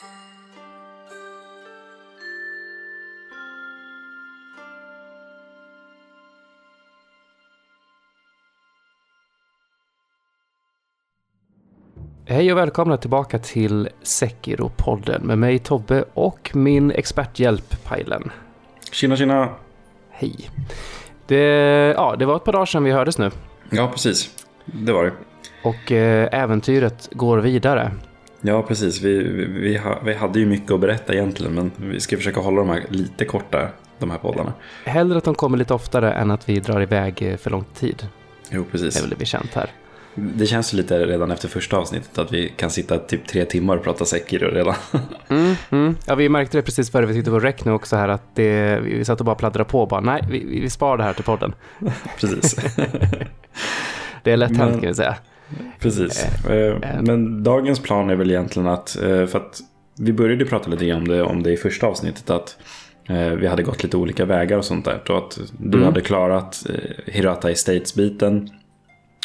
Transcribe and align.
Hej 0.00 0.12
och 12.52 12.58
välkomna 12.58 12.96
tillbaka 12.96 13.38
till 13.38 13.88
Sekiro-podden 14.02 15.22
med 15.22 15.38
mig 15.38 15.58
Tobbe 15.58 16.04
och 16.14 16.50
min 16.54 16.90
experthjälp 16.90 17.84
Pajlen. 17.84 18.30
Tjena 18.92 19.16
tjena! 19.16 19.48
Hej. 20.10 20.50
Det, 21.26 21.42
ja, 21.96 22.16
det 22.18 22.26
var 22.26 22.36
ett 22.36 22.44
par 22.44 22.52
dagar 22.52 22.66
sedan 22.66 22.84
vi 22.84 22.90
hördes 22.90 23.18
nu. 23.18 23.30
Ja, 23.70 23.88
precis. 23.92 24.46
Det 24.64 24.92
var 24.92 25.04
det. 25.04 25.12
Och 25.62 25.92
eh, 25.92 26.42
äventyret 26.42 27.08
går 27.12 27.38
vidare. 27.38 27.92
Ja, 28.40 28.62
precis. 28.62 29.02
Vi, 29.02 29.22
vi, 29.22 29.44
vi, 29.44 29.76
ha, 29.76 30.00
vi 30.04 30.14
hade 30.14 30.38
ju 30.38 30.46
mycket 30.46 30.70
att 30.70 30.80
berätta 30.80 31.14
egentligen, 31.14 31.54
men 31.54 31.70
vi 31.76 32.00
ska 32.00 32.16
försöka 32.16 32.40
hålla 32.40 32.58
de 32.58 32.68
här 32.68 32.84
lite 32.88 33.24
korta, 33.24 33.68
de 33.98 34.10
här 34.10 34.18
poddarna. 34.18 34.52
Hellre 34.84 35.18
att 35.18 35.24
de 35.24 35.34
kommer 35.34 35.58
lite 35.58 35.74
oftare 35.74 36.12
än 36.12 36.30
att 36.30 36.48
vi 36.48 36.60
drar 36.60 36.82
iväg 36.82 37.22
eh, 37.22 37.36
för 37.36 37.50
lång 37.50 37.64
tid. 37.74 38.08
Jo, 38.50 38.64
precis. 38.70 38.94
Det 38.94 39.00
är 39.00 39.02
väl 39.02 39.10
det 39.10 39.16
vi 39.18 39.24
känt 39.24 39.54
här. 39.54 39.70
Det 40.14 40.46
känns 40.46 40.74
ju 40.74 40.76
lite 40.76 41.06
redan 41.06 41.30
efter 41.30 41.48
första 41.48 41.76
avsnittet 41.76 42.18
att 42.18 42.32
vi 42.32 42.52
kan 42.56 42.70
sitta 42.70 42.98
typ 42.98 43.26
tre 43.26 43.44
timmar 43.44 43.76
och 43.76 43.84
prata 43.84 44.04
Sekiro 44.04 44.50
redan. 44.50 44.74
Mm, 45.30 45.54
mm. 45.70 45.96
Ja, 46.06 46.14
vi 46.14 46.28
märkte 46.28 46.58
det 46.58 46.62
precis 46.62 46.90
före 46.90 47.06
vi 47.06 47.14
tittade 47.14 47.40
på 47.40 47.46
rec 47.46 47.64
nu 47.64 47.72
också 47.72 47.96
här 47.96 48.08
att 48.08 48.34
det, 48.34 48.80
vi 48.80 49.04
satt 49.04 49.20
och 49.20 49.26
bara 49.26 49.34
pladdrade 49.34 49.70
på 49.70 49.80
och 49.80 49.88
bara 49.88 50.00
nej, 50.00 50.24
vi, 50.30 50.60
vi 50.60 50.70
sparar 50.70 50.96
det 50.96 51.04
här 51.04 51.12
till 51.12 51.24
podden. 51.24 51.54
precis. 52.20 52.54
det 54.22 54.32
är 54.32 54.36
lätt 54.36 54.56
hänt 54.56 54.80
kan 54.80 54.88
vi 54.88 54.94
säga. 54.94 55.16
Precis. 55.80 56.24
Eh, 56.46 56.76
Men 57.02 57.42
dagens 57.42 57.80
plan 57.80 58.10
är 58.10 58.14
väl 58.16 58.30
egentligen 58.30 58.68
att, 58.68 58.96
eh, 58.96 59.26
för 59.26 59.36
att 59.36 59.60
vi 59.98 60.12
började 60.12 60.44
prata 60.44 60.70
lite 60.70 60.92
om 60.92 61.08
det, 61.08 61.22
om 61.22 61.42
det 61.42 61.52
i 61.52 61.56
första 61.56 61.86
avsnittet, 61.86 62.30
att 62.30 62.56
eh, 63.08 63.28
vi 63.30 63.46
hade 63.46 63.62
gått 63.62 63.82
lite 63.82 63.96
olika 63.96 64.24
vägar 64.24 64.58
och 64.58 64.64
sånt 64.64 64.84
där. 64.84 65.02
Och 65.10 65.18
att 65.18 65.38
du 65.58 65.78
Mm. 65.78 65.84
hade 65.84 66.00
klarat 66.00 66.64
eh, 66.70 67.12
Hirata 67.14 67.50
Estates-biten 67.50 68.50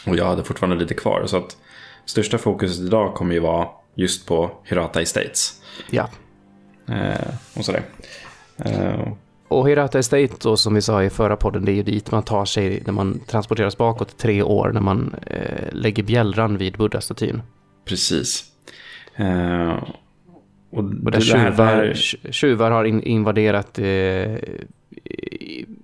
och 0.08 0.16
jag 0.16 0.26
hade 0.26 0.44
fortfarande 0.44 0.76
lite 0.76 0.94
kvar. 0.94 1.24
Så 1.26 1.38
att 1.38 1.58
största 2.06 2.38
fokuset 2.38 2.80
idag 2.86 3.14
kommer 3.16 3.34
ju 3.34 3.40
vara 3.40 3.68
just 3.96 4.28
på 4.28 4.52
Hirata 4.64 5.02
Estates. 5.02 5.62
Ja. 5.92 6.10
Eh, 6.90 7.34
och 7.58 7.66
sådär. 7.66 7.82
Och 9.54 9.70
Hirata 9.70 10.00
Estate 10.00 10.34
då, 10.42 10.58
som 10.58 10.74
vi 10.74 10.82
sa 10.82 11.04
i 11.04 11.10
förra 11.10 11.36
podden, 11.36 11.66
det 11.66 11.72
är 11.72 11.76
ju 11.76 11.84
dit 11.84 12.12
man 12.12 12.24
tar 12.24 12.46
sig 12.46 12.84
när 12.86 12.94
man 12.94 13.20
transporteras 13.28 13.78
bakåt 13.78 14.18
tre 14.18 14.42
år, 14.42 14.72
när 14.74 14.82
man 14.82 15.16
eh, 15.28 15.68
lägger 15.72 16.04
bjällran 16.04 16.58
vid 16.58 16.78
buddha-statyn. 16.78 17.42
precis. 17.86 18.44
Eh, 19.16 19.84
och 20.72 20.80
Och 20.80 21.12
där 21.12 21.22
tjuvar, 21.22 21.94
tjuvar 22.32 22.72
har 22.72 22.86
in, 22.86 23.04
invaderat, 23.04 23.80
eh, 23.80 24.38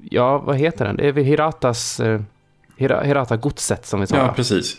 ja 0.10 0.38
vad 0.38 0.58
heter 0.58 0.86
den? 0.86 0.96
Det 0.96 1.08
är 1.08 1.12
väl 1.12 1.24
Hiratas, 1.24 2.00
eh, 2.00 2.22
Hira, 2.78 3.02
Hirata-godset 3.02 3.86
som 3.86 4.00
vi 4.00 4.08
sa. 4.08 4.16
Ja, 4.16 4.34
precis. 4.36 4.78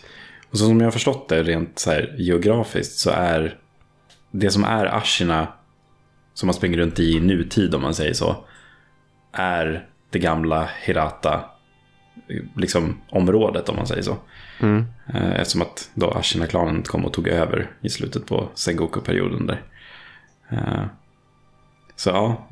Och 0.50 0.58
så 0.58 0.64
som 0.64 0.80
jag 0.80 0.86
har 0.86 0.92
förstått 0.92 1.28
det 1.28 1.42
rent 1.42 1.78
så 1.78 1.91
här 1.91 2.14
geografiskt 2.19 2.98
så 2.98 3.10
är 3.10 3.58
det 4.30 4.50
som 4.50 4.64
är 4.64 4.86
Ashina 4.86 5.48
som 6.34 6.47
man 6.47 6.54
springer 6.54 6.78
runt 6.78 6.98
i 6.98 7.20
nutid 7.20 7.75
om 7.75 7.82
man 7.82 7.94
säger 7.94 8.12
så 8.12 8.36
är 9.32 9.86
det 10.10 10.18
gamla 10.18 10.68
Hirata 10.84 11.40
liksom 12.56 12.96
området 13.10 13.68
om 13.68 13.76
man 13.76 13.86
säger 13.86 14.02
så. 14.02 14.16
Mm. 14.60 14.84
Eh, 15.14 15.30
Eftersom 15.40 15.62
att 15.62 15.90
då 15.94 16.10
Ashina-klanen 16.10 16.82
kom 16.82 17.04
och 17.04 17.12
tog 17.12 17.28
över 17.28 17.70
i 17.80 17.88
slutet 17.88 18.26
på 18.26 18.48
Sengoku-perioden 18.54 19.46
där. 19.46 19.62
Eh, 20.50 20.82
Så 21.96 22.10
ja. 22.10 22.46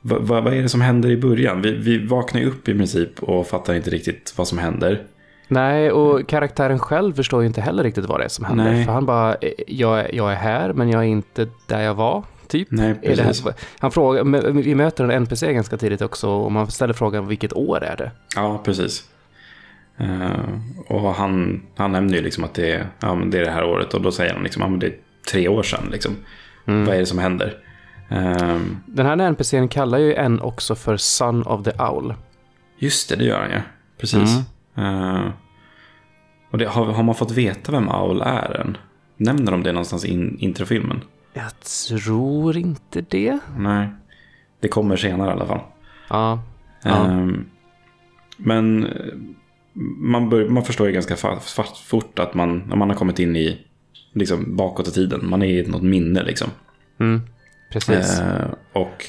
Va- 0.00 0.18
vad 0.42 0.54
är 0.54 0.62
det 0.62 0.68
som 0.68 0.80
händer 0.80 1.10
i 1.10 1.16
början? 1.16 1.62
Vi, 1.62 1.72
vi 1.72 2.06
vaknar 2.06 2.40
ju 2.40 2.46
upp 2.46 2.68
i 2.68 2.74
princip 2.74 3.22
och 3.22 3.46
fattar 3.46 3.74
inte 3.74 3.90
riktigt 3.90 4.34
vad 4.36 4.48
som 4.48 4.58
händer. 4.58 5.02
Nej, 5.48 5.90
och 5.90 6.28
karaktären 6.28 6.78
själv 6.78 7.14
förstår 7.14 7.40
ju 7.42 7.46
inte 7.46 7.60
heller 7.60 7.82
riktigt 7.84 8.04
vad 8.04 8.20
det 8.20 8.24
är 8.24 8.28
som 8.28 8.44
händer. 8.44 8.64
Nej. 8.64 8.84
För 8.84 8.92
han 8.92 9.06
bara, 9.06 9.34
eh, 9.34 9.50
jag, 9.66 10.14
jag 10.14 10.32
är 10.32 10.36
här, 10.36 10.72
men 10.72 10.90
jag 10.90 11.02
är 11.02 11.06
inte 11.08 11.48
där 11.66 11.80
jag 11.80 11.94
var, 11.94 12.22
typ. 12.48 12.68
Nej, 12.70 12.94
precis. 12.94 13.44
han 13.78 13.90
frågar, 13.90 14.52
vi 14.52 14.74
möter 14.74 15.04
en 15.04 15.10
NPC 15.10 15.52
ganska 15.52 15.76
tidigt 15.76 16.02
också 16.02 16.28
och 16.28 16.52
man 16.52 16.70
ställer 16.70 16.94
frågan 16.94 17.26
vilket 17.28 17.52
år 17.52 17.84
är 17.84 17.96
det? 17.96 18.10
Ja, 18.36 18.60
precis. 18.64 19.04
Eh, 19.98 20.30
och 20.88 21.14
han, 21.14 21.62
han 21.76 21.92
nämner 21.92 22.14
ju 22.14 22.22
liksom 22.22 22.44
att 22.44 22.54
det 22.54 22.72
är, 22.72 22.86
ja, 23.00 23.14
det 23.26 23.38
är 23.38 23.44
det 23.44 23.50
här 23.50 23.64
året 23.64 23.94
och 23.94 24.02
då 24.02 24.12
säger 24.12 24.34
han 24.34 24.42
liksom, 24.42 24.62
ja, 24.62 24.68
men 24.68 24.78
det 24.78 24.86
är 24.86 24.94
tre 25.30 25.48
år 25.48 25.62
sedan. 25.62 25.88
Liksom. 25.92 26.16
Mm. 26.66 26.84
Vad 26.84 26.94
är 26.94 26.98
det 26.98 27.06
som 27.06 27.18
händer? 27.18 27.58
Eh, 28.08 28.58
Den 28.86 29.06
här 29.06 29.16
NPCn 29.16 29.68
kallar 29.68 29.98
ju 29.98 30.14
en 30.14 30.40
också 30.40 30.74
för 30.74 30.96
Son 30.96 31.42
of 31.42 31.64
the 31.64 31.72
Owl. 31.82 32.14
just 32.78 33.08
det, 33.08 33.16
det 33.16 33.24
gör 33.24 33.40
han 33.40 33.50
ju. 33.50 33.60
Precis. 33.98 34.36
Mm. 34.76 35.14
Eh, 35.16 35.30
och 36.50 36.58
det, 36.58 36.64
har, 36.66 36.84
har 36.86 37.02
man 37.02 37.14
fått 37.14 37.30
veta 37.30 37.72
vem 37.72 37.88
Owl 37.88 38.22
är 38.22 38.60
än? 38.60 38.76
Nämner 39.16 39.52
de 39.52 39.62
det 39.62 39.72
någonstans 39.72 40.04
i 40.04 40.12
in, 40.12 40.36
introfilmen? 40.40 41.00
Jag 41.36 41.60
tror 41.88 42.56
inte 42.56 43.00
det. 43.00 43.38
Nej. 43.58 43.88
Det 44.60 44.68
kommer 44.68 44.96
senare 44.96 45.28
i 45.30 45.32
alla 45.32 45.46
fall. 45.46 45.60
Ja. 46.08 46.42
Ja. 46.82 47.06
Ehm, 47.06 47.46
men 48.36 48.84
eh, 48.86 48.90
man, 49.98 50.28
bör, 50.30 50.48
man 50.48 50.64
förstår 50.64 50.86
ju 50.86 50.92
ganska 50.92 51.16
fort 51.86 52.18
att 52.18 52.34
man, 52.34 52.72
man 52.76 52.90
har 52.90 52.96
kommit 52.96 53.18
in 53.18 53.36
i 53.36 53.66
liksom, 54.12 54.56
bakåt 54.56 54.88
i 54.88 54.90
tiden, 54.90 55.28
man 55.28 55.42
är 55.42 55.46
i 55.46 55.66
något 55.66 55.82
minne 55.82 56.22
liksom. 56.22 56.48
Mm. 57.00 57.20
Precis. 57.72 58.20
Eh, 58.20 58.46
och 58.72 59.04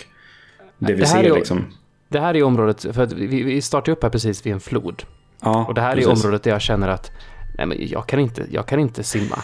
det 0.78 0.94
vi 0.94 1.00
Det 1.00 1.06
ser 1.06 1.24
är- 1.24 1.36
liksom. 1.36 1.66
Det 2.10 2.20
här 2.20 2.36
är 2.36 2.44
området, 2.44 2.82
för 2.96 3.04
att 3.04 3.12
vi, 3.14 3.44
vi 3.44 3.62
startar 3.62 3.92
upp 3.92 4.04
här 4.04 4.10
precis 4.10 4.46
vid 4.46 4.54
en 4.54 4.60
flod. 4.60 5.04
Ja, 5.42 5.66
Och 5.66 5.74
det 5.74 5.82
här 5.82 5.96
precis, 5.96 6.08
är 6.08 6.12
området 6.26 6.44
där 6.44 6.52
jag 6.52 6.62
känner 6.62 6.88
att 6.88 7.12
nej, 7.58 7.66
men 7.68 7.78
jag, 7.88 8.08
kan 8.08 8.20
inte, 8.20 8.46
jag 8.52 8.66
kan 8.66 8.80
inte 8.80 9.04
simma. 9.04 9.40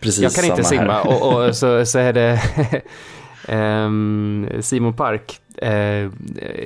Precis 0.00 0.22
Jag 0.22 0.32
kan 0.32 0.44
inte 0.44 0.64
simma. 0.64 1.02
Och, 1.02 1.32
och 1.46 1.56
så, 1.56 1.86
så 1.86 1.98
är 1.98 2.12
det 2.12 2.40
ehm, 3.48 4.48
Simon 4.60 4.92
Park, 4.96 5.40
eh, 5.56 6.08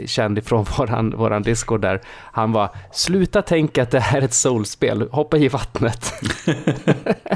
känd 0.07 0.39
ifrån 0.39 0.67
våran, 0.79 1.11
våran 1.17 1.43
Discord 1.43 1.81
där. 1.81 2.01
Han 2.33 2.53
var 2.53 2.71
sluta 2.93 3.43
tänka 3.43 3.83
att 3.83 3.91
det 3.91 4.01
här 4.01 4.19
är 4.21 4.25
ett 4.25 4.35
soulspel, 4.35 5.09
hoppa 5.11 5.37
i 5.37 5.49
vattnet. 5.49 6.13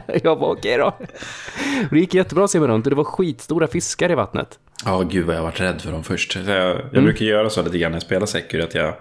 jag 0.23 0.37
var 0.37 0.49
okej 0.53 0.79
då. 0.79 0.87
Och 0.87 0.95
Det 1.91 1.99
gick 2.01 2.15
jättebra 2.15 2.45
att 2.45 2.51
simma 2.51 2.67
runt 2.69 2.87
och 2.87 2.91
det 2.91 2.97
var 2.97 3.05
skitstora 3.05 3.67
fiskar 3.67 4.11
i 4.11 4.15
vattnet. 4.15 4.59
Ja, 4.85 5.01
gud 5.01 5.27
vad 5.27 5.37
jag 5.37 5.43
varit 5.43 5.61
rädd 5.61 5.81
för 5.81 5.93
dem 5.93 6.05
först. 6.05 6.37
Jag 6.37 6.45
jag 6.47 6.81
Mm. 6.81 7.05
brukar 7.05 7.25
göra 7.25 7.51
så 7.51 7.63
lite 7.63 7.79
grann 7.79 7.93
när 7.93 7.97
jag 7.97 8.03
spelar 8.03 8.27
Secure, 8.27 8.65
att 8.65 8.75
jag 8.75 8.95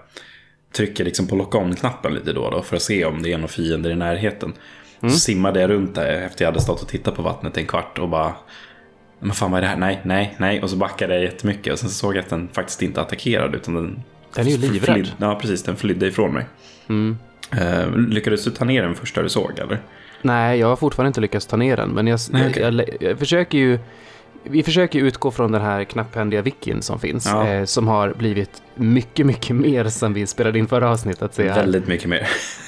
trycker 0.76 1.04
liksom 1.04 1.26
på 1.26 1.36
lock 1.36 1.54
on-knappen 1.54 2.14
lite 2.14 2.32
då 2.32 2.50
då 2.50 2.62
för 2.62 2.76
att 2.76 2.82
se 2.82 3.04
om 3.04 3.22
det 3.22 3.32
är 3.32 3.38
några 3.38 3.48
fiender 3.48 3.90
i 3.90 3.94
närheten. 3.96 4.52
Mm. 5.02 5.12
Så 5.12 5.18
simmade 5.20 5.60
jag 5.60 5.70
runt 5.70 5.94
där 5.94 6.06
efter 6.12 6.44
jag 6.44 6.50
hade 6.52 6.60
stått 6.62 6.82
och 6.82 6.88
tittat 6.88 7.16
på 7.16 7.22
vattnet 7.22 7.56
en 7.56 7.66
kvart 7.66 7.98
och 7.98 8.08
bara 8.08 8.32
men 9.18 9.32
fan 9.32 9.50
vad 9.50 9.58
är 9.58 9.62
det 9.62 9.68
här? 9.68 9.76
Nej, 9.76 10.00
nej, 10.04 10.34
nej. 10.38 10.62
Och 10.62 10.70
så 10.70 10.76
backade 10.76 11.14
jag 11.14 11.22
jättemycket 11.22 11.72
och 11.72 11.78
sen 11.78 11.88
så 11.88 11.94
såg 11.94 12.16
jag 12.16 12.22
att 12.22 12.30
den 12.30 12.48
faktiskt 12.52 12.82
inte 12.82 13.00
attackerade 13.00 13.56
utan 13.56 13.74
den... 13.74 14.02
Den 14.34 14.46
är 14.46 14.50
ju 14.50 14.56
livrädd. 14.56 14.94
flyd- 14.96 15.12
Ja, 15.18 15.34
precis. 15.34 15.62
Den 15.62 15.76
flydde 15.76 16.06
ifrån 16.06 16.32
mig. 16.34 16.44
Mm. 16.88 17.18
Eh, 17.56 17.96
lyckades 17.96 18.44
du 18.44 18.50
ta 18.50 18.64
ner 18.64 18.82
den 18.82 18.94
första 18.94 19.22
du 19.22 19.28
såg 19.28 19.58
eller? 19.58 19.78
Nej, 20.22 20.58
jag 20.58 20.66
har 20.66 20.76
fortfarande 20.76 21.06
inte 21.08 21.20
lyckats 21.20 21.46
ta 21.46 21.56
ner 21.56 21.76
den, 21.76 21.90
men 21.90 22.06
jag, 22.06 22.20
Nej, 22.30 22.46
okej. 22.50 22.62
jag, 22.62 22.74
jag, 22.74 22.88
jag 23.00 23.18
försöker 23.18 23.58
ju... 23.58 23.78
Vi 24.44 24.62
försöker 24.62 24.98
utgå 24.98 25.30
från 25.30 25.52
den 25.52 25.62
här 25.62 25.84
knapphändiga 25.84 26.42
wikin 26.42 26.82
som 26.82 27.00
finns, 27.00 27.26
Ja. 27.26 27.46
eh, 27.48 27.64
som 27.64 27.88
har 27.88 28.14
blivit 28.18 28.62
mycket, 28.74 29.26
mycket 29.26 29.56
mer 29.56 29.84
sen 29.84 30.14
vi 30.14 30.26
spelade 30.26 30.58
in 30.58 30.66
förra 30.68 30.90
avsnittet. 30.90 31.38
Väldigt 31.38 31.86
mycket 31.88 32.08
mer. 32.08 32.20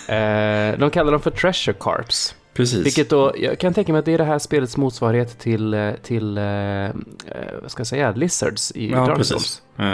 Eh, 0.08 0.78
de 0.78 0.90
kallar 0.90 1.12
dem 1.12 1.20
för 1.20 1.30
treasure 1.30 1.76
carps. 1.80 2.34
Precis. 2.54 2.86
Vilket 2.86 3.10
då, 3.10 3.32
jag 3.36 3.58
kan 3.58 3.74
tänka 3.74 3.92
mig 3.92 3.98
att 3.98 4.04
det 4.04 4.14
är 4.14 4.18
det 4.18 4.24
här 4.24 4.38
spelets 4.38 4.76
motsvarighet 4.76 5.38
till, 5.38 5.74
eh, 5.74 5.90
till 6.02 6.38
eh, 6.38 6.44
eh, 6.44 6.90
vad 7.62 7.70
ska 7.70 7.80
jag 7.80 7.86
säga, 7.86 8.12
lizards 8.12 8.72
i 8.74 8.90
Ja, 8.90 9.06
Dark 9.06 9.16
precis. 9.16 9.62
Eh, 9.78 9.84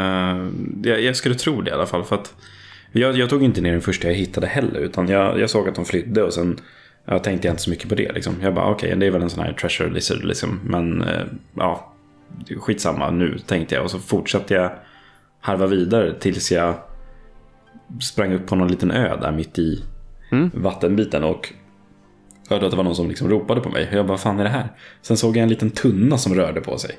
jag, 0.82 1.00
jag 1.03 1.17
skulle 1.17 1.35
tro 1.35 1.62
det 1.62 1.70
i 1.70 1.75
alla 1.75 1.87
fall. 1.87 2.05
För 2.05 2.17
att 2.17 2.35
jag, 2.93 3.17
jag 3.17 3.31
tog 3.31 3.43
inte 3.43 3.61
ner 3.61 3.73
den 3.73 3.81
första 3.81 4.08
jag 4.08 4.14
hittade 4.14 4.47
heller. 4.47 4.81
Utan 4.81 5.08
jag, 5.08 5.41
jag 5.41 5.50
såg 5.50 5.69
att 5.69 5.75
de 5.75 5.85
flydde 5.85 6.23
och 6.23 6.32
sen 6.32 6.61
jag 7.08 7.25
tänkte 7.25 7.49
inte 7.49 7.62
så 7.62 7.70
mycket 7.70 7.88
på 7.88 7.94
det. 7.94 8.12
Liksom. 8.12 8.34
Jag 8.43 8.55
bara, 8.55 8.70
okej, 8.70 8.96
det 8.96 9.06
är 9.06 9.10
väl 9.10 9.22
en 9.22 9.31
sån 9.31 9.44
här 9.44 9.52
treasure 9.52 9.90
lizard. 9.90 10.25
Liksom. 10.25 10.60
Men 10.64 11.02
eh, 11.02 11.25
ja, 11.55 11.93
skitsamma 12.60 13.10
nu 13.10 13.38
tänkte 13.38 13.75
jag. 13.75 13.84
Och 13.84 13.90
så 13.90 13.99
fortsatte 13.99 14.55
jag 14.55 14.72
harva 15.40 15.66
vidare 15.66 16.14
tills 16.20 16.52
jag 16.52 16.75
sprang 18.00 18.32
upp 18.32 18.46
på 18.46 18.56
någon 18.56 18.69
liten 18.69 18.90
ö 18.90 19.16
där 19.20 19.32
mitt 19.32 19.58
i 19.58 19.84
Mm. 20.32 20.50
vattenbiten. 20.55 21.25
Och 21.25 21.52
hörde 22.49 22.64
att 22.66 22.70
det 22.70 22.76
var 22.76 22.84
någon 22.84 22.96
som 22.96 23.08
liksom 23.08 23.28
ropade 23.28 23.60
på 23.60 23.69
mig. 23.69 23.88
Och 23.88 23.94
jag 23.94 24.06
bara, 24.06 24.12
vad 24.12 24.20
fan 24.20 24.40
är 24.40 24.44
det 24.44 24.50
här? 24.50 24.69
Sen 25.02 25.16
såg 25.16 25.37
jag 25.37 25.43
en 25.43 25.49
liten 25.49 25.70
tunna 25.70 26.19
som 26.19 26.34
rörde 26.34 26.60
på 26.60 26.78
sig. 26.78 26.99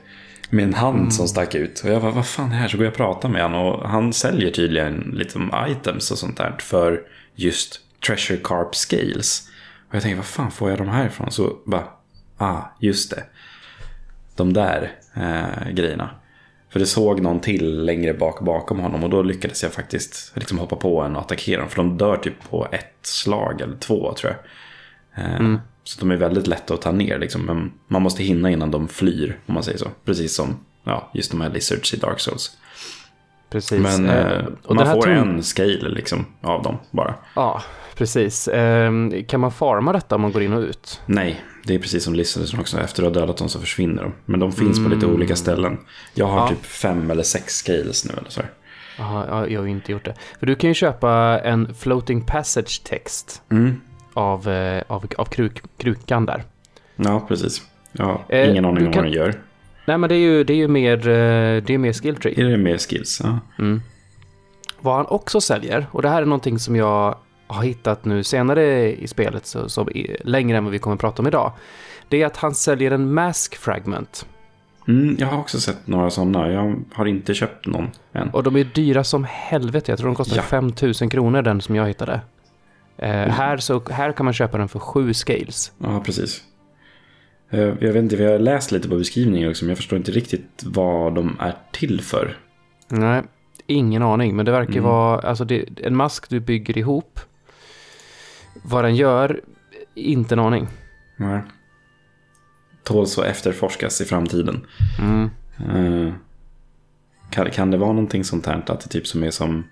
Med 0.50 0.63
en 0.65 0.73
hand 0.73 1.13
som 1.13 1.27
stack 1.27 1.56
ut. 1.56 1.81
Och 1.85 1.89
jag 1.89 2.01
bara, 2.01 2.11
vad 2.11 2.27
fan 2.27 2.45
är 2.45 2.50
det 2.50 2.56
här? 2.56 2.67
Så 2.67 2.77
går 2.77 2.85
jag 2.85 2.91
och 2.91 2.97
pratar 2.97 3.29
med 3.29 3.44
honom. 3.44 3.65
Och 3.65 3.89
han 3.89 4.13
säljer 4.13 4.51
tydligen 4.51 5.11
lite 5.13 5.39
items 5.67 6.11
och 6.11 6.17
sånt 6.17 6.38
där. 6.38 6.56
För 6.59 7.01
just 7.35 7.79
treasure 8.07 8.39
carp 8.44 8.75
scales. 8.75 9.49
Och 9.89 9.95
jag 9.95 10.01
tänkte, 10.03 10.18
vad 10.18 10.25
fan 10.25 10.51
får 10.51 10.69
jag 10.69 10.80
de 10.80 10.88
här 10.89 11.06
ifrån? 11.07 11.31
Så 11.31 11.57
bara, 11.65 11.83
ah, 12.38 12.62
just 12.80 13.09
det. 13.09 13.24
de 14.36 14.53
där 14.53 14.91
eh, 15.15 15.69
grejerna. 15.71 16.09
För 16.69 16.80
det 16.80 16.86
såg 16.86 17.21
någon 17.21 17.39
till 17.39 17.86
längre 17.86 18.13
bak 18.13 18.41
bakom 18.41 18.80
honom 18.80 19.03
och 19.03 19.09
då 19.09 19.21
lyckades 19.21 19.63
jag 19.63 19.74
faktiskt 19.74 20.31
liksom 20.36 20.59
hoppa 20.59 20.75
på 20.75 21.01
en 21.01 21.15
och 21.15 21.21
attackera 21.21 21.59
dem. 21.62 21.69
För 21.69 21.75
de 21.75 21.97
dör 21.97 22.18
typ 22.18 22.50
på 22.50 22.68
ett 22.71 22.95
slag 23.01 23.62
eller 23.62 23.75
två 23.77 24.13
tror 24.13 24.33
jag. 24.33 24.39
Eh, 25.25 25.36
Mm. 25.36 25.59
Så 25.83 26.00
de 26.00 26.12
är 26.12 26.15
väldigt 26.15 26.47
lätta 26.47 26.74
att 26.74 26.81
ta 26.81 26.92
ner 26.92 27.19
liksom. 27.19 27.42
Men 27.45 27.71
man 27.88 28.01
måste 28.01 28.24
hinna 28.24 28.50
innan 28.50 28.71
de 28.71 28.88
flyr 28.88 29.39
om 29.45 29.53
man 29.53 29.63
säger 29.63 29.77
så. 29.77 29.88
Precis 30.06 30.35
som 30.35 30.65
ja, 30.83 31.12
just 31.13 31.31
de 31.31 31.42
här 31.42 31.50
lizards 31.50 31.94
i 31.94 31.97
Dark 31.97 32.19
Souls. 32.19 32.57
Precis. 33.50 33.80
Men 33.81 34.10
Eh, 34.10 34.31
eh, 34.31 34.46
och 34.66 34.75
man 34.75 34.86
får 34.94 35.10
en 35.10 35.44
scale 35.44 35.90
liksom 35.90 36.25
av 36.42 36.63
dem 36.63 36.78
bara. 36.92 37.16
Ja, 37.36 37.62
precis. 37.96 38.48
Ehm, 38.48 39.24
kan 39.28 39.40
man 39.40 39.51
farma 39.51 39.94
detta 39.94 40.16
om 40.16 40.22
man 40.22 40.31
går 40.31 40.42
in 40.44 40.54
och 40.54 40.62
ut? 40.62 41.01
Nej, 41.06 41.42
det 41.66 41.75
är 41.75 41.80
precis 41.80 42.04
som 42.04 42.13
lizards 42.13 42.54
också. 42.54 42.80
Efter 42.80 43.04
att 43.04 43.13
ha 43.16 43.22
dödat 43.22 43.38
dem 43.38 43.50
så 43.50 43.60
försvinner 43.60 44.04
de. 44.04 44.13
Men 44.25 44.40
de 44.40 44.51
finns 44.51 44.84
på 44.84 44.90
lite 44.90 45.06
olika 45.06 45.36
ställen. 45.36 45.78
Jag 46.13 46.25
har 46.25 46.38
Ja. 46.38 46.48
typ 46.48 46.66
fem 46.66 47.12
eller 47.12 47.24
sex 47.24 47.54
scales 47.56 48.06
nu 48.06 48.12
eller 48.18 48.30
så. 48.30 48.42
Aha, 49.00 49.25
ja, 49.30 49.48
jag 49.48 49.60
har 49.60 49.66
ju 49.66 49.72
inte 49.72 49.92
gjort 49.92 50.06
det. 50.06 50.16
För 50.40 50.45
du 50.45 50.56
kan 50.56 50.69
ju 50.69 50.74
köpa 50.74 51.40
en 51.44 51.74
floating 51.75 52.22
passage 52.22 52.81
text 52.84 53.42
Mm. 53.52 53.81
av, 54.13 54.50
eh, 54.50 54.84
av, 54.88 55.06
av 55.18 55.25
kruk, 55.25 55.62
krukan 55.78 56.25
där. 56.25 56.44
Ja, 56.95 57.25
precis. 57.28 57.62
Ja, 57.92 58.22
Eh, 58.30 58.50
ingen 58.50 58.66
aning 58.66 58.80
du 58.80 58.86
om 58.88 58.94
kan- 58.94 59.04
vad 59.04 59.12
den 59.12 59.19
gör. 59.22 59.34
Nej, 59.86 59.98
men 59.98 60.10
det 60.10 60.16
är 60.16 60.20
ju, 60.20 60.44
det 60.44 60.54
är 60.54 60.58
ju 60.58 60.68
mer, 60.68 60.98
eh, 61.08 61.64
det 61.64 61.70
är 61.74 61.78
mer 61.78 61.94
skill 61.94 62.16
tree. 62.16 62.42
Är 62.42 62.46
det 62.50 62.58
mer 62.58 62.78
skills? 62.78 63.22
Ja. 63.24 63.40
Mm. 63.60 63.81
Vad 64.81 64.96
han 64.96 65.06
också 65.06 65.42
säljer, 65.42 65.88
och 65.92 66.02
det 66.02 66.10
här 66.10 66.22
är 66.22 66.26
någonting 66.26 66.60
som 66.60 66.76
jag 66.76 67.16
har 67.48 67.64
hittat 67.64 68.06
nu 68.06 68.24
senare 68.24 68.96
i 68.96 69.08
spelet, 69.08 69.46
så, 69.46 69.70
så 69.70 69.90
längre 70.22 70.58
än 70.58 70.64
vad 70.64 70.72
vi 70.74 70.80
kommer 70.80 70.94
att 70.94 71.02
prata 71.02 71.22
om 71.22 71.28
idag, 71.28 71.52
det 72.08 72.22
är 72.22 72.26
att 72.26 72.38
han 72.38 72.56
säljer 72.56 72.92
en 72.92 73.14
mask 73.14 73.56
fragment. 73.56 74.26
Mm, 74.88 75.16
jag 75.20 75.28
har 75.28 75.40
också 75.40 75.60
sett 75.60 75.88
några 75.88 76.10
sådana. 76.10 76.52
Jag 76.52 76.76
har 76.94 77.06
inte 77.06 77.34
köpt 77.34 77.68
någon 77.68 77.88
än. 78.14 78.30
Och 78.30 78.44
de 78.44 78.56
är 78.56 78.64
dyra 78.64 79.04
som 79.04 79.24
helvete, 79.30 79.92
jag 79.92 80.00
tror 80.00 80.08
de 80.10 80.16
kostar 80.16 80.36
Ja. 80.36 80.42
5000 80.42 81.10
kronor 81.10 81.42
den 81.42 81.62
som 81.62 81.76
jag 81.76 81.88
hittade. 81.88 82.22
Eh, 82.98 83.10
Mm. 83.24 83.30
här, 83.30 83.58
så, 83.58 83.81
här 83.92 84.12
kan 84.12 84.24
man 84.26 84.34
köpa 84.34 84.58
den 84.58 84.68
för 84.68 84.80
sju 84.80 85.14
scales. 85.14 85.72
Ja, 85.78 86.02
precis. 86.06 86.42
Eh, 87.50 87.60
Jag 87.60 87.94
vet 87.94 87.96
inte, 87.96 88.16
vi 88.16 88.25
har 88.25 88.40
läst 88.40 88.72
lite 88.72 88.90
på 88.90 88.96
beskrivningen 88.98 89.50
också, 89.50 89.66
men 89.66 89.69
jag 89.69 89.78
förstår 89.78 89.98
inte 89.98 90.12
riktigt 90.12 90.63
vad 90.66 91.16
de 91.16 91.38
är 91.40 91.56
till 91.72 92.01
för. 92.01 92.38
Nej, 92.88 93.24
ingen 93.68 94.01
aning, 94.04 94.36
men 94.36 94.46
det 94.46 94.51
verkar 94.51 94.72
Mm. 94.72 94.84
vara 94.84 95.19
alltså 95.22 95.46
det, 95.46 95.66
en 95.84 95.96
mask 95.96 96.30
du 96.30 96.40
bygger 96.40 96.78
ihop. 96.78 97.19
Vad 98.63 98.84
den 98.84 98.96
gör, 98.96 99.42
inte 99.96 100.36
en 100.36 100.40
aning. 100.40 100.68
Nej. 101.18 101.42
Tåls 102.84 103.18
att 103.19 103.25
efterforskas 103.25 104.02
i 104.02 104.06
framtiden. 104.06 104.66
Mm. 105.00 105.30
Eh, 106.07 106.13
Kan, 107.31 107.52
kan 107.52 107.72
det 107.72 107.78
vara 107.78 107.92
någonting 107.94 108.24
sånt 108.24 108.45
här, 108.45 108.63
att 108.68 108.81
det 108.81 108.90
typ 108.90 109.07
som 109.07 109.24
är 109.24 109.31
som 109.31 109.63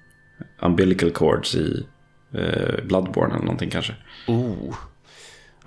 umbilical 0.61 1.11
cords 1.11 1.55
i 1.55 1.85
eh, 2.33 2.85
Bloodborne 2.85 3.33
eller 3.33 3.43
någonting 3.45 3.69
kanske? 3.69 3.95
Oh. 4.27 4.75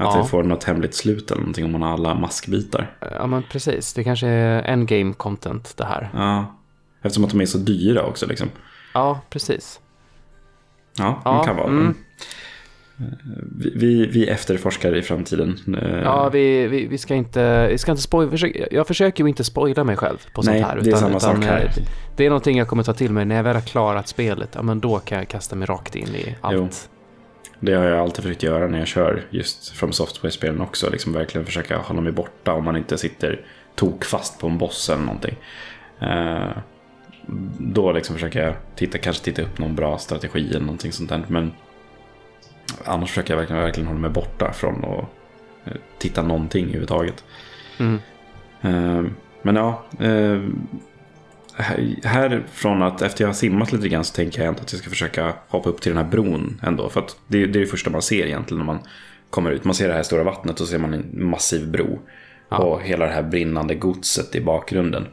Att 0.00 0.14
Ja. 0.14 0.23
det 0.23 0.29
får 0.29 0.43
något 0.43 0.64
hemligt 0.64 0.94
slut 0.94 1.31
eller 1.31 1.41
någonting 1.41 1.64
om 1.64 1.73
man 1.73 1.82
har 1.82 1.93
alla 1.93 2.14
maskbitar. 2.14 2.97
Ja, 3.00 3.26
men 3.26 3.43
precis. 3.50 3.93
Det 3.93 4.05
kanske 4.05 4.26
är 4.26 4.62
endgame 4.62 5.12
content 5.14 5.75
det 5.76 5.85
här. 5.85 6.11
Ja. 6.14 6.56
Eftersom 7.02 7.25
att 7.25 7.31
de 7.31 7.41
är 7.41 7.47
så 7.47 7.58
dyra 7.58 8.02
också 8.02 8.26
liksom. 8.26 8.49
Ja, 8.94 9.20
precis. 9.31 9.81
Ja, 10.99 11.23
Ja, 11.25 11.44
kan 11.44 11.56
vara. 11.56 11.67
mm. 11.69 11.94
Vi, 13.58 13.73
vi, 13.76 14.06
vi 14.06 14.29
efterforskar 14.29 14.97
i 14.97 15.02
framtiden. 15.02 15.58
Eh, 15.82 15.99
Ja, 16.03 16.29
vi, 16.29 16.67
vi, 16.67 16.87
vi 16.87 16.99
ska 16.99 17.14
inte, 17.14 17.69
vi 17.69 17.79
ska 17.79 17.91
inte 17.91 18.03
spoila, 18.03 18.49
jag 18.70 18.87
försöker 18.87 19.25
ju 19.25 19.29
inte 19.29 19.44
spoila 19.44 19.85
mig 19.85 19.96
själv 19.96 20.19
på 20.35 20.43
Nej, 20.43 20.61
sånt 20.61 20.73
här. 20.73 20.81
det 20.85 20.91
är 20.91 20.96
samma 20.96 21.20
sak 21.20 21.44
här. 21.44 21.64
eh, 21.76 21.85
Det 22.17 22.26
är 22.26 22.31
någonting 22.31 22.58
jag 22.58 22.69
kommer 22.69 22.82
ta 22.82 22.93
till 22.93 23.12
mig 23.12 23.25
när 23.25 23.37
jag 23.37 23.43
väl 23.43 23.55
har 23.55 23.62
klarat 23.62 24.08
spelet. 24.08 24.50
Ja, 24.55 24.62
men 24.62 24.81
då 24.81 24.99
kan 24.99 25.19
jag 25.19 25.29
kasta 25.29 25.56
mig 25.56 25.67
rakt 25.67 25.96
in 25.96 26.08
i 26.08 26.37
allt. 26.41 26.55
Jo. 26.55 26.69
Det 27.61 27.73
har 27.75 27.85
jag 27.85 27.99
alltid 27.99 28.23
försökt 28.25 28.43
göra 28.43 28.67
när 28.67 28.79
jag 28.79 28.89
kör 28.89 29.23
just 29.31 29.69
från 29.69 29.93
Software-spelen 29.93 30.61
också. 30.61 30.91
Liksom 30.91 31.12
verkligen 31.12 31.45
försöka 31.47 31.79
hålla 31.79 32.01
mig 32.01 32.12
borta 32.12 32.53
om 32.53 32.65
man 32.65 32.77
inte 32.77 32.99
sitter 32.99 33.41
tokfast 33.75 34.41
på 34.41 34.47
en 34.47 34.59
boss 34.59 34.91
eller 34.91 35.03
någonting. 35.03 35.37
Eh, 36.01 36.49
då 37.59 37.93
liksom 37.93 38.15
försöker 38.15 38.43
jag 38.45 38.55
titta, 38.77 38.99
kanske 38.99 39.25
titta 39.25 39.43
upp 39.43 39.59
någon 39.59 39.75
bra 39.77 39.99
strategi 39.99 40.49
eller 40.51 40.61
någonting 40.61 40.93
sånt 40.93 41.09
där. 41.09 41.23
Men 41.29 41.53
annars 42.85 43.09
försöker 43.09 43.33
jag 43.35 43.39
verkligen, 43.39 43.63
verkligen 43.63 43.87
hålla 43.89 44.01
mig 44.01 44.11
borta 44.11 44.53
från 44.53 44.85
att 44.85 45.05
eh, 45.65 45.73
titta 45.99 46.23
någonting 46.23 46.65
överhuvudtaget. 46.65 47.25
Mm. 47.79 47.99
Eh, 48.61 49.11
Men 49.43 49.56
ja, 49.56 49.85
här- 49.99 50.51
härifrån 52.05 52.82
att 52.82 53.02
efter 53.02 53.25
jag 53.25 53.29
har 53.29 53.35
simmat 53.35 53.73
lite 53.73 53.88
grann 53.88 54.05
så 54.05 54.14
tänker 54.14 54.38
jag 54.41 54.49
ändå 54.49 54.61
att 54.61 54.73
jag 54.73 54.81
ska 54.81 54.91
försöka 54.91 55.35
hoppa 55.49 55.69
upp 55.69 55.81
till 55.81 55.94
den 55.94 56.05
här 56.05 56.11
bron 56.11 56.61
ändå. 56.62 56.88
För 56.88 57.00
att 57.00 57.17
det, 57.26 57.43
är- 57.43 57.47
det 57.47 57.58
är 57.58 57.61
det 57.61 57.67
första 57.67 57.91
man 57.91 58.02
ser 58.02 58.26
egentligen 58.26 58.58
när 58.58 58.67
man 58.67 58.79
kommer 59.31 59.50
ut. 59.50 59.64
Man 59.64 59.75
ser 59.75 59.88
det 59.88 59.94
här 59.94 60.02
stora 60.02 60.23
vattnet 60.23 60.52
och 60.61 60.67
så 60.67 60.67
ser 60.67 60.79
man 60.79 60.94
en 60.94 61.11
massiv 61.31 61.70
bro. 61.70 61.99
Ja. 62.49 62.56
Och 62.58 62.82
hela 62.82 63.06
det 63.06 63.12
här 63.12 63.23
brinnande 63.23 63.75
godset 63.75 64.35
i 64.35 64.41
bakgrunden. 64.41 65.06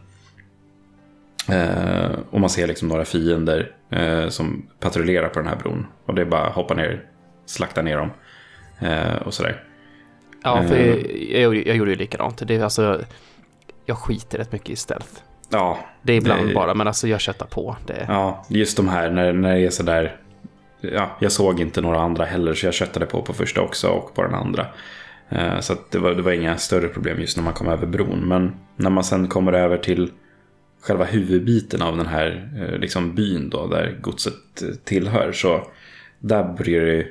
Eh, 1.50 2.12
och 2.30 2.40
man 2.42 2.50
ser 2.50 2.68
liksom 2.68 2.88
några 2.88 3.06
fiender 3.06 3.72
eh, 3.90 4.28
som 4.30 4.66
patrullerar 4.80 5.30
på 5.30 5.40
den 5.40 5.48
här 5.48 5.56
bron. 5.56 5.86
Och 6.06 6.16
det 6.16 6.22
är 6.22 6.26
bara 6.26 6.48
att 6.48 6.54
hoppa 6.56 6.74
ner, 6.74 7.04
slakta 7.46 7.82
ner 7.82 7.98
dem. 7.98 8.10
Eh, 8.80 9.16
och 9.16 9.34
sådär. 9.34 9.64
Ja, 10.44 10.64
för 10.68 10.76
Eh. 10.76 10.88
jag, 10.88 11.00
jag, 11.32 11.42
gjorde- 11.42 11.68
jag 11.68 11.76
gjorde 11.78 11.92
ju 11.92 11.98
likadant. 11.98 12.48
Det 12.48 12.56
är 12.56 12.64
alltså, 12.64 13.02
jag 13.86 13.98
skiter 13.98 14.38
rätt 14.38 14.52
mycket 14.52 14.70
i 14.70 14.76
stealth. 14.76 15.10
Ja, 15.50 15.80
Det 16.02 16.14
är 16.14 16.18
ibland 16.18 16.48
Det- 16.48 16.54
bara, 16.54 16.74
men 16.74 16.88
alltså 16.88 17.08
jag 17.08 17.22
köttar 17.22 17.46
på. 17.46 17.76
Det. 17.86 18.06
Ja, 18.08 18.46
just 18.50 18.78
de 18.78 18.88
här 18.88 19.10
när, 19.12 19.34
när 19.34 19.56
det 19.56 19.66
är 19.66 19.70
sådär. 19.70 20.16
Ja, 20.82 21.18
jag 21.20 21.32
såg 21.32 21.60
inte 21.60 21.82
några 21.82 22.00
andra 22.02 22.26
heller 22.26 22.54
så 22.54 22.66
jag 22.68 22.74
köttade 22.74 23.06
på 23.06 23.22
på 23.22 23.34
första 23.34 23.62
också 23.62 23.88
och 23.88 24.16
på 24.16 24.24
den 24.24 24.34
andra. 24.36 24.66
Eh, 25.30 25.60
Så 25.60 25.76
det, 25.92 25.98
var, 26.00 26.12
det 26.14 26.22
var 26.22 26.32
inga 26.32 26.58
större 26.58 26.88
problem 26.88 27.20
just 27.20 27.38
när 27.38 27.44
man 27.44 27.54
kom 27.54 27.68
över 27.68 27.88
bron. 27.88 28.20
Men 28.28 28.56
när 28.76 28.90
man 28.90 29.04
sen 29.04 29.28
kommer 29.28 29.54
över 29.54 29.78
till 29.78 30.12
själva 30.82 31.06
huvudbiten 31.06 31.82
av 31.82 31.98
den 31.98 32.06
här 32.08 32.50
eh, 32.58 32.80
liksom 32.80 33.16
byn 33.16 33.50
då, 33.50 33.68
där 33.68 33.98
godset 34.02 34.62
eh, 34.62 34.68
tillhör. 34.84 35.32
Så 35.32 35.68
där 36.20 36.44
börjar 36.44 36.86
det, 36.86 37.08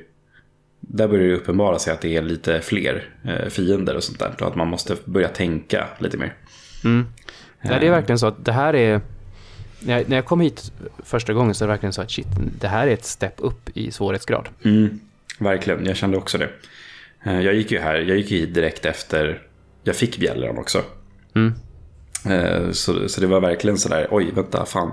där 0.79 1.07
börjar 1.07 1.27
det 1.27 1.35
uppenbara 1.35 1.79
sig 1.79 1.93
att 1.93 2.01
det 2.01 2.15
är 2.17 2.21
lite 2.21 2.61
fler 2.61 3.03
fiender 3.49 3.95
och 3.95 4.03
sånt 4.03 4.19
där. 4.19 4.35
Och 4.41 4.47
att 4.47 4.55
man 4.55 4.67
måste 4.67 4.95
börja 5.05 5.27
tänka 5.27 5.87
lite 5.99 6.17
mer. 6.17 6.33
Mm. 6.83 7.05
Nej, 7.69 7.79
det 7.79 7.87
är 7.87 7.91
verkligen 7.91 8.19
så 8.19 8.27
att 8.27 8.45
det 8.45 8.51
här 8.51 8.75
är... 8.75 9.01
När 9.79 9.97
jag, 9.97 10.09
när 10.09 10.15
jag 10.17 10.25
kom 10.25 10.41
hit 10.41 10.71
första 11.03 11.33
gången 11.33 11.55
så 11.55 11.63
är 11.65 11.67
det 11.67 11.73
verkligen 11.73 11.93
så 11.93 12.01
att 12.01 12.11
shit, 12.11 12.27
det 12.59 12.67
här 12.67 12.87
är 12.87 12.91
ett 12.91 13.05
step 13.05 13.33
upp 13.37 13.69
i 13.73 13.91
svårighetsgrad. 13.91 14.49
Mm, 14.65 14.99
verkligen, 15.39 15.85
jag 15.85 15.95
kände 15.97 16.17
också 16.17 16.37
det. 16.37 16.49
Eh, 17.23 17.39
Jag 17.41 17.53
gick 17.55 17.71
ju 17.71 17.79
här, 17.79 17.95
jag 17.95 18.17
gick 18.17 18.31
hit 18.31 18.53
direkt 18.53 18.85
efter 18.85 19.41
jag 19.83 19.95
fick 19.95 20.17
bjällran 20.17 20.57
också. 20.57 20.81
Mm. 21.35 21.53
Eh, 22.29 22.71
Så, 22.71 23.09
så 23.09 23.21
det 23.21 23.27
var 23.27 23.39
verkligen 23.41 23.77
sådär, 23.77 24.07
oj 24.11 24.31
vänta, 24.35 24.65
fan. 24.65 24.91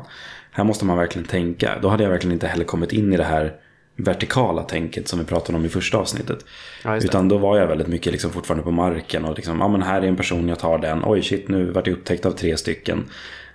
Här 0.50 0.64
måste 0.64 0.84
man 0.84 0.96
verkligen 0.98 1.28
tänka. 1.28 1.78
Då 1.82 1.88
hade 1.88 2.02
jag 2.02 2.10
verkligen 2.10 2.32
inte 2.32 2.46
heller 2.46 2.64
kommit 2.64 2.92
in 2.92 3.12
i 3.12 3.16
det 3.16 3.24
här 3.24 3.52
vertikala 3.96 4.62
tänket 4.62 5.08
som 5.08 5.18
vi 5.18 5.24
pratade 5.24 5.58
om 5.58 5.64
i 5.64 5.68
första 5.68 5.98
avsnittet. 5.98 6.44
Ja. 6.84 6.96
Utan 6.96 7.28
då 7.28 7.38
var 7.38 7.58
jag 7.58 7.66
väldigt 7.66 7.88
mycket 7.88 8.12
liksom 8.12 8.30
fortfarande 8.30 8.64
på 8.64 8.70
marken 8.70 9.24
och 9.24 9.36
liksom, 9.36 9.60
ja 9.60 9.68
men 9.68 9.82
här 9.82 10.02
är 10.02 10.06
en 10.06 10.16
person, 10.16 10.48
jag 10.48 10.58
tar 10.58 10.78
den. 10.78 11.02
Oj 11.04 11.22
shit, 11.22 11.48
nu 11.48 11.70
vart 11.70 11.86
jag 11.86 11.96
upptäckt 11.96 12.26
av 12.26 12.30
tre 12.30 12.56
stycken. 12.56 13.04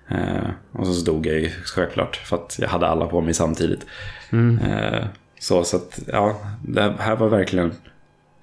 Eh, 0.08 0.50
och 0.72 0.88
så 0.88 1.06
dog 1.06 1.26
jag 1.26 1.40
ju 1.40 1.50
självklart 1.50 2.16
för 2.16 2.36
att 2.36 2.58
jag 2.62 2.68
hade 2.68 2.88
alla 2.88 3.08
på 3.08 3.22
mig 3.22 3.34
samtidigt. 3.34 3.86
Eh, 4.32 5.06
så 5.40 5.64
så 5.64 5.78
att, 5.78 6.00
ja, 6.08 6.42
det 6.68 6.96
här 7.00 7.16
var 7.16 7.30
verkligen 7.30 7.74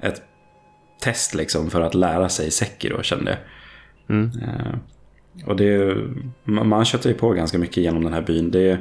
ett 0.00 0.22
test 1.00 1.34
liksom 1.34 1.70
för 1.70 1.80
att 1.80 1.94
lära 1.94 2.28
sig 2.28 2.50
Sekiro 2.50 3.02
kände 3.02 3.30
jag. 3.30 3.38
Mm. 4.16 4.30
Eh, 4.42 4.78
och 5.46 5.56
det, 5.56 5.96
man, 6.44 6.68
man 6.68 6.84
köttar 6.84 7.10
ju 7.10 7.16
på 7.16 7.30
ganska 7.30 7.58
mycket 7.58 7.76
genom 7.76 8.04
den 8.04 8.12
här 8.12 8.22
byn. 8.22 8.50
Det 8.50 8.78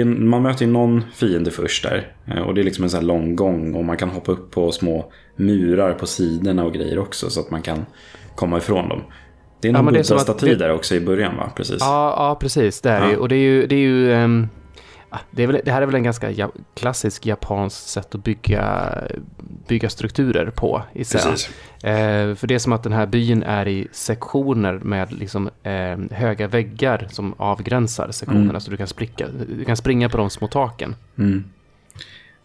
är, 0.00 0.04
man 0.04 0.42
möter 0.42 0.64
ju 0.66 0.72
någon 0.72 1.02
fiende 1.14 1.50
först 1.50 1.82
där. 1.82 2.12
eh, 2.26 2.38
Och 2.42 2.54
det 2.54 2.60
är 2.60 2.64
liksom 2.64 2.84
en 2.84 2.90
sån 2.90 3.00
här 3.00 3.06
lång 3.06 3.36
gång 3.36 3.74
och 3.74 3.84
man 3.84 3.96
kan 3.96 4.08
hoppa 4.08 4.32
upp 4.32 4.50
på 4.50 4.72
små 4.72 5.12
murar 5.36 5.92
på 5.92 6.06
sidorna 6.06 6.64
och 6.64 6.72
grejer 6.74 6.98
också 6.98 7.30
så 7.30 7.40
att 7.40 7.50
man 7.50 7.62
kan 7.62 7.86
komma 8.34 8.58
ifrån 8.58 8.88
dem. 8.88 9.02
Det 9.60 9.68
är 9.68 9.72
någon 9.72 9.88
att 9.88 9.94
buddha-staty 9.94 10.54
där 10.54 10.72
också 10.72 10.94
i 10.94 11.00
början 11.00 11.36
va? 11.36 11.52
Precis. 11.56 11.76
Ja, 11.80 12.14
ja 12.18 12.36
precis. 12.40 12.80
Det 12.80 12.90
är 12.90 13.12
Ja. 13.12 13.18
Och 13.18 13.28
det 13.28 13.34
är 13.36 13.38
ju... 13.38 13.66
Det, 13.66 13.74
är 13.74 13.78
ju 13.78 14.12
ah, 14.14 14.48
det, 15.30 15.42
är 15.42 15.46
väl, 15.46 15.60
det 15.64 15.72
här 15.72 15.82
är 15.82 15.86
väl 15.86 15.94
en 15.94 16.02
ganska 16.02 16.30
ja, 16.30 16.52
klassisk 16.74 17.26
japansk 17.26 17.76
sätt 17.76 18.14
att 18.14 18.24
bygga, 18.24 18.94
bygga 19.68 19.88
strukturer 19.90 20.50
på. 20.50 20.82
jag. 20.92 21.06
Precis. 21.08 21.50
Eh, 21.84 22.34
för 22.34 22.46
det 22.46 22.54
är 22.54 22.58
som 22.58 22.72
att 22.72 22.82
den 22.82 22.92
här 22.92 23.06
byn 23.06 23.42
är 23.42 23.68
i 23.68 23.88
sektioner 23.92 24.72
med 24.72 25.12
liksom, 25.12 25.50
eh, 25.62 25.98
höga 26.10 26.48
väggar 26.48 27.06
som 27.10 27.34
avgränsar 27.36 28.10
sektionerna 28.10 28.50
Mm. 28.50 28.60
så 28.60 28.70
du 28.70 28.76
kan, 28.76 28.86
spricka, 28.86 29.26
du 29.58 29.64
kan 29.64 29.76
springa 29.76 30.08
på 30.08 30.16
de 30.16 30.30
små 30.30 30.46
taken. 30.46 30.94
Mm. 31.18 31.44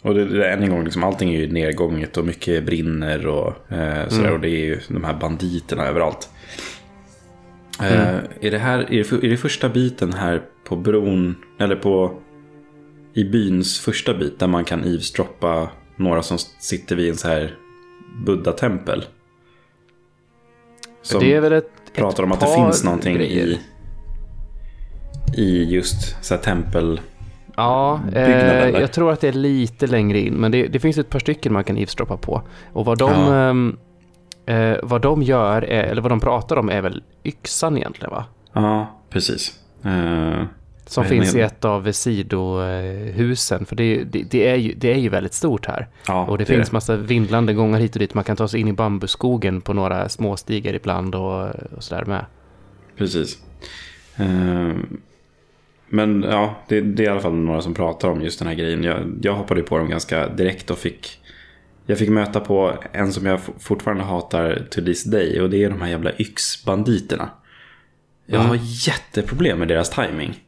Och 0.02 0.14
det, 0.14 0.26
det 0.26 0.48
är 0.48 0.58
än 0.58 0.64
en 0.64 0.70
gång, 0.70 0.84
liksom, 0.84 1.04
allting 1.04 1.34
är 1.34 1.40
ju 1.40 1.52
nedgånget 1.52 2.18
och 2.18 2.26
mycket 2.26 2.66
brinner 2.66 3.28
och 3.28 3.72
eh, 3.72 4.08
sådär. 4.08 4.24
Mm. 4.24 4.34
Och 4.34 4.40
det 4.40 4.50
är 4.50 4.66
ju 4.66 4.80
de 4.88 5.04
här 5.04 5.14
banditerna 5.14 5.86
överallt. 5.86 6.30
Eh, 7.80 8.16
är, 8.42 8.52
det 8.52 8.58
här, 8.58 8.80
är, 8.80 8.88
det, 8.90 9.26
är 9.26 9.30
det 9.30 9.38
första 9.38 9.70
biten 9.70 10.14
här 10.14 10.42
på 10.64 10.76
bron, 10.76 11.36
eller 11.60 11.76
på 11.76 12.20
i 13.14 13.24
byns 13.24 13.80
första 13.80 14.14
bit 14.14 14.40
där 14.40 14.48
man 14.48 14.66
kan 14.66 14.84
eavesdroppa 14.84 15.70
några 15.96 16.24
som 16.24 16.38
sitter 16.38 16.96
vid 16.96 17.10
en 17.10 17.18
så 17.18 17.28
här 17.28 17.56
buddha-tempel? 18.26 19.04
Som 21.02 21.20
det 21.20 21.34
är 21.34 21.42
väl 21.42 21.54
ett, 21.54 21.72
pratar 21.96 22.24
ett 22.24 22.26
om 22.26 22.32
att 22.32 22.40
det 22.40 22.56
finns 22.56 22.84
någonting 22.84 23.16
grejer. 23.16 23.46
i, 23.48 23.60
i 25.38 25.64
just 25.74 26.26
så 26.26 26.36
här 26.36 26.42
tempel. 26.42 27.02
Ja, 27.56 28.02
eh, 28.14 28.70
jag 28.70 28.92
tror 28.92 29.12
att 29.12 29.22
det 29.22 29.28
är 29.28 29.34
lite 29.34 29.88
längre 29.88 30.20
in, 30.20 30.34
men 30.34 30.52
det, 30.52 30.68
det 30.68 30.80
finns 30.80 30.98
ett 30.98 31.10
par 31.10 31.20
stycken 31.20 31.54
man 31.54 31.64
kan 31.64 31.78
eavesdroppa 31.78 32.18
på. 32.18 32.42
Och 32.74 32.86
vad 32.86 32.98
de, 32.98 33.12
Ja. 33.12 33.36
ehm, 33.50 33.78
eh, 34.46 34.78
vad 34.84 35.02
de 35.02 35.24
gör, 35.24 35.62
är, 35.62 35.84
eller 35.84 36.02
vad 36.02 36.12
de 36.12 36.20
pratar 36.20 36.56
om 36.58 36.70
är 36.70 36.82
väl 36.82 37.04
yxan 37.24 37.78
egentligen 37.78 38.12
va? 38.12 38.26
Ja, 38.54 39.00
precis. 39.10 39.60
Eh, 39.84 40.44
Som 40.94 41.06
finns 41.06 41.36
i 41.36 41.42
ett 41.42 41.66
av 41.66 41.92
sidohusen, 41.92 43.66
för 43.66 43.76
det, 43.76 44.04
det, 44.04 44.24
det, 44.24 44.48
är 44.48 44.56
ju, 44.56 44.74
det 44.74 44.94
är 44.94 44.98
ju 44.98 45.10
väldigt 45.10 45.34
stort 45.34 45.66
här. 45.66 45.88
ja, 46.08 46.26
Och 46.26 46.38
det, 46.38 46.44
är 46.44 46.46
finns 46.46 46.72
massa 46.72 46.96
vindlande 46.96 47.54
gångar 47.54 47.80
hit 47.80 47.96
och 47.96 48.00
dit. 48.00 48.14
Man 48.14 48.24
kan 48.24 48.36
ta 48.36 48.48
sig 48.48 48.60
in 48.60 48.68
i 48.68 48.74
bambuskogen 48.74 49.62
på 49.62 49.74
några 49.74 50.10
småstigar 50.10 50.74
ibland 50.74 51.16
och, 51.16 51.50
och 51.76 51.84
sådär 51.84 52.06
med. 52.06 52.26
Precis. 52.98 53.38
Eh, 54.16 54.74
men 55.90 56.24
ja, 56.24 56.56
det, 56.68 56.82
det 56.82 57.04
är 57.04 57.08
i 57.08 57.10
alla 57.10 57.22
fall 57.22 57.34
några 57.34 57.62
som 57.62 57.74
pratar 57.74 58.10
om 58.10 58.22
just 58.22 58.40
den 58.40 58.48
här 58.48 58.56
grejen. 58.56 58.84
Jag, 58.84 59.20
jag 59.22 59.34
hoppade 59.34 59.64
på 59.64 59.78
dem 59.78 59.90
ganska 59.90 60.28
direkt 60.28 60.72
och 60.72 60.78
fick... 60.78 61.20
Jag 61.86 61.98
fick 61.98 62.10
möta 62.10 62.40
på 62.40 62.74
en 62.92 63.14
som 63.14 63.26
jag 63.26 63.40
fortfarande 63.60 64.04
hatar 64.04 64.68
to 64.72 64.82
this 64.82 65.04
day 65.04 65.42
och 65.42 65.50
det 65.50 65.64
är 65.64 65.70
de 65.70 65.82
här 65.82 65.90
jävla 65.90 66.12
yxbanditerna. 66.18 67.30
Jag 68.26 68.40
har 68.40 68.60
jätteproblem 68.88 69.60
med 69.60 69.68
deras 69.68 69.90
timing. 69.90 70.40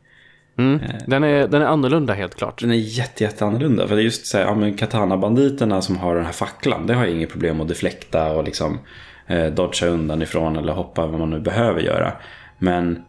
Mm. 0.57 0.79
Den, 1.07 1.23
är, 1.23 1.47
den 1.47 1.61
är 1.61 1.65
annorlunda 1.65 2.13
helt 2.13 2.35
klart. 2.35 2.61
Den 2.61 2.71
är 2.71 2.75
jätte, 2.75 3.23
jätte 3.23 3.45
annorlunda. 3.45 3.87
För 3.87 3.95
det 3.95 4.01
är 4.01 4.03
just 4.03 4.25
så 4.25 4.37
här, 4.37 4.45
ja 4.45 4.55
men 4.55 4.73
katana-banditerna 4.73 5.81
som 5.81 5.97
har 5.97 6.15
den 6.15 6.25
här 6.25 6.31
facklan. 6.31 6.87
Det 6.87 6.93
har 6.93 7.05
jag 7.05 7.13
inget 7.13 7.31
problem 7.31 7.61
att 7.61 7.67
deflekta 7.67 8.31
och 8.31 8.43
liksom 8.43 8.79
eh, 9.27 9.45
dodga 9.45 9.87
undan 9.87 10.21
ifrån 10.21 10.55
eller 10.55 10.73
hoppa 10.73 11.07
vad 11.07 11.19
man 11.19 11.29
nu 11.29 11.39
behöver 11.39 11.81
göra. 11.81 12.13
Men 12.59 13.03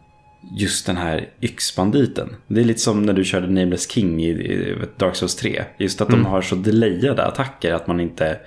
just 0.56 0.86
den 0.86 0.96
här 0.96 1.28
yxbanditen. 1.40 2.36
Det 2.46 2.60
är 2.60 2.64
lite 2.64 2.80
som 2.80 3.02
när 3.02 3.12
du 3.12 3.24
körde 3.24 3.46
Nameless 3.46 3.90
King 3.90 4.22
i, 4.22 4.28
i 4.28 4.76
Dark 4.96 5.16
Souls 5.16 5.36
3. 5.36 5.64
Just 5.78 6.00
att 6.00 6.08
de 6.08 6.24
har 6.26 6.42
så 6.42 6.54
delayade 6.54 7.24
attacker 7.24 7.74
att 7.74 7.86
man 7.86 8.00
inte... 8.00 8.38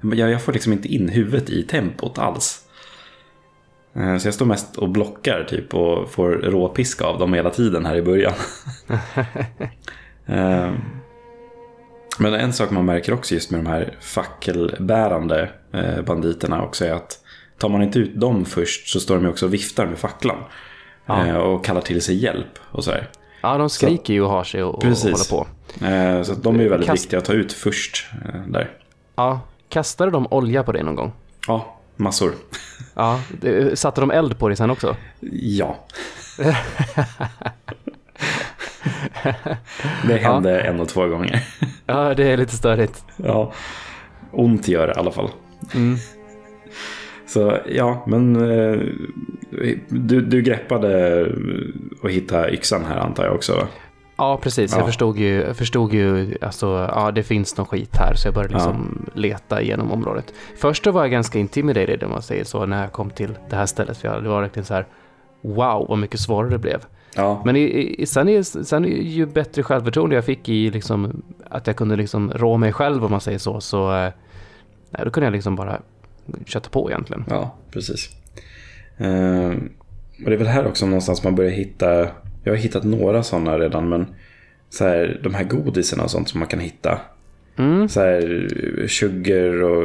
Jag, 0.00 0.30
jag 0.30 0.42
får 0.42 0.52
liksom 0.52 0.72
inte 0.72 0.88
in 0.88 1.08
huvudet 1.08 1.50
i 1.50 1.62
tempot 1.62 2.18
alls. 2.18 2.65
Eh, 3.98 4.16
Så 4.18 4.26
jag 4.26 4.34
står 4.34 4.46
mest 4.46 4.76
och 4.76 4.88
blockar 4.88 5.44
typ 5.48 5.74
och 5.74 6.10
får 6.10 6.30
råpiska 6.30 7.04
av 7.04 7.18
dem 7.18 7.34
hela 7.34 7.50
tiden 7.50 7.86
här 7.86 7.96
i 7.96 8.02
början. 8.02 8.32
Eh, 10.28 10.72
Men 12.18 12.34
en 12.34 12.52
sak 12.52 12.70
man 12.70 12.84
märker 12.84 13.12
också 13.14 13.34
just 13.34 13.50
med 13.50 13.60
de 13.60 13.66
här 13.66 13.94
fackelbärande 14.00 15.50
eh, 15.72 16.02
banditerna 16.02 16.62
också 16.64 16.84
är 16.84 16.92
att 16.92 17.18
tar 17.58 17.68
man 17.68 17.82
inte 17.82 17.98
ut 17.98 18.20
dem 18.20 18.44
först 18.44 18.88
så 18.88 19.00
står 19.00 19.16
de 19.16 19.26
också 19.28 19.46
och 19.46 19.54
viftar 19.54 19.86
med 19.86 19.98
facklan. 19.98 20.36
Ja. 21.06 21.38
Och 21.38 21.64
kallar 21.64 21.80
till 21.80 22.02
sig 22.02 22.16
hjälp 22.16 22.58
och 22.70 22.84
sådär. 22.84 23.10
Ja, 23.42 23.58
de 23.58 23.70
skriker 23.70 24.14
ju 24.14 24.22
och 24.22 24.30
har 24.30 24.44
sig 24.44 24.62
och, 24.62 24.82
Precis. 24.82 25.30
håller 25.30 25.44
på. 25.44 25.46
Så 26.24 26.32
de 26.34 26.56
är 26.58 26.62
ju 26.62 26.68
väldigt 26.68 26.88
Kast- 26.88 27.02
viktiga 27.04 27.18
att 27.18 27.24
ta 27.24 27.32
ut 27.32 27.52
först 27.52 28.06
där. 28.46 28.70
Ja, 29.16 29.40
kastade 29.68 30.10
de 30.10 30.26
olja 30.30 30.62
på 30.62 30.72
dig 30.72 30.82
någon 30.82 30.94
gång? 30.96 31.12
Ja, 31.48 31.75
massor. 31.96 32.32
Ja, 32.94 33.20
satte 33.74 34.00
de 34.00 34.10
eld 34.10 34.38
på 34.38 34.48
dig 34.48 34.56
sen 34.56 34.70
också? 34.70 34.96
Ja. 35.42 35.86
det 40.08 40.16
hände 40.16 40.60
en 40.60 40.80
och 40.80 40.88
två 40.88 41.06
gånger. 41.06 41.44
Ja, 41.86 42.14
det 42.14 42.24
är 42.24 42.36
lite 42.36 42.56
störigt. 42.56 43.04
Ja, 43.16 43.52
ont 44.32 44.68
gör 44.68 44.86
det 44.86 44.92
i 44.92 44.96
alla 44.96 45.10
fall. 45.10 45.30
Mm. 45.74 45.96
Så 47.26 47.58
ja, 47.68 48.04
men 48.06 48.36
eh, 48.36 48.78
du, 49.88 50.20
du 50.20 50.42
greppade 50.42 51.22
och 52.02 52.10
hitta 52.10 52.50
yxan 52.50 52.84
här 52.84 52.96
antar 52.96 53.24
jag 53.24 53.34
också. 53.34 53.68
Ja, 54.18 54.38
precis. 54.42 54.72
Ja. 54.72 54.78
Jag 54.78 54.86
förstod 54.86 55.18
ju, 55.18 55.42
jag 55.42 55.56
förstod 55.56 55.92
ju, 55.92 56.36
alltså, 56.40 56.90
ja, 56.94 57.10
det 57.10 57.22
finns 57.22 57.56
någon 57.56 57.66
skit 57.66 57.96
här, 57.96 58.14
så 58.14 58.28
jag 58.28 58.34
började 58.34 58.54
liksom 58.54 59.06
leta 59.14 59.62
igenom 59.62 59.92
området. 59.92 60.32
Först 60.56 60.86
var 60.86 61.02
jag 61.02 61.10
ganska 61.10 61.38
intimidated, 61.38 62.02
om 62.02 62.10
man 62.10 62.22
säger 62.22 62.44
så, 62.44 62.66
när 62.66 62.80
jag 62.80 62.92
kom 62.92 63.10
till 63.10 63.38
det 63.50 63.56
här 63.56 63.66
stället, 63.66 63.96
för 63.96 64.08
jag, 64.08 64.22
det 64.22 64.28
var 64.28 64.40
verkligen 64.40 64.66
så 64.66 64.74
här, 64.74 64.86
wow, 65.42 65.86
vad 65.88 65.98
mycket 65.98 66.20
svårare 66.20 66.50
det 66.50 66.58
blev. 66.58 66.84
Ja, 67.14 67.42
Men 67.44 67.56
i, 67.56 67.94
i, 67.98 68.06
sen, 68.06 68.28
är, 68.28 68.42
sen 68.42 68.84
är 68.84 68.88
ju 68.88 69.26
bättre 69.26 69.62
självförtroende 69.62 70.14
jag 70.16 70.24
fick 70.24 70.48
i 70.48 70.70
liksom, 70.70 71.22
att 71.50 71.66
jag 71.66 71.76
kunde 71.76 71.96
liksom 71.96 72.32
rå 72.32 72.56
mig 72.56 72.72
själv, 72.72 73.04
om 73.04 73.10
man 73.10 73.20
säger 73.20 73.38
så, 73.38 73.60
så 73.60 73.94
eh, 73.94 74.12
nej, 74.90 75.02
då 75.04 75.10
kunde 75.10 75.26
jag 75.26 75.32
liksom 75.32 75.56
bara 75.56 75.80
kötta 76.46 76.70
på 76.70 76.90
egentligen. 76.90 77.24
ja 77.30 77.54
precis. 77.70 78.10
Eh, 78.96 79.50
och 80.24 80.30
det 80.30 80.32
är 80.32 80.36
väl 80.36 80.46
här 80.46 80.66
också 80.66 80.86
någonstans 80.86 81.24
man 81.24 81.34
börjar 81.34 81.50
hitta, 81.50 82.08
jag 82.46 82.52
har 82.52 82.62
hittat 82.62 82.84
några 82.84 83.22
sådana 83.22 83.58
redan, 83.58 83.88
men 83.88 84.06
så 84.70 84.84
här, 84.84 85.20
de 85.22 85.34
här 85.34 85.44
godisarna 85.44 86.04
och 86.04 86.10
sånt 86.10 86.28
som 86.28 86.40
man 86.40 86.48
kan 86.48 86.60
hitta. 86.60 87.00
Mm. 87.56 87.88
Så 87.88 88.00
här 88.00 88.48
sugar 88.88 89.62
och 89.62 89.82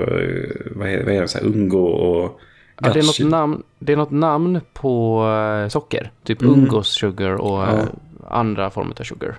vad 0.76 0.90
är, 0.90 1.04
vad 1.04 1.14
är 1.14 1.22
det, 1.22 1.28
så 1.28 1.38
här, 1.38 1.46
ungo 1.46 1.86
och 1.86 2.40
Ja, 2.84 2.94
det, 2.94 3.00
är 3.00 3.04
något 3.04 3.32
namn, 3.32 3.64
det 3.80 3.94
är 3.94 3.98
något 3.98 4.12
namn 4.12 4.62
på 4.74 5.24
eh, 5.64 5.70
socker, 5.70 6.12
typ 6.24 6.42
Mm. 6.42 6.54
Ungos 6.54 6.88
sugar 6.88 7.32
och 7.36 7.60
Ja. 7.60 7.78
eh, 7.78 7.86
andra 8.30 8.70
former 8.70 8.96
av 9.00 9.04
sugar. 9.04 9.36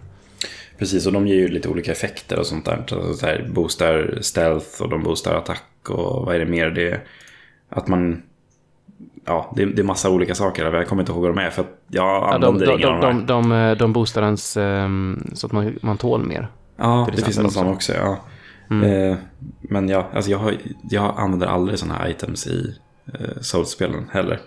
Precis, 0.78 1.06
och 1.06 1.12
de 1.12 1.26
ger 1.26 1.36
ju 1.36 1.48
lite 1.48 1.68
olika 1.68 1.92
effekter 1.92 2.38
och 2.38 2.46
sånt 2.46 2.64
där. 2.64 2.84
Så 3.14 3.26
här, 3.26 3.50
boostar 3.54 4.18
stealth 4.20 4.82
och 4.82 4.88
de 4.88 5.02
boostar 5.02 5.34
attack 5.34 5.90
och 5.90 6.26
vad 6.26 6.34
är 6.34 6.38
det 6.38 6.46
mer? 6.46 6.70
Det 6.70 7.00
att 7.68 7.88
man... 7.88 8.22
Ja, 9.24 9.52
det 9.56 9.62
är, 9.62 9.66
det 9.66 9.82
är 9.82 9.84
massa 9.84 10.10
olika 10.10 10.34
saker. 10.34 10.72
Jag 10.72 10.88
kommer 10.88 11.02
inte 11.02 11.12
ihåg 11.12 11.22
vad 11.22 11.30
de 11.30 11.38
är 11.38 11.50
för 11.50 11.62
att 11.62 11.82
jag 11.88 12.04
Ja, 12.04 12.38
de, 12.38 12.46
använder 12.46 12.66
de, 12.66 12.72
ingen 12.72 13.00
de, 13.00 13.26
de 13.26 13.26
de, 13.26 13.48
de, 13.48 13.52
eh, 13.52 13.76
de 13.76 13.92
boostar 13.92 14.22
ens 14.22 14.56
ehm, 14.56 15.30
så 15.34 15.46
att 15.46 15.52
man, 15.52 15.78
man 15.82 15.98
tål 15.98 16.26
mer. 16.26 16.48
Ja, 16.76 17.08
det 17.16 17.22
finns 17.22 17.38
någon 17.38 17.50
sån 17.50 17.68
också. 17.68 17.92
Ja. 17.92 18.18
Mm. 18.70 19.10
Eh, 19.10 19.16
men 19.60 19.88
ja, 19.88 20.08
alltså 20.14 20.30
jag, 20.30 20.38
har, 20.38 20.54
jag 20.90 21.14
använder 21.16 21.46
aldrig 21.46 21.78
sådana 21.78 21.98
här 21.98 22.08
items 22.08 22.46
i 22.46 22.74
eh, 23.14 23.40
Souls-spelen 23.40 24.08
heller. 24.12 24.40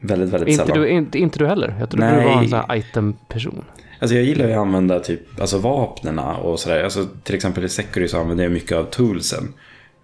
Väldigt, 0.00 0.30
väldigt 0.30 0.48
Inte 0.48 0.66
sällan. 0.66 0.80
du, 0.80 0.88
inte, 0.88 1.18
inte 1.18 1.38
du 1.38 1.46
heller? 1.46 1.76
Jag 1.80 1.90
trodde 1.90 2.10
du 2.10 2.24
var 2.24 2.42
en 2.42 2.48
sån 2.48 2.58
här 2.58 2.76
item-person. 2.76 3.64
Alltså 4.00 4.16
jag 4.16 4.24
gillar 4.24 4.46
ju 4.46 4.52
att 4.52 4.58
använda 4.58 5.00
typ, 5.00 5.40
alltså 5.40 5.58
vapnena 5.58 6.36
och 6.36 6.60
sådär. 6.60 6.84
Alltså 6.84 7.06
till 7.22 7.34
exempel 7.34 7.64
i 7.64 7.68
Security 7.68 8.08
så 8.08 8.20
använder 8.20 8.44
jag 8.44 8.52
mycket 8.52 8.78
av 8.78 8.84
toolsen. 8.84 9.52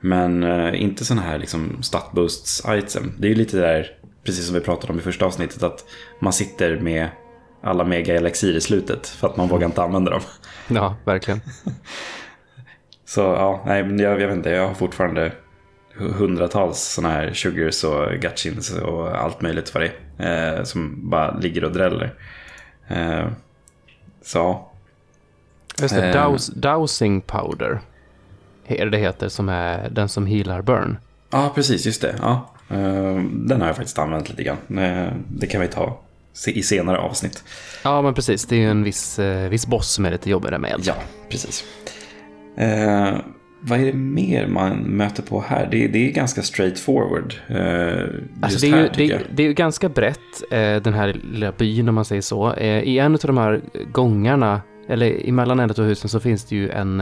Men 0.06 0.42
eh, 0.42 0.82
inte 0.82 1.04
sådana 1.04 1.22
här 1.26 1.38
liksom 1.38 1.82
stat 1.82 2.12
boosts 2.12 2.62
item. 2.68 3.12
Det 3.18 3.26
är 3.26 3.28
ju 3.28 3.34
lite 3.34 3.56
där, 3.56 3.90
precis 4.24 4.46
som 4.46 4.54
vi 4.54 4.60
pratade 4.60 4.92
om 4.92 4.98
i 4.98 5.02
första 5.02 5.26
avsnittet, 5.26 5.62
att 5.62 5.84
man 6.20 6.32
sitter 6.32 6.80
med 6.80 7.08
alla 7.62 7.84
mega 7.84 8.14
elixir 8.14 8.56
i 8.56 8.60
slutet 8.60 9.06
för 9.06 9.28
att 9.28 9.36
man 9.36 9.48
vågar 9.48 9.66
inte 9.66 9.82
använda 9.82 10.10
dem. 10.10 10.20
Ja, 10.68 10.96
verkligen. 11.04 11.40
Så 13.04 13.20
ja, 13.20 13.62
nej 13.66 13.84
men 13.84 13.98
jag, 13.98 14.20
jag 14.20 14.26
vet 14.28 14.36
inte, 14.36 14.50
jag 14.50 14.66
har 14.68 14.74
fortfarande 14.74 15.32
hundratals 15.98 16.78
sådana 16.78 17.14
här 17.14 17.32
sugars 17.32 17.84
och 17.84 18.12
gutchins 18.12 18.78
och 18.78 19.16
allt 19.22 19.40
möjligt 19.40 19.74
vad 19.74 19.82
det 19.82 19.92
är. 20.24 20.58
Eh, 20.58 20.64
som 20.64 21.10
bara 21.10 21.38
ligger 21.38 21.64
och 21.64 21.72
dräller. 21.72 22.14
Eh, 22.88 23.28
så. 24.22 24.68
Just 25.80 25.94
det, 25.94 26.08
Eh. 26.08 26.30
douse, 26.30 26.52
dowsing 26.56 27.20
powder. 27.20 27.80
Är 28.68 28.86
det 28.86 28.98
heter, 28.98 29.28
som 29.28 29.48
är 29.48 29.88
den 29.90 30.08
som 30.08 30.26
healar 30.26 30.62
burn. 30.62 30.96
Ja, 31.30 31.52
precis, 31.54 31.86
just 31.86 32.02
det. 32.02 32.14
Ja. 32.20 32.50
Eh, 32.70 33.22
Den 33.32 33.60
har 33.60 33.66
jag 33.66 33.76
faktiskt 33.76 33.98
använt 33.98 34.28
lite 34.28 34.42
grann. 34.42 34.78
Eh, 34.78 35.12
Det 35.28 35.46
kan 35.46 35.60
vi 35.60 35.68
ta 35.68 36.00
i 36.46 36.62
senare 36.62 36.98
avsnitt. 36.98 37.44
Ja, 37.84 38.02
men 38.02 38.14
precis. 38.14 38.46
Det 38.46 38.56
är 38.56 38.60
ju 38.60 38.70
en 38.70 38.82
viss, 38.84 39.18
eh, 39.18 39.48
viss 39.48 39.66
boss 39.66 39.90
som 39.92 40.04
är 40.04 40.10
lite 40.10 40.30
jobbigare 40.30 40.58
med. 40.58 40.80
Ja, 40.82 40.94
precis. 41.30 41.64
Eh, 42.56 43.16
vad 43.60 43.80
är 43.80 43.84
det 43.86 43.92
mer 43.92 44.46
man 44.46 44.76
möter 44.78 45.22
på 45.22 45.40
här? 45.40 45.68
Det, 45.70 45.86
det 45.88 46.08
är 46.08 46.12
ganska 46.12 46.42
straightforward. 46.42 47.34
Eh, 47.48 48.04
Alltså 48.42 48.58
det, 48.60 48.66
är 48.66 48.72
här, 48.72 48.90
ju, 48.98 49.08
det, 49.08 49.20
det 49.34 49.42
är 49.42 49.46
ju 49.46 49.54
ganska 49.54 49.88
brett, 49.88 50.42
eh, 50.50 50.76
den 50.76 50.94
här 50.94 51.16
lilla 51.32 51.52
byn 51.52 51.88
om 51.88 51.94
man 51.94 52.04
säger 52.04 52.22
så. 52.22 52.54
I 52.56 52.98
en 52.98 53.14
av 53.14 53.20
de 53.22 53.36
här 53.38 53.60
gångarna, 53.92 54.60
eller 54.88 55.28
emellan 55.28 55.60
en 55.60 55.70
av 55.70 55.80
husen, 55.84 56.08
så 56.10 56.20
finns 56.20 56.44
det 56.44 56.56
ju 56.56 56.70
en, 56.70 57.00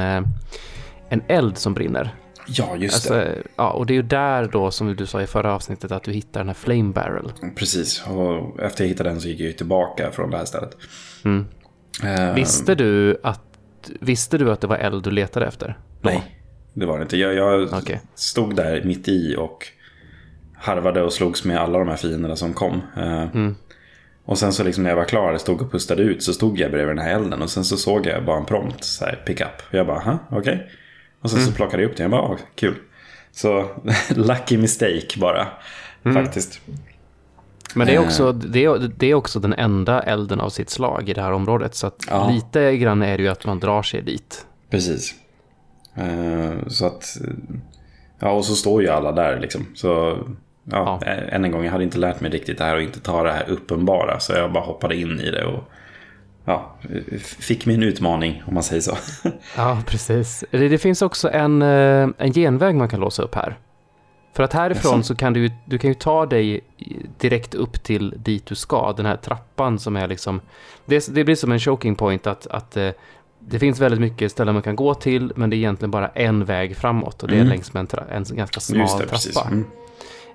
en 1.14 1.22
eld 1.28 1.58
som 1.58 1.74
brinner. 1.74 2.14
Ja, 2.46 2.76
just 2.76 3.08
det. 3.08 3.14
Alltså, 3.28 3.42
ja, 3.56 3.70
och 3.70 3.86
det 3.86 3.92
är 3.92 3.96
ju 3.96 4.02
där 4.02 4.48
då, 4.52 4.70
som 4.70 4.96
du 4.96 5.06
sa 5.06 5.22
i 5.22 5.26
förra 5.26 5.54
avsnittet, 5.54 5.92
att 5.92 6.02
du 6.02 6.12
hittar 6.12 6.40
den 6.40 6.46
här 6.48 6.54
flame 6.54 6.92
barrel. 6.92 7.32
Precis, 7.56 8.04
och 8.06 8.60
efter 8.62 8.84
jag 8.84 8.88
hittade 8.88 9.08
den 9.10 9.20
så 9.20 9.28
gick 9.28 9.40
jag 9.40 9.46
ju 9.46 9.52
tillbaka 9.52 10.10
från 10.10 10.30
det 10.30 10.36
här 10.36 10.44
stället. 10.44 10.76
Mm. 11.24 11.46
Eh, 12.04 12.34
Visste, 12.34 12.74
du 12.74 13.20
att, 13.22 13.40
visste 14.00 14.38
du 14.38 14.52
att 14.52 14.60
det 14.60 14.66
var 14.66 14.76
eld 14.76 15.04
du 15.04 15.10
letade 15.10 15.46
efter? 15.46 15.78
Då? 16.00 16.08
Nej, 16.10 16.40
det 16.72 16.86
var 16.86 16.98
det 16.98 17.02
inte. 17.02 17.16
Jag, 17.16 17.34
jag 17.34 17.68
Okej. 17.72 18.00
stod 18.14 18.56
där 18.56 18.82
mitt 18.84 19.08
i 19.08 19.36
och 19.38 19.66
harvade 20.56 21.02
och 21.02 21.12
slogs 21.12 21.44
med 21.44 21.58
alla 21.58 21.78
de 21.78 21.88
här 21.88 21.96
fienderna 21.96 22.36
som 22.36 22.52
kom. 22.52 22.82
Eh, 22.96 23.26
Och 24.24 24.38
sen 24.38 24.52
så 24.52 24.64
liksom 24.64 24.82
när 24.82 24.90
jag 24.90 24.96
var 24.96 25.04
klar, 25.04 25.36
stod 25.36 25.62
och 25.62 25.72
pustade 25.72 26.02
ut, 26.02 26.22
så 26.22 26.32
stod 26.32 26.58
jag 26.58 26.70
bredvid 26.70 26.96
den 26.96 27.04
här 27.04 27.14
elden. 27.14 27.42
Och 27.42 27.50
sen 27.50 27.64
så 27.64 27.76
såg 27.76 28.06
jag 28.06 28.24
bara 28.24 28.38
en 28.38 28.44
prompt, 28.44 28.84
så 28.84 29.04
här, 29.04 29.22
pick 29.26 29.40
up. 29.40 29.48
Och 29.68 29.74
jag 29.74 29.86
bara, 29.86 30.18
okej. 30.30 30.70
Och 31.24 31.30
sen 31.30 31.40
så 31.40 31.52
plockade 31.52 31.82
jag 31.82 31.90
upp 31.90 31.96
den, 31.96 32.04
jag 32.04 32.10
bara, 32.10 32.22
ah, 32.22 32.38
kul. 32.54 32.74
Så 33.32 33.70
lucky 34.14 34.56
mistake 34.58 35.18
bara, 35.20 35.46
faktiskt. 36.14 36.60
Men 37.74 37.86
det 37.86 37.92
är, 37.94 37.96
Eh. 38.00 38.04
också, 38.06 38.32
det, 38.32 38.64
är, 38.64 38.90
det 38.96 39.06
är 39.06 39.14
också 39.14 39.40
den 39.40 39.52
enda 39.52 40.02
elden 40.02 40.40
av 40.40 40.48
sitt 40.50 40.70
slag 40.70 41.08
i 41.08 41.12
det 41.14 41.22
här 41.22 41.32
området. 41.32 41.74
Så 41.74 41.90
Ja. 42.10 42.30
lite 42.30 42.76
grann 42.76 43.02
är 43.02 43.16
det 43.16 43.22
ju 43.22 43.28
att 43.28 43.46
man 43.46 43.60
drar 43.60 43.82
sig 43.82 44.02
dit. 44.02 44.46
Precis. 44.70 45.14
Eh, 45.94 46.66
så 46.68 46.86
att... 46.86 47.16
Ja, 48.20 48.30
och 48.30 48.44
så 48.44 48.54
står 48.54 48.82
ju 48.82 48.88
alla 48.88 49.12
där 49.12 49.40
liksom. 49.40 49.66
Så... 49.74 50.18
Ja, 50.64 50.98
Ja. 51.00 51.06
än 51.06 51.44
en 51.44 51.50
gång, 51.50 51.64
jag 51.64 51.72
hade 51.72 51.84
inte 51.84 51.98
lärt 51.98 52.20
mig 52.20 52.30
riktigt 52.30 52.58
det 52.58 52.64
här 52.64 52.76
och 52.76 52.82
inte 52.82 53.00
ta 53.00 53.22
det 53.22 53.32
här 53.32 53.48
uppenbara. 53.48 54.20
Så 54.20 54.32
jag 54.32 54.52
bara 54.52 54.64
hoppade 54.64 54.96
in 54.96 55.20
i 55.20 55.30
det 55.30 55.44
och... 55.44 55.64
Ja, 56.44 56.74
fick 57.20 57.66
min 57.66 57.82
utmaning 57.82 58.42
om 58.46 58.54
man 58.54 58.62
säger 58.62 58.82
så. 58.82 58.96
Ja, 59.56 59.78
precis. 59.86 60.44
Det, 60.50 60.68
det 60.68 60.78
finns 60.78 61.02
också 61.02 61.30
en, 61.30 61.62
eh, 61.62 62.08
en 62.18 62.32
genväg 62.32 62.74
man 62.74 62.88
kan 62.88 63.00
låsa 63.00 63.22
upp 63.22 63.34
här. 63.34 63.58
För 64.32 64.42
att 64.42 64.52
härifrån 64.52 65.04
så 65.04 65.14
kan 65.14 65.32
du, 65.32 65.50
du 65.64 65.78
kan 65.78 65.90
ju 65.90 65.94
ta 65.94 66.26
dig 66.26 66.60
direkt 67.18 67.54
upp 67.54 67.82
till 67.82 68.14
dit 68.16 68.46
du 68.46 68.54
ska. 68.54 68.92
Den 68.92 69.06
här 69.06 69.16
trappan 69.16 69.78
som 69.78 69.96
är 69.96 70.08
liksom... 70.08 70.40
Det, 70.86 71.14
det 71.14 71.24
blir 71.24 71.34
som 71.36 71.52
en 71.52 71.60
choking 71.60 71.94
point 71.94 72.26
att, 72.26 72.46
att 72.46 72.76
eh, 72.76 72.88
det 73.38 73.58
finns 73.58 73.80
väldigt 73.80 74.00
mycket 74.00 74.32
ställen 74.32 74.54
man 74.54 74.62
kan 74.62 74.76
gå 74.76 74.94
till 74.94 75.32
men 75.36 75.50
det 75.50 75.56
är 75.56 75.58
egentligen 75.58 75.90
bara 75.90 76.08
en 76.08 76.44
väg 76.44 76.76
framåt 76.76 77.22
och 77.22 77.28
det 77.28 77.34
är 77.34 77.38
Mm. 77.40 77.48
längs 77.48 77.72
med 77.74 77.94
en, 78.10 78.24
en 78.30 78.36
ganska 78.36 78.60
smal 78.60 78.88
trappa. 78.88 79.48
Mm. 79.48 79.64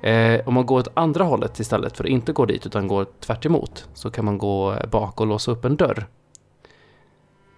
Eh, 0.02 0.42
om 0.48 0.54
man 0.54 0.66
går 0.66 0.80
åt 0.80 0.88
andra 0.94 1.24
hållet 1.24 1.60
istället 1.60 1.98
för 1.98 2.04
att 2.04 2.10
inte 2.10 2.32
gå 2.32 2.46
dit 2.46 2.66
utan 2.66 2.88
går 2.88 3.06
tvärt 3.20 3.46
emot, 3.46 3.88
så 3.94 4.12
kan 4.12 4.26
man 4.26 4.38
gå 4.38 4.76
bak 4.92 5.22
och 5.22 5.28
låsa 5.28 5.52
upp 5.52 5.66
en 5.66 5.76
dörr. 5.76 6.08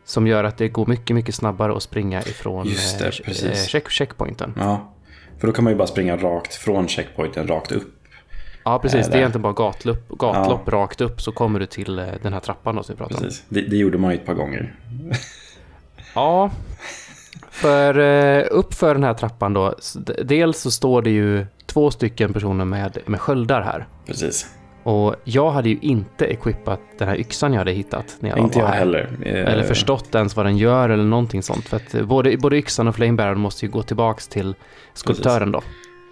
Som 0.06 0.28
gör 0.28 0.44
att 0.44 0.58
det 0.58 0.68
går 0.68 0.86
mycket, 0.86 1.16
mycket 1.16 1.36
snabbare 1.36 1.76
att 1.76 1.84
springa 1.84 2.22
ifrån 2.22 2.68
det, 3.00 3.22
eh, 3.28 3.52
eh, 3.52 3.56
check, 3.66 3.90
checkpointen. 3.90 4.54
Ja, 4.60 4.94
för 5.40 5.48
då 5.48 5.54
kan 5.54 5.64
man 5.64 5.74
ju 5.74 5.78
bara 5.78 5.88
springa 5.88 6.18
rakt 6.18 6.56
från 6.56 6.88
checkpointen 6.88 7.48
rakt 7.48 7.72
upp. 7.72 7.98
Ja, 8.64 8.80
precis. 8.80 9.06
Eh, 9.06 9.12
Det 9.12 9.18
är 9.18 9.20
egentligen 9.20 9.42
bara 9.42 9.54
gatlopp, 9.54 10.10
gatlopp 10.10 10.70
rakt 10.70 11.02
upp 11.02 11.22
så 11.22 11.32
kommer 11.32 11.60
du 11.60 11.66
till 11.66 12.00
eh, 12.00 12.06
den 12.22 12.34
här 12.34 12.40
trappan 12.40 12.76
då 12.76 12.84
som 12.84 12.96
vi 12.96 12.98
pratade 12.98 13.28
om. 13.28 13.34
Det, 13.50 13.62
det 13.62 13.76
gjorde 13.78 13.98
man 13.98 14.12
ju 14.12 14.18
ett 14.18 14.26
par 14.26 14.34
gånger. 14.34 14.76
Ja, 16.16 16.52
för 17.62 18.00
eh, 18.00 18.46
upp 18.52 18.74
för 18.74 18.94
den 18.94 19.04
här 19.04 19.14
trappan 19.14 19.54
då, 19.54 19.76
dels 20.24 20.60
så 20.62 20.72
står 20.72 21.02
det 21.02 21.10
ju 21.10 21.46
två 21.66 21.92
stycken 21.92 22.34
personer 22.34 22.66
med, 22.66 22.98
med 23.06 23.22
sköldar 23.22 23.62
här. 23.62 23.88
Precis. 24.08 24.48
Och 24.84 25.16
jag 25.24 25.52
hade 25.52 25.70
ju 25.70 25.78
inte 25.82 26.26
equippat 26.26 26.80
den 26.98 27.08
här 27.08 27.16
yxan 27.20 27.54
jag 27.54 27.60
hade 27.60 27.72
hittat 27.72 28.18
när 28.20 28.30
jag 28.30 28.40
Inte 28.40 28.58
var 28.60 28.66
jag 28.66 28.72
här. 28.72 28.80
heller. 28.80 29.10
Eh, 29.26 29.54
Eller 29.54 29.64
förstått 29.64 30.16
ens 30.16 30.36
vad 30.36 30.46
den 30.46 30.58
gör 30.58 30.90
eller 30.90 31.04
någonting 31.04 31.44
sånt. 31.44 31.68
För 31.68 31.78
att 31.78 31.94
eh, 31.96 32.06
både, 32.06 32.38
både 32.38 32.58
yxan 32.58 32.88
och 32.88 32.96
flamebearern 32.96 33.40
måste 33.40 33.66
ju 33.66 33.72
gå 33.72 33.84
tillbaks 33.84 34.28
till 34.28 34.56
skulptören 34.94 35.52
då. 35.52 35.62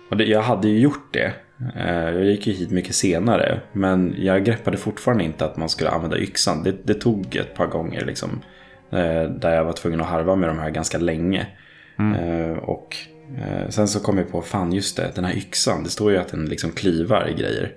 Och 0.09 0.17
det, 0.17 0.23
jag 0.23 0.41
hade 0.41 0.67
ju 0.67 0.79
gjort 0.79 1.13
det. 1.13 1.33
Jag 1.75 2.25
gick 2.25 2.47
ju 2.47 2.53
hit 2.53 2.71
mycket 2.71 2.95
senare. 2.95 3.59
Men 3.71 4.15
jag 4.17 4.45
greppade 4.45 4.77
fortfarande 4.77 5.23
inte 5.23 5.45
att 5.45 5.57
man 5.57 5.69
skulle 5.69 5.89
använda 5.89 6.17
yxan. 6.17 6.63
Det, 6.63 6.75
det 6.83 6.93
tog 6.93 7.35
ett 7.35 7.55
par 7.55 7.67
gånger 7.67 8.05
liksom. 8.05 8.29
Eh, 8.91 9.23
Där 9.29 9.55
jag 9.55 9.63
var 9.63 9.73
tvungen 9.73 10.01
att 10.01 10.07
harva 10.07 10.35
med 10.35 10.49
de 10.49 10.59
här 10.59 10.69
ganska 10.69 10.97
länge. 10.97 11.47
Eh, 12.19 12.57
Och 12.57 12.95
eh, 13.37 13.69
sen 13.69 13.87
så 13.87 13.99
kom 13.99 14.17
jag 14.17 14.31
på, 14.31 14.41
fan 14.41 14.73
just 14.73 14.97
det, 14.97 15.11
den 15.15 15.25
här 15.25 15.33
yxan. 15.37 15.83
Det 15.83 15.89
står 15.89 16.11
ju 16.11 16.17
att 16.17 16.27
den 16.27 16.45
liksom 16.45 16.71
klivar 16.71 17.27
i 17.29 17.33
grejer. 17.33 17.73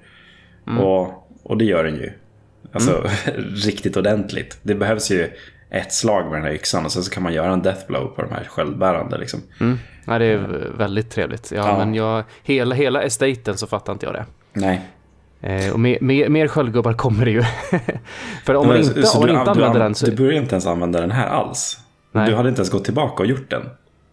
Och, 0.80 1.28
och 1.42 1.56
det 1.58 1.64
gör 1.64 1.84
den 1.84 1.94
ju. 1.96 2.12
Alltså 2.72 3.04
riktigt 3.66 3.96
ordentligt. 3.96 4.58
Det 4.62 4.74
behövs 4.74 5.10
ju 5.10 5.30
ett 5.70 5.92
slag 5.92 6.24
med 6.24 6.34
den 6.34 6.42
här 6.44 6.52
yxan. 6.52 6.84
Och 6.84 6.92
sen 6.92 7.02
så 7.02 7.10
kan 7.10 7.22
man 7.22 7.32
göra 7.32 7.52
en 7.52 7.62
death 7.62 7.86
blow 7.86 8.06
på 8.06 8.22
de 8.22 8.30
här 8.32 8.44
sköldbärande 8.44 9.18
liksom. 9.18 9.40
Mm. 9.60 9.78
Ja, 10.06 10.18
det 10.18 10.24
är 10.24 10.38
väldigt 10.78 11.10
trevligt. 11.10 11.52
Ja, 11.52 11.68
Ja. 11.68 11.78
men 11.78 11.94
jag, 11.94 12.24
hela, 12.42 12.74
hela 12.74 13.02
estaten 13.02 13.56
så 13.58 13.66
fattar 13.66 13.92
inte 13.92 14.06
jag 14.06 14.14
det. 14.14 14.24
Nej, 14.52 14.80
Eh, 15.42 15.72
och 15.72 15.80
mer, 15.80 15.98
mer, 16.00 16.28
mer 16.28 16.48
sköldgubbar 16.48 16.92
kommer 16.92 17.24
det 17.24 17.30
ju. 17.30 17.42
För 18.44 18.54
om 18.54 18.66
man 18.66 18.76
inte, 18.76 19.02
så 19.02 19.20
om 19.20 19.26
du, 19.26 19.32
inte 19.32 19.50
använder 19.50 19.80
den 19.80 19.94
så... 19.94 20.06
Du 20.06 20.16
började 20.16 20.36
inte 20.36 20.54
ens 20.54 20.66
använda 20.66 21.00
den 21.00 21.10
här 21.10 21.26
alls. 21.26 21.78
Nej. 22.12 22.30
Du 22.30 22.36
hade 22.36 22.48
inte 22.48 22.58
ens 22.60 22.70
gått 22.70 22.84
tillbaka 22.84 23.22
och 23.22 23.28
gjort 23.28 23.50
den. 23.50 23.62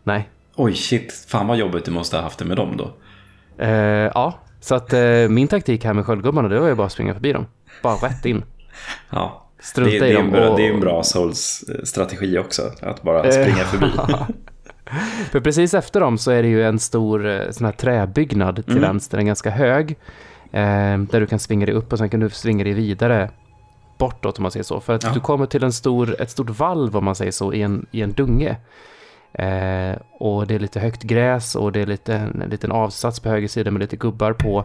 Nej. 0.03 0.29
Oj, 0.55 0.73
shit. 0.75 1.25
Fan 1.27 1.47
vad 1.47 1.57
jobbigt 1.57 1.85
du 1.85 1.91
måste 1.91 2.15
ha 2.17 2.23
haft 2.23 2.39
det 2.39 2.45
med 2.45 2.57
dem 2.57 2.77
då. 2.77 2.91
Eh, 3.63 3.69
ja, 4.13 4.39
så 4.59 4.75
att 4.75 4.93
eh, 4.93 5.01
min 5.29 5.47
taktik 5.47 5.85
här 5.85 5.93
med 5.93 6.05
sköldgubbarna 6.05 6.47
det 6.49 6.59
var 6.59 6.67
ju 6.67 6.75
bara 6.75 6.85
att 6.87 6.91
springa 6.93 7.13
förbi 7.13 7.33
dem. 7.33 7.45
Bara 7.83 7.95
rätt 7.95 8.25
in. 8.25 8.43
Ja. 9.09 9.45
Strunta 9.61 9.91
det, 9.91 9.97
i 9.97 9.99
det, 9.99 10.09
är 10.09 10.13
dem 10.13 10.31
bra, 10.31 10.49
och- 10.49 10.57
det 10.57 10.67
är 10.67 10.73
en 10.73 10.79
bra 10.79 11.03
Souls-strategi 11.03 12.37
också. 12.37 12.61
Att 12.81 13.01
bara 13.03 13.31
springa 13.31 13.55
förbi. 13.63 13.91
För 15.31 15.39
precis 15.39 15.73
efter 15.73 15.99
dem 15.99 16.17
så 16.17 16.31
är 16.31 16.43
det 16.43 16.49
ju 16.49 16.63
en 16.63 16.79
stor 16.79 17.27
eh, 17.27 17.49
sån 17.51 17.65
här 17.65 17.71
träbyggnad 17.73 18.55
till 18.55 18.77
Mm. 18.77 18.81
vänster, 18.81 19.17
en 19.17 19.25
ganska 19.25 19.49
hög. 19.49 19.97
Eh, 20.51 20.97
där 20.97 21.19
du 21.19 21.25
kan 21.25 21.39
svinga 21.39 21.65
dig 21.65 21.75
upp 21.75 21.91
och 21.93 21.97
sen 21.99 22.09
kan 22.09 22.19
du 22.19 22.29
svinga 22.29 22.63
dig 22.63 22.73
vidare 22.73 23.29
bortåt 23.97 24.37
om 24.37 24.41
man 24.43 24.51
säger 24.51 24.63
så. 24.63 24.79
För 24.79 24.93
att 24.95 25.03
Ja. 25.03 25.09
du 25.13 25.19
kommer 25.19 25.45
till 25.45 25.63
en 25.63 25.73
stor, 25.73 26.21
ett 26.21 26.29
stort 26.31 26.49
valv 26.49 26.97
om 26.97 27.05
man 27.05 27.15
säger 27.15 27.31
så 27.31 27.53
i 27.53 27.61
en, 27.61 27.85
i 27.91 28.01
en 28.01 28.11
dunge. 28.13 28.55
Eh, 29.33 29.97
och 30.19 30.47
det 30.47 30.55
är 30.55 30.59
lite 30.59 30.79
högt 30.79 31.03
gräs 31.03 31.55
och 31.55 31.71
det 31.71 31.81
är 31.81 31.85
lite, 31.85 32.15
en, 32.15 32.41
en 32.41 32.49
liten 32.49 32.71
avsats 32.71 33.19
på 33.19 33.29
höger 33.29 33.47
sida 33.47 33.71
med 33.71 33.79
lite 33.79 33.95
gubbar 33.95 34.33
på. 34.33 34.63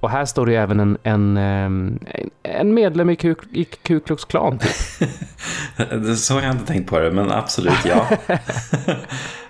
Och 0.00 0.10
här 0.10 0.24
står 0.24 0.46
det 0.46 0.52
ju 0.52 0.58
även 0.58 0.80
en, 0.80 0.98
en, 1.02 1.36
ehm, 1.36 1.98
en, 2.06 2.30
en 2.42 2.74
medlem 2.74 3.10
i 3.10 3.16
Ku, 3.16 3.34
i 3.52 3.64
Ku 3.64 4.00
Klux 4.00 4.24
Klan 4.24 4.58
typ. 4.58 4.70
Så 6.16 6.34
har 6.34 6.42
jag 6.42 6.50
inte 6.50 6.66
tänkt 6.66 6.90
på 6.90 6.98
det, 6.98 7.10
men 7.10 7.30
absolut 7.32 7.84
ja. 7.84 8.06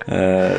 Eh, 0.07 0.51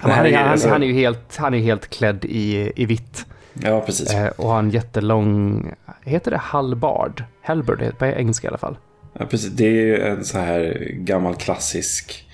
Han, 0.00 0.10
han, 0.10 0.26
är- 0.26 0.36
han, 0.36 0.48
alltså- 0.50 0.68
han 0.68 0.82
är 0.82 0.86
ju 0.86 0.92
helt, 0.92 1.36
han 1.36 1.54
är 1.54 1.58
ju 1.58 1.64
helt 1.64 1.90
klädd 1.90 2.24
i, 2.24 2.72
i 2.76 2.86
vitt. 2.86 3.26
Ja, 3.62 3.80
precis. 3.80 4.14
Eh, 4.14 4.26
och 4.36 4.48
har 4.48 4.58
en 4.58 4.70
jättelång, 4.70 5.72
heter 6.02 6.30
det 6.30 6.36
halbard? 6.36 7.24
Halberd 7.42 7.98
på 7.98 8.06
engelska 8.06 8.46
i 8.46 8.48
alla 8.48 8.58
fall. 8.58 8.76
Ja, 9.18 9.26
precis. 9.26 9.50
Det 9.50 9.64
är 9.64 9.70
ju 9.70 10.00
en 10.02 10.24
så 10.24 10.38
här 10.38 10.88
gammal 10.90 11.34
klassisk, 11.34 12.28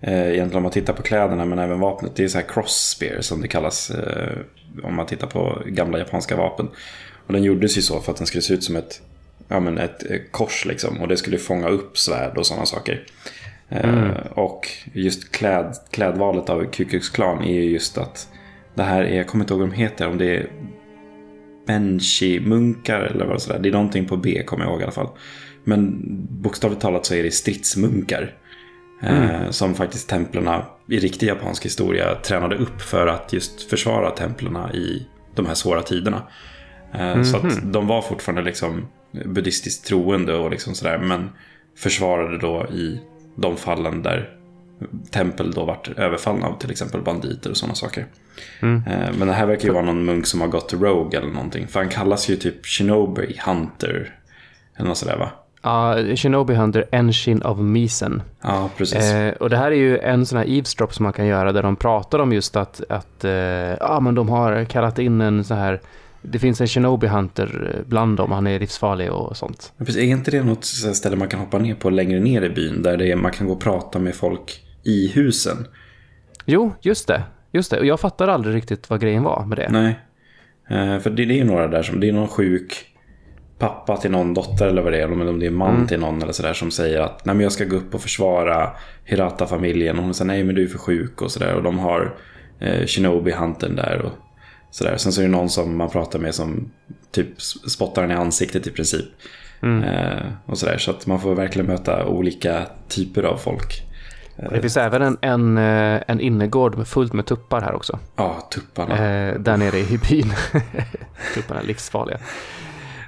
eh, 0.00 0.28
egentligen 0.28 0.56
om 0.56 0.62
man 0.62 0.72
tittar 0.72 0.92
på 0.92 1.02
kläderna 1.02 1.44
men 1.44 1.58
även 1.58 1.80
vapnet. 1.80 2.16
Det 2.16 2.24
är 2.24 2.28
så 2.28 2.38
här 2.38 2.48
cross 2.48 2.94
spear 2.96 3.20
som 3.20 3.40
det 3.40 3.48
kallas 3.48 3.90
eh, 3.90 4.38
om 4.82 4.94
man 4.94 5.06
tittar 5.06 5.26
på 5.26 5.62
gamla 5.66 5.98
japanska 5.98 6.36
vapen. 6.36 6.68
Och 7.26 7.32
den 7.32 7.42
gjordes 7.42 7.78
ju 7.78 7.82
så 7.82 8.00
för 8.00 8.12
att 8.12 8.18
den 8.18 8.26
skulle 8.26 8.42
se 8.42 8.54
ut 8.54 8.64
som 8.64 8.76
ett, 8.76 9.02
ja, 9.48 9.60
men 9.60 9.78
ett 9.78 10.02
kors 10.30 10.66
liksom. 10.66 11.00
Och 11.00 11.08
det 11.08 11.16
skulle 11.16 11.38
fånga 11.38 11.68
upp 11.68 11.98
svärd 11.98 12.38
och 12.38 12.46
sådana 12.46 12.66
saker. 12.66 13.04
Eh, 13.68 14.10
och 14.30 14.68
just 14.92 15.32
kläd, 15.32 15.76
klädvalet 15.90 16.50
av 16.50 16.64
Ku 16.64 16.84
Klux 16.84 17.08
Klan 17.08 17.44
är 17.44 17.54
ju 17.54 17.70
just 17.70 17.98
att 17.98 18.28
det 18.74 18.82
här 18.82 19.02
är, 19.02 19.16
jag 19.16 19.26
kommer 19.26 19.44
inte 19.44 19.54
ihåg 19.54 19.60
vad 19.60 19.70
de 19.70 19.74
heter, 19.76 20.08
om 20.08 20.18
det 20.18 20.36
är 20.36 20.50
Benchi-munkar 21.66 23.00
eller 23.00 23.24
vad 23.24 23.42
det 23.48 23.54
är. 23.54 23.58
Det 23.58 23.68
är 23.68 23.72
någonting 23.72 24.06
på 24.06 24.16
B 24.16 24.42
kommer 24.46 24.64
jag 24.64 24.72
ihåg 24.72 24.80
i 24.80 24.82
alla 24.82 24.92
fall. 24.92 25.08
Men 25.64 25.98
bokstavligt 26.30 26.82
talat 26.82 27.06
så 27.06 27.14
är 27.14 27.22
det 27.22 27.30
stridsmunkar. 27.30 28.34
Eh, 29.02 29.50
som 29.50 29.74
faktiskt 29.74 30.08
templerna 30.08 30.66
i 30.88 30.98
riktig 30.98 31.26
japansk 31.26 31.64
historia 31.64 32.14
tränade 32.14 32.56
upp 32.56 32.80
för 32.80 33.06
att 33.06 33.32
just 33.32 33.62
försvara 33.62 34.10
templerna 34.10 34.72
i 34.72 35.06
de 35.34 35.46
här 35.46 35.54
svåra 35.54 35.82
tiderna. 35.82 36.22
Eh, 36.94 37.22
Så 37.22 37.36
att 37.36 37.72
de 37.72 37.86
var 37.86 38.02
fortfarande 38.02 38.42
liksom 38.42 38.86
buddhistiskt 39.24 39.86
troende 39.86 40.34
och 40.34 40.50
liksom 40.50 40.74
sådär. 40.74 40.98
Men 40.98 41.28
försvarade 41.76 42.38
då 42.38 42.66
i 42.72 43.00
de 43.36 43.56
fallen 43.56 44.02
där 44.02 44.36
tempel 45.10 45.52
då 45.52 45.64
vart 45.64 45.88
överfallna 45.88 46.46
av 46.46 46.58
till 46.58 46.70
exempel 46.70 47.02
banditer 47.02 47.50
och 47.50 47.56
sådana 47.56 47.74
saker. 47.74 48.06
Eh, 48.62 49.12
Men 49.18 49.28
det 49.28 49.32
här 49.32 49.46
verkar 49.46 49.64
ju 49.68 49.74
vara 49.74 49.84
någon 49.84 50.04
munk 50.04 50.26
som 50.26 50.40
har 50.40 50.48
gått 50.48 50.72
rogue 50.72 51.18
eller 51.18 51.32
någonting. 51.32 51.66
För 51.66 51.80
han 51.80 51.88
kallas 51.88 52.28
ju 52.30 52.36
typ 52.36 52.66
Shinobi 52.66 53.40
Hunter. 53.46 54.14
Eller 54.76 54.88
något 54.88 54.98
sådär 54.98 55.16
va? 55.16 55.30
Ja, 55.62 55.96
Shinobi 56.16 56.54
Hunter 56.54 56.88
Engine 56.92 57.44
of 57.44 57.58
Misen. 57.58 58.22
Ja, 58.42 58.70
precis. 58.76 59.12
Eh, 59.12 59.32
och 59.32 59.50
det 59.50 59.56
här 59.56 59.70
är 59.70 59.76
ju 59.76 59.98
en 59.98 60.26
sån 60.26 60.38
här 60.38 60.48
eavesdrop 60.48 60.94
som 60.94 61.02
man 61.02 61.12
kan 61.12 61.26
göra 61.26 61.52
där 61.52 61.62
de 61.62 61.76
pratar 61.76 62.18
om 62.18 62.32
just 62.32 62.56
att, 62.56 62.82
att 62.88 63.24
eh, 63.24 63.30
ja, 63.80 64.00
men 64.00 64.14
de 64.14 64.28
har 64.28 64.64
kallat 64.64 64.98
in 64.98 65.20
en 65.20 65.44
så 65.44 65.54
här 65.54 65.80
det 66.22 66.38
finns 66.38 66.60
en 66.60 66.66
Shinobi 66.66 67.06
Hunter 67.06 67.82
bland 67.86 68.16
dem, 68.16 68.32
han 68.32 68.46
är 68.46 68.58
livsfarlig 68.60 69.12
och 69.12 69.36
sånt. 69.36 69.72
Men 69.76 69.86
precis, 69.86 70.02
Är 70.02 70.06
inte 70.06 70.30
det 70.30 70.42
något 70.42 70.64
ställe 70.64 71.16
man 71.16 71.28
kan 71.28 71.40
hoppa 71.40 71.58
ner 71.58 71.74
på 71.74 71.90
längre 71.90 72.20
ner 72.20 72.42
i 72.42 72.50
byn? 72.50 72.82
Där 72.82 72.96
det 72.96 73.12
är, 73.12 73.16
man 73.16 73.32
kan 73.32 73.46
gå 73.46 73.52
och 73.52 73.60
prata 73.60 73.98
med 73.98 74.14
folk 74.14 74.60
i 74.84 75.08
husen? 75.08 75.66
Jo, 76.44 76.72
just 76.80 77.08
det. 77.08 77.22
Just 77.52 77.70
det. 77.70 77.78
Och 77.78 77.86
jag 77.86 78.00
fattar 78.00 78.28
aldrig 78.28 78.54
riktigt 78.54 78.90
vad 78.90 79.00
grejen 79.00 79.22
var 79.22 79.44
med 79.44 79.58
det. 79.58 79.68
Nej. 79.70 80.00
Eh, 80.68 80.98
för 80.98 81.10
det, 81.10 81.24
det 81.24 81.40
är 81.40 81.44
några 81.44 81.68
där 81.68 81.82
som, 81.82 82.00
det 82.00 82.08
är 82.08 82.12
någon 82.12 82.28
sjuk 82.28 82.86
pappa 83.58 83.96
till 83.96 84.10
någon 84.10 84.34
dotter 84.34 84.66
eller 84.66 84.82
vad 84.82 84.92
det 84.92 84.98
är. 84.98 85.08
Eller 85.08 85.28
om 85.28 85.40
det 85.40 85.46
är 85.46 85.50
man 85.50 85.86
till 85.86 86.00
någon 86.00 86.22
eller 86.22 86.32
sådär 86.32 86.52
som 86.52 86.70
säger 86.70 87.00
att 87.00 87.24
nej 87.24 87.34
men 87.34 87.42
jag 87.42 87.52
ska 87.52 87.64
gå 87.64 87.76
upp 87.76 87.94
och 87.94 88.00
försvara 88.00 88.70
Hirata-familjen. 89.04 89.98
Och 89.98 90.04
hon 90.04 90.14
säger 90.14 90.26
nej 90.26 90.44
men 90.44 90.54
du 90.54 90.62
är 90.64 90.68
för 90.68 90.78
sjuk 90.78 91.22
och 91.22 91.30
sådär. 91.30 91.54
Och 91.54 91.62
de 91.62 91.78
har 91.78 92.14
eh, 92.58 92.86
Shinobi-hunten 92.86 93.76
där. 93.76 94.02
Och 94.02 94.12
Sådär. 94.70 94.96
Sen 94.96 95.12
så 95.12 95.20
är 95.20 95.24
det 95.24 95.30
någon 95.30 95.50
som 95.50 95.76
man 95.76 95.90
pratar 95.90 96.18
med 96.18 96.34
som 96.34 96.70
typ 97.10 97.42
spottar 97.42 98.02
den 98.02 98.10
i 98.10 98.14
ansiktet 98.14 98.66
i 98.66 98.70
princip. 98.70 99.06
Mm. 99.62 99.82
Eh, 99.82 100.22
och 100.46 100.58
sådär. 100.58 100.78
Så 100.78 100.90
att 100.90 101.06
man 101.06 101.20
får 101.20 101.34
verkligen 101.34 101.66
möta 101.66 102.06
olika 102.06 102.66
typer 102.88 103.22
av 103.22 103.36
folk. 103.36 103.82
Det 104.50 104.60
finns 104.60 104.76
även 104.76 105.02
en, 105.02 105.18
en, 105.20 105.58
eh, 105.58 106.02
en 106.08 106.20
innergård 106.20 106.76
med 106.78 106.88
fullt 106.88 107.12
med 107.12 107.26
tuppar 107.26 107.60
här 107.60 107.74
också. 107.74 107.98
Ja, 108.16 108.48
tupparna. 108.52 108.94
Eh, 108.94 109.34
där 109.40 109.56
nere 109.56 109.78
i 109.78 109.98
byn. 110.10 110.32
tupparna 111.34 111.60
är 111.60 111.64
livsfarliga. 111.64 112.18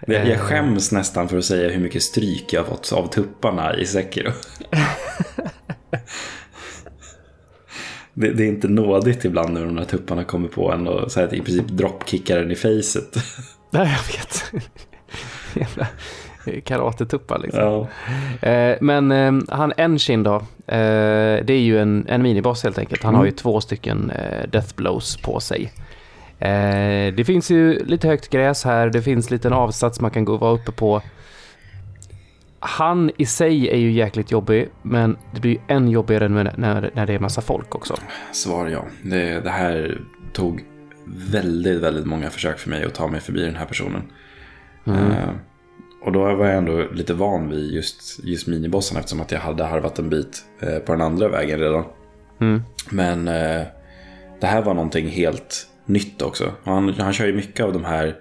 Det- 0.06 0.12
Jag 0.14 0.28
Eh. 0.28 0.38
skäms 0.38 0.92
nästan 0.92 1.28
för 1.28 1.38
att 1.38 1.44
säga 1.44 1.70
hur 1.70 1.80
mycket 1.80 2.02
stryk 2.02 2.52
jag 2.52 2.60
har 2.60 2.68
fått 2.68 2.92
av 2.92 3.06
tupparna 3.06 3.76
i 3.76 3.86
Sekiro. 3.86 4.32
det, 8.14 8.30
det 8.32 8.42
är 8.44 8.48
inte 8.48 8.68
nådigt 8.68 9.24
ibland 9.24 9.52
när 9.54 9.64
de 9.64 9.78
här 9.78 9.84
tupparna 9.84 10.24
kommer 10.24 10.48
på 10.48 10.72
en 10.72 10.88
och 10.88 11.12
så 11.12 11.20
här, 11.20 11.34
i 11.34 11.40
princip 11.40 11.66
dropkickar 11.68 12.38
den 12.38 12.50
i 12.50 12.56
facet. 12.56 13.16
Nej, 13.70 13.96
jag 13.96 14.12
vet. 14.18 14.52
Jävla 15.54 15.86
karatetuppar 16.64 17.38
liksom. 17.38 17.60
Ja. 18.40 18.48
Eh, 18.48 18.76
men 18.80 19.12
eh, 19.12 19.32
han 19.48 19.72
Enshin 19.76 20.22
då, 20.22 20.34
eh, 20.66 21.44
det 21.44 21.50
är 21.50 21.60
ju 21.60 21.78
en, 21.80 22.06
en 22.08 22.22
miniboss 22.22 22.62
helt 22.62 22.78
enkelt. 22.78 23.02
Han 23.02 23.14
har 23.14 23.24
ju 23.24 23.28
Mm. 23.28 23.36
två 23.36 23.60
stycken 23.60 24.10
eh, 24.10 24.48
death 24.50 24.74
blows 24.76 25.16
på 25.16 25.40
sig. 25.40 25.72
Det 27.14 27.26
finns 27.26 27.50
ju 27.50 27.84
lite 27.84 28.08
högt 28.08 28.30
gräs 28.30 28.64
här, 28.64 28.90
det 28.90 29.02
finns 29.02 29.30
liten 29.30 29.52
avsats 29.52 30.00
man 30.00 30.10
kan 30.10 30.24
gå 30.24 30.36
vara 30.36 30.52
uppe 30.52 30.72
på. 30.72 31.02
Han 32.60 33.10
i 33.16 33.26
sig 33.26 33.68
är 33.68 33.76
ju 33.76 33.92
jäkligt 33.92 34.30
jobbig, 34.30 34.68
men 34.82 35.16
det 35.34 35.40
blir 35.40 35.50
ju 35.50 35.58
än 35.68 35.88
jobbigare 35.88 36.28
när, 36.28 36.52
när, 36.94 37.06
det 37.06 37.14
är 37.14 37.18
massa 37.18 37.40
folk 37.40 37.74
också. 37.74 37.94
Svar 38.32 38.66
ja. 38.66 38.84
Det, 39.02 39.40
det 39.40 39.50
här 39.50 39.98
tog 40.32 40.64
väldigt, 41.06 41.80
väldigt 41.80 42.06
många 42.06 42.30
försök 42.30 42.58
för 42.58 42.70
mig 42.70 42.84
att 42.84 42.94
ta 42.94 43.08
mig 43.08 43.20
förbi 43.20 43.42
den 43.42 43.56
här 43.56 43.66
personen. 43.66 44.02
Eh, 44.86 45.28
och 46.04 46.12
då 46.12 46.34
var 46.34 46.46
jag 46.46 46.56
ändå 46.56 46.84
lite 46.92 47.14
van 47.14 47.48
vid 47.48 47.72
just, 47.72 48.24
just 48.24 48.46
minibossen 48.46 48.96
eftersom 48.98 49.20
att 49.20 49.30
jag 49.32 49.40
hade 49.40 49.64
harvat 49.64 49.98
en 49.98 50.10
bit 50.10 50.44
eh, 50.60 50.78
på 50.78 50.92
den 50.92 51.00
andra 51.00 51.28
vägen 51.28 51.58
redan. 51.60 51.84
Mm. 52.40 52.62
Men 52.90 53.28
eh, 53.28 53.62
det 54.40 54.46
här 54.46 54.62
var 54.62 54.74
någonting 54.74 55.08
helt 55.08 55.66
nytt 55.86 56.22
också. 56.22 56.52
Han, 56.64 56.88
han 56.98 57.12
kör 57.12 57.26
ju 57.26 57.32
mycket 57.34 57.64
av 57.66 57.72
de 57.72 57.84
här 57.84 58.14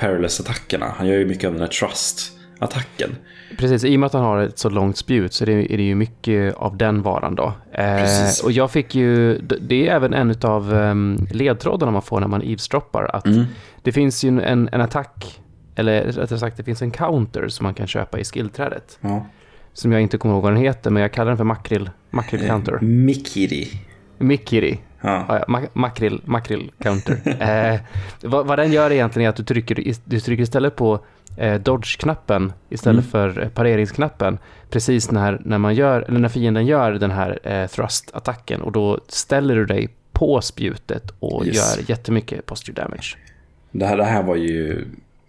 perilous-attackerna. 0.00 0.86
Han 0.96 1.06
gör 1.06 1.18
ju 1.18 1.26
mycket 1.26 1.46
av 1.46 1.52
den 1.52 1.60
här 1.62 1.68
trust-attacken. 1.68 3.10
Precis, 3.58 3.84
i 3.84 3.96
och 3.96 4.00
med 4.00 4.06
att 4.06 4.12
han 4.12 4.22
har 4.24 4.38
ett 4.38 4.58
så 4.58 4.68
långt 4.70 4.96
spjut 4.96 5.32
så 5.32 5.44
är 5.44 5.46
det, 5.46 5.72
är 5.74 5.76
det 5.76 5.82
ju 5.82 5.94
mycket 5.94 6.54
av 6.54 6.76
den 6.76 7.02
varan 7.02 7.34
då. 7.34 7.52
Eh, 7.72 8.04
och 8.44 8.52
jag 8.52 8.70
fick 8.70 8.94
ju, 8.94 9.38
det 9.38 9.88
är 9.88 9.94
även 9.96 10.14
en 10.14 10.34
av 10.42 10.72
um, 10.72 11.26
ledtrådarna 11.30 11.92
man 11.92 12.02
får 12.02 12.20
när 12.20 12.28
man 12.28 12.42
eavesdroppar. 12.42 13.10
Att 13.16 13.26
Mm. 13.26 13.44
det 13.82 13.92
finns 13.92 14.24
ju 14.24 14.28
en, 14.42 14.68
en 14.72 14.80
attack, 14.80 15.40
eller 15.76 16.02
rättare 16.04 16.38
sagt 16.38 16.56
det 16.56 16.62
finns 16.64 16.82
en 16.82 16.90
counter 16.90 17.48
som 17.48 17.64
man 17.64 17.74
kan 17.74 17.86
köpa 17.86 18.18
i 18.18 18.24
skillträdet. 18.24 18.98
Ja. 19.00 19.26
Som 19.72 19.92
jag 19.92 20.00
inte 20.02 20.18
kommer 20.18 20.34
ihåg 20.34 20.42
vad 20.42 20.52
den 20.52 20.62
heter, 20.62 20.90
men 20.90 21.02
jag 21.02 21.12
kallar 21.12 21.30
den 21.30 21.36
för 21.36 21.44
makrill, 21.44 21.90
makrill 22.10 22.46
counter. 22.46 22.78
Mikiri. 22.80 23.68
Mikiri. 24.18 24.78
Ja. 25.00 25.24
Ja, 25.28 25.38
ja, 25.38 25.44
ma- 25.48 25.68
makrill, 25.72 26.20
makrill 26.24 26.72
counter. 26.78 27.20
eh, 27.74 27.80
vad, 28.22 28.46
vad 28.46 28.58
den 28.58 28.72
gör 28.72 28.92
egentligen 28.92 29.26
är 29.26 29.30
att 29.30 29.36
du 29.36 29.44
trycker, 29.44 29.94
du 30.04 30.20
trycker 30.20 30.42
istället 30.42 30.76
på 30.76 31.00
eh, 31.36 31.54
dodge-knappen 31.60 32.52
istället 32.68 33.04
Mm. 33.04 33.10
för 33.34 33.42
eh, 33.42 33.48
pareringsknappen. 33.48 34.38
Precis 34.70 35.10
när, 35.10 35.40
när, 35.44 35.58
man 35.58 35.74
gör, 35.74 36.02
eller 36.08 36.20
när 36.20 36.28
fienden 36.28 36.66
gör 36.66 36.92
den 36.92 37.10
här 37.10 37.38
eh, 37.42 37.66
thrust-attacken 37.68 38.60
och 38.60 38.72
då 38.72 39.00
ställer 39.08 39.56
du 39.56 39.66
dig 39.66 39.88
på 40.12 40.40
spjutet 40.40 41.10
och 41.18 41.46
Yes. 41.46 41.56
gör 41.56 41.90
jättemycket 41.90 42.46
posture 42.46 42.82
damage. 42.82 43.16
Det 43.70 43.86
här, 43.86 43.96
det 43.96 44.04
här 44.04 44.22
var 44.22 44.36
ju 44.36 44.84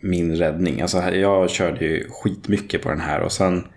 min 0.05 0.35
räddning. 0.35 0.81
Alltså, 0.81 1.01
jag 1.01 1.49
körde 1.49 1.85
ju 1.85 2.09
skitmycket 2.09 2.81
på 2.81 2.89
den 2.89 3.01
här 3.01 3.19
och 3.19 3.31
sen 3.31 3.67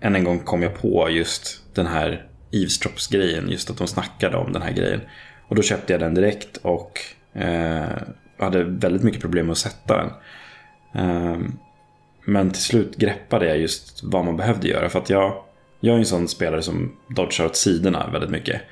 än 0.00 0.16
en 0.16 0.24
gång 0.24 0.38
kom 0.38 0.62
jag 0.62 0.80
på 0.80 1.10
just 1.10 1.62
den 1.74 1.86
här 1.86 2.26
eavesdrops-grejen. 2.50 3.50
Just 3.50 3.70
att 3.70 3.78
de 3.78 3.86
snackade 3.86 4.36
om 4.36 4.52
den 4.52 4.62
här 4.62 4.72
grejen. 4.72 5.00
Och 5.48 5.56
då 5.56 5.62
köpte 5.62 5.92
jag 5.92 6.00
den 6.00 6.14
direkt 6.14 6.56
och 6.56 7.00
eh, 7.32 7.86
hade 8.38 8.64
väldigt 8.64 9.02
mycket 9.02 9.20
problem 9.20 9.46
med 9.46 9.52
att 9.52 9.58
sätta 9.58 9.96
den. 9.96 10.10
Eh, 10.94 11.38
men 12.24 12.50
till 12.50 12.62
slut 12.62 12.96
greppade 12.96 13.46
jag 13.46 13.58
just 13.58 14.00
vad 14.04 14.24
man 14.24 14.36
behövde 14.36 14.68
göra. 14.68 14.88
För 14.88 14.98
att 14.98 15.10
jag, 15.10 15.42
jag 15.80 15.94
är 15.94 15.98
en 15.98 16.04
sån 16.04 16.28
spelare 16.28 16.62
som 16.62 16.96
dodgar 17.08 17.44
åt 17.44 17.56
sidorna 17.56 18.10
väldigt 18.12 18.30
mycket. 18.30 18.62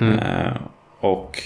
Eh, 0.00 0.56
och 1.00 1.42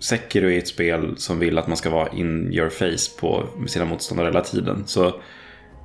Sekiro 0.00 0.50
är 0.50 0.58
ett 0.58 0.68
spel 0.68 1.14
som 1.16 1.38
vill 1.38 1.58
att 1.58 1.66
man 1.66 1.76
ska 1.76 1.90
vara 1.90 2.08
in 2.08 2.52
your 2.52 2.68
face 2.68 3.20
på 3.20 3.46
sina 3.66 3.84
motståndare 3.84 4.26
hela 4.26 4.40
tiden. 4.40 4.82
Så 4.86 5.20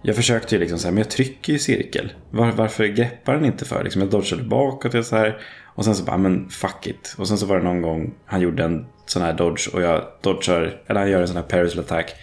jag 0.01 0.15
försökte 0.15 0.56
ju 0.56 0.62
liksom 0.62 0.80
säga, 0.80 0.91
men 0.91 0.97
jag 0.97 1.10
trycker 1.10 1.54
ju 1.54 1.58
i 1.58 1.62
cirkel. 1.62 2.13
Var, 2.32 2.51
varför 2.51 2.86
greppar 2.86 3.34
den 3.34 3.45
inte 3.45 3.65
för? 3.65 3.84
Liksom 3.84 4.01
jag 4.01 4.12
dodgade 4.12 4.43
bakåt 4.43 4.93
och 4.93 5.06
så 5.06 5.15
här. 5.15 5.41
Och 5.65 5.86
sen 5.86 5.95
så 5.95 6.04
bara, 6.04 6.17
men 6.17 6.49
fuck 6.49 6.88
it. 6.88 7.15
Och 7.17 7.28
sen 7.28 7.38
så 7.38 7.45
var 7.45 7.58
det 7.58 7.63
någon 7.63 7.82
gång 7.82 8.13
han 8.25 8.41
gjorde 8.41 8.63
en 8.63 8.86
sån 9.06 9.21
här 9.21 9.34
dodge 9.34 9.69
och 9.73 9.82
jag 9.82 10.04
dodgar, 10.21 10.82
eller 10.88 10.99
han 10.99 11.12
gör 11.12 11.21
en 11.21 11.28
sån 11.28 11.38
här 11.38 11.43
parasol 11.43 11.80
attack. 11.80 12.13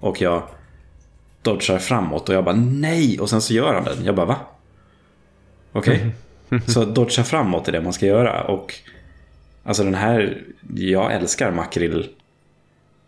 Och 0.00 0.20
jag 0.20 0.42
dodgar 1.42 1.78
framåt 1.78 2.28
och 2.28 2.34
jag 2.34 2.44
bara 2.44 2.56
nej. 2.56 3.20
Och 3.20 3.30
sen 3.30 3.40
så 3.40 3.54
gör 3.54 3.74
han 3.74 3.84
den. 3.84 4.04
Jag 4.04 4.14
bara 4.14 4.26
va? 4.26 4.36
Okej. 5.72 6.06
Så 6.66 6.84
dodga 6.84 7.24
framåt 7.24 7.68
är 7.68 7.72
det 7.72 7.80
man 7.80 7.92
ska 7.92 8.06
göra. 8.06 8.42
Och 8.42 8.74
Alltså 9.64 9.84
den 9.84 9.94
här, 9.94 10.42
jag 10.74 11.12
älskar 11.12 11.50
makrill 11.50 12.08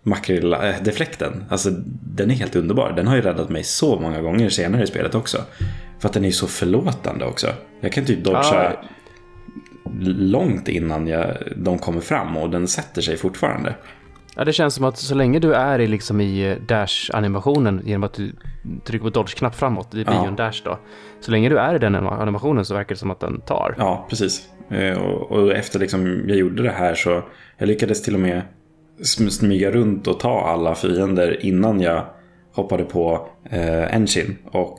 makrill-deflekten. 0.03 1.45
Alltså 1.49 1.71
den 2.15 2.31
är 2.31 2.35
helt 2.35 2.57
underbar. 2.57 2.93
Den 2.97 3.07
har 3.07 3.17
ju 3.17 3.23
räddat 3.23 3.49
mig 3.49 3.65
så 3.65 4.01
många 4.01 4.21
gånger 4.21 4.49
senare 4.49 4.83
i 4.83 4.87
spelet 4.87 5.15
också. 5.15 5.39
För 5.99 6.09
att 6.09 6.15
den 6.15 6.25
är 6.25 6.31
så 6.31 6.47
förlåtande 6.47 7.25
också. 7.25 7.47
Jag 7.81 7.93
kan 7.93 8.05
typ 8.05 8.25
dodga 8.25 8.39
Ah. 8.39 8.73
långt 10.17 10.69
innan 10.69 11.07
jag, 11.07 11.37
de 11.57 11.79
kommer 11.79 12.01
fram 12.01 12.37
och 12.37 12.51
den 12.51 12.69
sätter 12.69 13.03
sig 13.03 13.17
fortfarande. 13.17 13.75
Ja, 14.37 14.45
det 14.45 14.53
känns 14.53 14.75
som 14.75 14.85
att 14.85 14.99
så 14.99 15.15
länge 15.15 15.39
du 15.39 15.55
är 15.55 15.79
i, 15.79 15.87
liksom 15.87 16.21
i 16.21 16.51
eh, 16.51 16.57
dash-animationen 16.69 17.83
genom 17.85 18.05
att 18.05 18.15
du 18.15 18.33
trycker 18.85 19.03
på 19.05 19.11
dodge-knapp 19.11 19.55
framåt, 19.55 19.89
det 19.91 20.05
blir 20.05 20.15
Ja. 20.15 20.23
ju 20.23 20.29
en 20.29 20.37
dash 20.37 20.61
då. 20.65 20.79
Så 21.21 21.31
länge 21.31 21.49
du 21.49 21.59
är 21.59 21.75
i 21.75 21.79
den 21.79 21.95
animationen 21.95 22.65
så 22.65 22.75
verkar 22.75 22.95
det 22.95 22.99
som 22.99 23.11
att 23.11 23.21
den 23.21 23.41
tar. 23.41 23.75
Ja, 23.79 24.07
precis. 24.11 24.49
Eh, 24.71 24.99
Och, 24.99 25.33
och 25.33 25.53
efter 25.53 25.79
liksom 25.79 26.25
jag 26.29 26.37
gjorde 26.39 26.63
det 26.63 26.71
här 26.71 26.95
så 26.95 27.23
jag 27.59 27.67
lyckades 27.67 28.03
till 28.03 28.15
och 28.15 28.21
med 28.21 28.43
sm- 29.01 29.29
smyga 29.29 29.71
runt 29.71 30.07
och 30.07 30.21
ta 30.21 30.41
alla 30.41 30.75
fiender 30.75 31.45
innan 31.47 31.81
jag 31.81 32.05
hoppade 32.55 32.85
på 32.85 33.29
eh, 33.51 33.95
Engine. 33.95 34.35
Och 34.51 34.79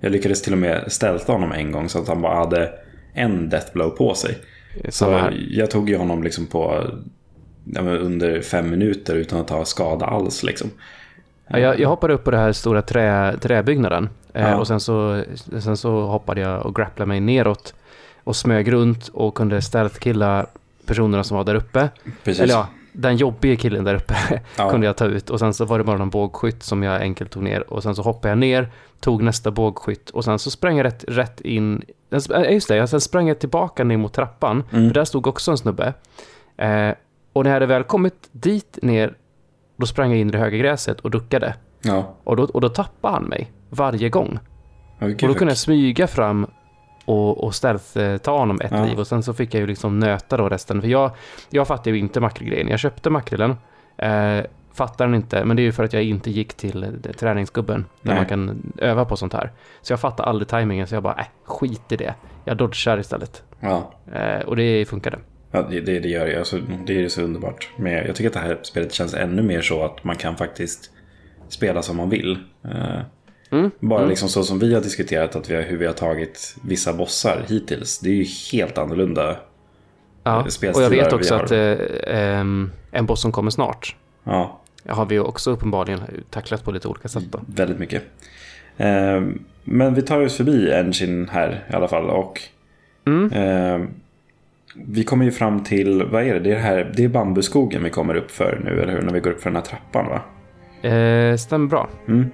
jag 0.00 0.12
lyckades 0.12 0.42
till 0.42 0.52
och 0.52 0.58
med 0.58 0.92
stealtha 0.92 1.32
honom 1.32 1.52
en 1.52 1.72
gång 1.72 1.88
så 1.88 1.98
att 1.98 2.08
han 2.08 2.22
bara 2.22 2.34
hade 2.36 2.70
en 3.14 3.48
death 3.48 3.72
blow 3.72 3.90
på 3.90 4.14
sig. 4.14 4.38
Så 4.88 5.20
jag 5.50 5.70
tog 5.70 5.90
ju 5.90 5.96
honom 5.96 6.22
liksom 6.22 6.46
på 6.46 6.84
under 7.76 8.40
fem 8.42 8.70
minuter 8.70 9.14
utan 9.14 9.40
att 9.40 9.48
ta 9.48 9.64
skada 9.64 10.06
alls. 10.06 10.42
Liksom. 10.42 10.70
Ja, 11.48 11.58
jag, 11.58 11.80
jag 11.80 11.88
hoppade 11.88 12.14
upp 12.14 12.24
på 12.24 12.30
den 12.30 12.40
här 12.40 12.52
stora 12.52 12.82
trä, 12.82 13.36
träbyggnaden 13.40 14.08
eh, 14.32 14.42
Ja. 14.50 14.56
och 14.56 14.66
sen 14.66 14.80
så, 14.80 15.24
sen 15.60 15.76
så 15.76 16.00
hoppade 16.06 16.40
jag 16.40 16.66
och 16.66 16.74
grapplade 16.74 17.08
mig 17.08 17.20
neråt 17.20 17.74
och 18.24 18.36
smög 18.36 18.72
runt 18.72 19.08
och 19.08 19.34
kunde 19.34 19.62
stealth-killa 19.62 20.46
personerna 20.86 21.24
som 21.24 21.36
var 21.36 21.44
där 21.44 21.54
uppe. 21.54 21.88
Precis. 22.24 22.42
Eller 22.42 22.54
ja, 22.54 22.68
den 22.92 23.16
jobbiga 23.16 23.56
killen 23.56 23.84
där 23.84 23.94
uppe 23.94 24.14
Ja. 24.58 24.70
kunde 24.70 24.86
jag 24.86 24.96
ta 24.96 25.04
ut 25.04 25.30
och 25.30 25.38
sen 25.38 25.54
så 25.54 25.64
var 25.64 25.78
det 25.78 25.84
bara 25.84 25.98
någon 25.98 26.10
bågskytt 26.10 26.62
som 26.62 26.82
jag 26.82 27.00
enkelt 27.00 27.30
tog 27.30 27.42
ner 27.42 27.72
och 27.72 27.82
sen 27.82 27.94
så 27.96 28.02
hoppade 28.02 28.28
jag 28.28 28.38
ner, 28.38 28.68
tog 29.00 29.22
nästa 29.22 29.50
bågskytt 29.50 30.10
och 30.10 30.24
sen 30.24 30.38
så 30.38 30.50
sprang 30.50 30.76
jag 30.76 30.84
rätt, 30.84 31.04
rätt 31.08 31.40
in, 31.40 31.82
just 32.50 32.68
det, 32.68 32.76
jag 32.76 32.88
sen 32.88 33.00
sprang 33.00 33.28
jag 33.28 33.38
tillbaka 33.38 33.84
ner 33.84 33.96
mot 33.96 34.12
trappan, 34.12 34.64
Mm. 34.72 34.88
för 34.88 34.94
där 34.94 35.04
stod 35.04 35.26
också 35.26 35.50
en 35.50 35.58
snubbe. 35.58 35.94
Eh, 36.56 36.90
och 37.36 37.44
när 37.44 37.50
jag 37.50 37.54
hade 37.54 37.66
väl 37.66 37.82
kommit 37.84 38.28
dit 38.32 38.78
ner, 38.82 39.14
då 39.76 39.86
sprang 39.86 40.10
jag 40.10 40.18
in 40.20 40.28
i 40.28 40.32
det 40.32 40.38
höga 40.38 40.56
gräset 40.58 41.00
och 41.00 41.10
duckade. 41.10 41.54
Ja. 41.82 42.14
Och 42.24 42.36
då, 42.36 42.42
och 42.42 42.60
då 42.60 42.68
tappade 42.68 43.14
han 43.14 43.24
mig 43.24 43.52
varje 43.70 44.08
gång. 44.08 44.38
Gud, 45.00 45.22
Och 45.22 45.28
då 45.28 45.34
kunde 45.34 45.50
jag 45.50 45.58
smyga 45.58 46.06
fram 46.06 46.46
och, 47.04 47.44
och 47.44 47.54
stealth, 47.54 48.16
ta 48.22 48.38
honom 48.38 48.60
ett 48.60 48.70
Ja. 48.70 48.84
liv 48.84 48.98
och 48.98 49.06
sen 49.06 49.22
så 49.22 49.34
fick 49.34 49.54
jag 49.54 49.60
ju 49.60 49.66
liksom 49.66 49.98
nöta 50.00 50.36
då 50.36 50.48
resten. 50.48 50.80
För 50.80 50.88
jag, 50.88 51.10
jag 51.50 51.66
fattade 51.68 51.90
ju 51.90 51.98
inte 51.98 52.20
makrillgrejen. 52.20 52.68
Jag 52.68 52.78
köpte 52.78 53.10
makrillen, 53.10 53.56
eh, 53.98 54.40
fattar 54.72 55.06
den 55.06 55.14
inte, 55.14 55.44
men 55.44 55.56
det 55.56 55.62
är 55.62 55.64
ju 55.64 55.72
för 55.72 55.84
att 55.84 55.92
jag 55.92 56.02
inte 56.02 56.30
gick 56.30 56.54
till 56.54 56.82
eh, 56.82 57.12
träningsgubben 57.12 57.84
där 58.02 58.10
Nej. 58.10 58.16
man 58.16 58.26
kan 58.26 58.72
öva 58.78 59.04
på 59.04 59.16
sånt 59.16 59.32
här. 59.32 59.52
Så 59.82 59.92
jag 59.92 60.00
fattade 60.00 60.28
aldrig 60.28 60.48
tajmingen 60.48 60.86
så 60.86 60.94
jag 60.94 61.02
bara, 61.02 61.14
äh, 61.18 61.26
skit 61.44 61.92
i 61.92 61.96
det. 61.96 62.14
Jag 62.44 62.56
dodgar 62.56 62.98
istället. 62.98 63.42
Ja. 63.60 63.92
Eh, 64.12 64.40
och 64.46 64.56
det 64.56 64.84
funkade. 64.88 65.18
Ja, 65.56 65.66
det, 65.70 65.80
det, 65.80 65.98
det 66.00 66.08
gör 66.08 66.26
det. 66.26 66.38
Alltså, 66.38 66.58
det 66.86 67.04
är 67.04 67.08
så 67.08 67.22
underbart. 67.22 67.68
Men 67.76 67.92
jag 67.92 68.14
tycker 68.16 68.28
att 68.28 68.34
det 68.34 68.40
här 68.40 68.58
spelet 68.62 68.92
känns 68.92 69.14
ännu 69.14 69.42
mer 69.42 69.60
så 69.60 69.84
att 69.84 70.04
man 70.04 70.16
kan 70.16 70.36
faktiskt 70.36 70.90
spela 71.48 71.82
som 71.82 71.96
man 71.96 72.10
vill. 72.10 72.38
Eh, 72.64 73.00
Mm. 73.50 73.70
Bara 73.80 73.98
Mm. 73.98 74.08
liksom 74.10 74.28
så 74.28 74.42
som 74.42 74.58
vi 74.58 74.74
har 74.74 74.80
diskuterat 74.80 75.36
att 75.36 75.50
vi 75.50 75.54
har, 75.54 75.62
hur 75.62 75.76
vi 75.76 75.86
har 75.86 75.92
tagit 75.92 76.56
vissa 76.64 76.92
bossar 76.92 77.44
hittills. 77.48 77.98
Det 77.98 78.08
är 78.10 78.14
ju 78.14 78.24
helt 78.52 78.78
annorlunda. 78.78 79.36
Ja, 80.22 80.38
eh, 80.40 80.44
och 80.46 80.52
spelstilar 80.52 80.90
jag 80.96 81.04
vet 81.04 81.12
också 81.12 81.34
att 81.34 81.50
eh, 81.50 81.76
ehm, 82.06 82.70
en 82.92 83.06
boss 83.06 83.22
som 83.22 83.32
kommer 83.32 83.50
snart 83.50 83.96
Ja, 84.24 84.60
har 84.88 85.06
vi 85.06 85.18
också 85.18 85.50
uppenbarligen 85.50 86.00
tacklat 86.30 86.64
på 86.64 86.70
lite 86.72 86.88
olika 86.88 87.08
sätt 87.08 87.24
då. 87.30 87.40
väldigt 87.46 87.78
mycket. 87.78 88.02
Eh, 88.76 89.22
men 89.64 89.94
vi 89.94 90.02
tar 90.02 90.20
oss 90.20 90.36
förbi 90.36 90.72
Engine 90.72 91.28
här 91.30 91.64
i 91.70 91.74
alla 91.74 91.88
fall. 91.88 92.10
Och 92.10 92.40
Mm. 93.06 93.32
eh, 93.32 93.88
vi 94.88 95.04
kommer 95.04 95.24
ju 95.24 95.30
fram 95.30 95.64
till, 95.64 96.02
vad 96.02 96.22
är 96.22 96.34
det? 96.34 96.40
Det 96.40 96.50
är, 96.50 96.54
det 96.54 96.60
här, 96.60 96.92
det 96.96 97.04
är 97.04 97.08
bambuskogen 97.08 97.84
vi 97.84 97.90
kommer 97.90 98.14
upp 98.14 98.30
för 98.30 98.60
nu, 98.64 98.82
eller 98.82 98.92
hur? 98.92 99.02
När 99.02 99.12
vi 99.12 99.20
går 99.20 99.30
upp 99.30 99.40
för 99.40 99.50
den 99.50 99.56
här 99.56 99.62
trappan 99.62 100.06
va? 100.08 100.22
Eh, 100.88 101.36
stämmer 101.36 101.66
bra. 101.68 101.88
Mm. 102.08 102.26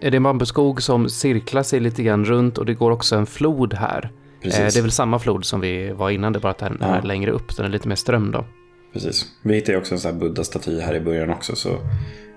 Det 0.00 0.06
är 0.06 0.14
en 0.14 0.22
bambuskog 0.22 0.82
som 0.82 1.08
cirklar 1.08 1.62
sig 1.62 1.80
lite 1.80 2.02
grann 2.02 2.24
runt 2.24 2.58
och 2.58 2.66
det 2.66 2.74
går 2.74 2.90
också 2.90 3.16
en 3.16 3.26
flod 3.26 3.74
här. 3.74 4.10
Eh, 4.44 4.50
det 4.50 4.76
är 4.76 4.82
väl 4.82 4.90
samma 4.90 5.18
flod 5.18 5.44
som 5.44 5.60
vi 5.60 5.90
var 5.92 6.10
innan, 6.10 6.32
det 6.32 6.38
är 6.38 6.40
bara 6.40 6.50
att 6.50 6.58
den 6.58 6.82
är 6.82 6.96
Ja. 6.96 7.00
längre 7.02 7.30
upp, 7.30 7.56
den 7.56 7.66
är 7.66 7.70
lite 7.70 7.88
mer 7.88 7.94
ström 7.94 8.30
då. 8.30 8.44
Precis. 8.92 9.24
Vi 9.42 9.54
hittar 9.54 9.72
ju 9.72 9.78
också 9.78 9.94
en 9.94 10.00
sån 10.00 10.12
här 10.12 10.20
Buddha-staty 10.20 10.80
här 10.80 10.94
i 10.94 11.00
början 11.00 11.30
också 11.30 11.56
så 11.56 11.68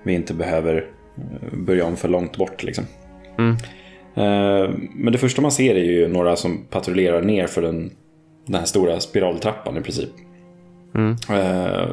vi 0.03 0.13
inte 0.13 0.33
behöver 0.33 0.75
eh, 1.17 1.57
börja 1.57 1.85
om 1.85 1.95
för 1.95 2.07
långt 2.07 2.37
bort 2.37 2.63
liksom. 2.63 2.83
Mm. 3.39 3.51
Eh, 4.15 4.69
Men 4.95 5.11
det 5.13 5.17
första 5.17 5.41
man 5.41 5.51
ser 5.51 5.75
är 5.75 5.83
ju 5.83 6.07
några 6.07 6.35
som 6.35 6.65
patrullerar 6.69 7.21
ner 7.21 7.47
för 7.47 7.61
den, 7.61 7.91
den 8.45 8.55
här 8.55 8.65
stora 8.65 8.99
spiraltrappan 8.99 9.77
i 9.77 9.81
princip. 9.81 10.09
Mm. 10.95 11.15
Eh, 11.29 11.89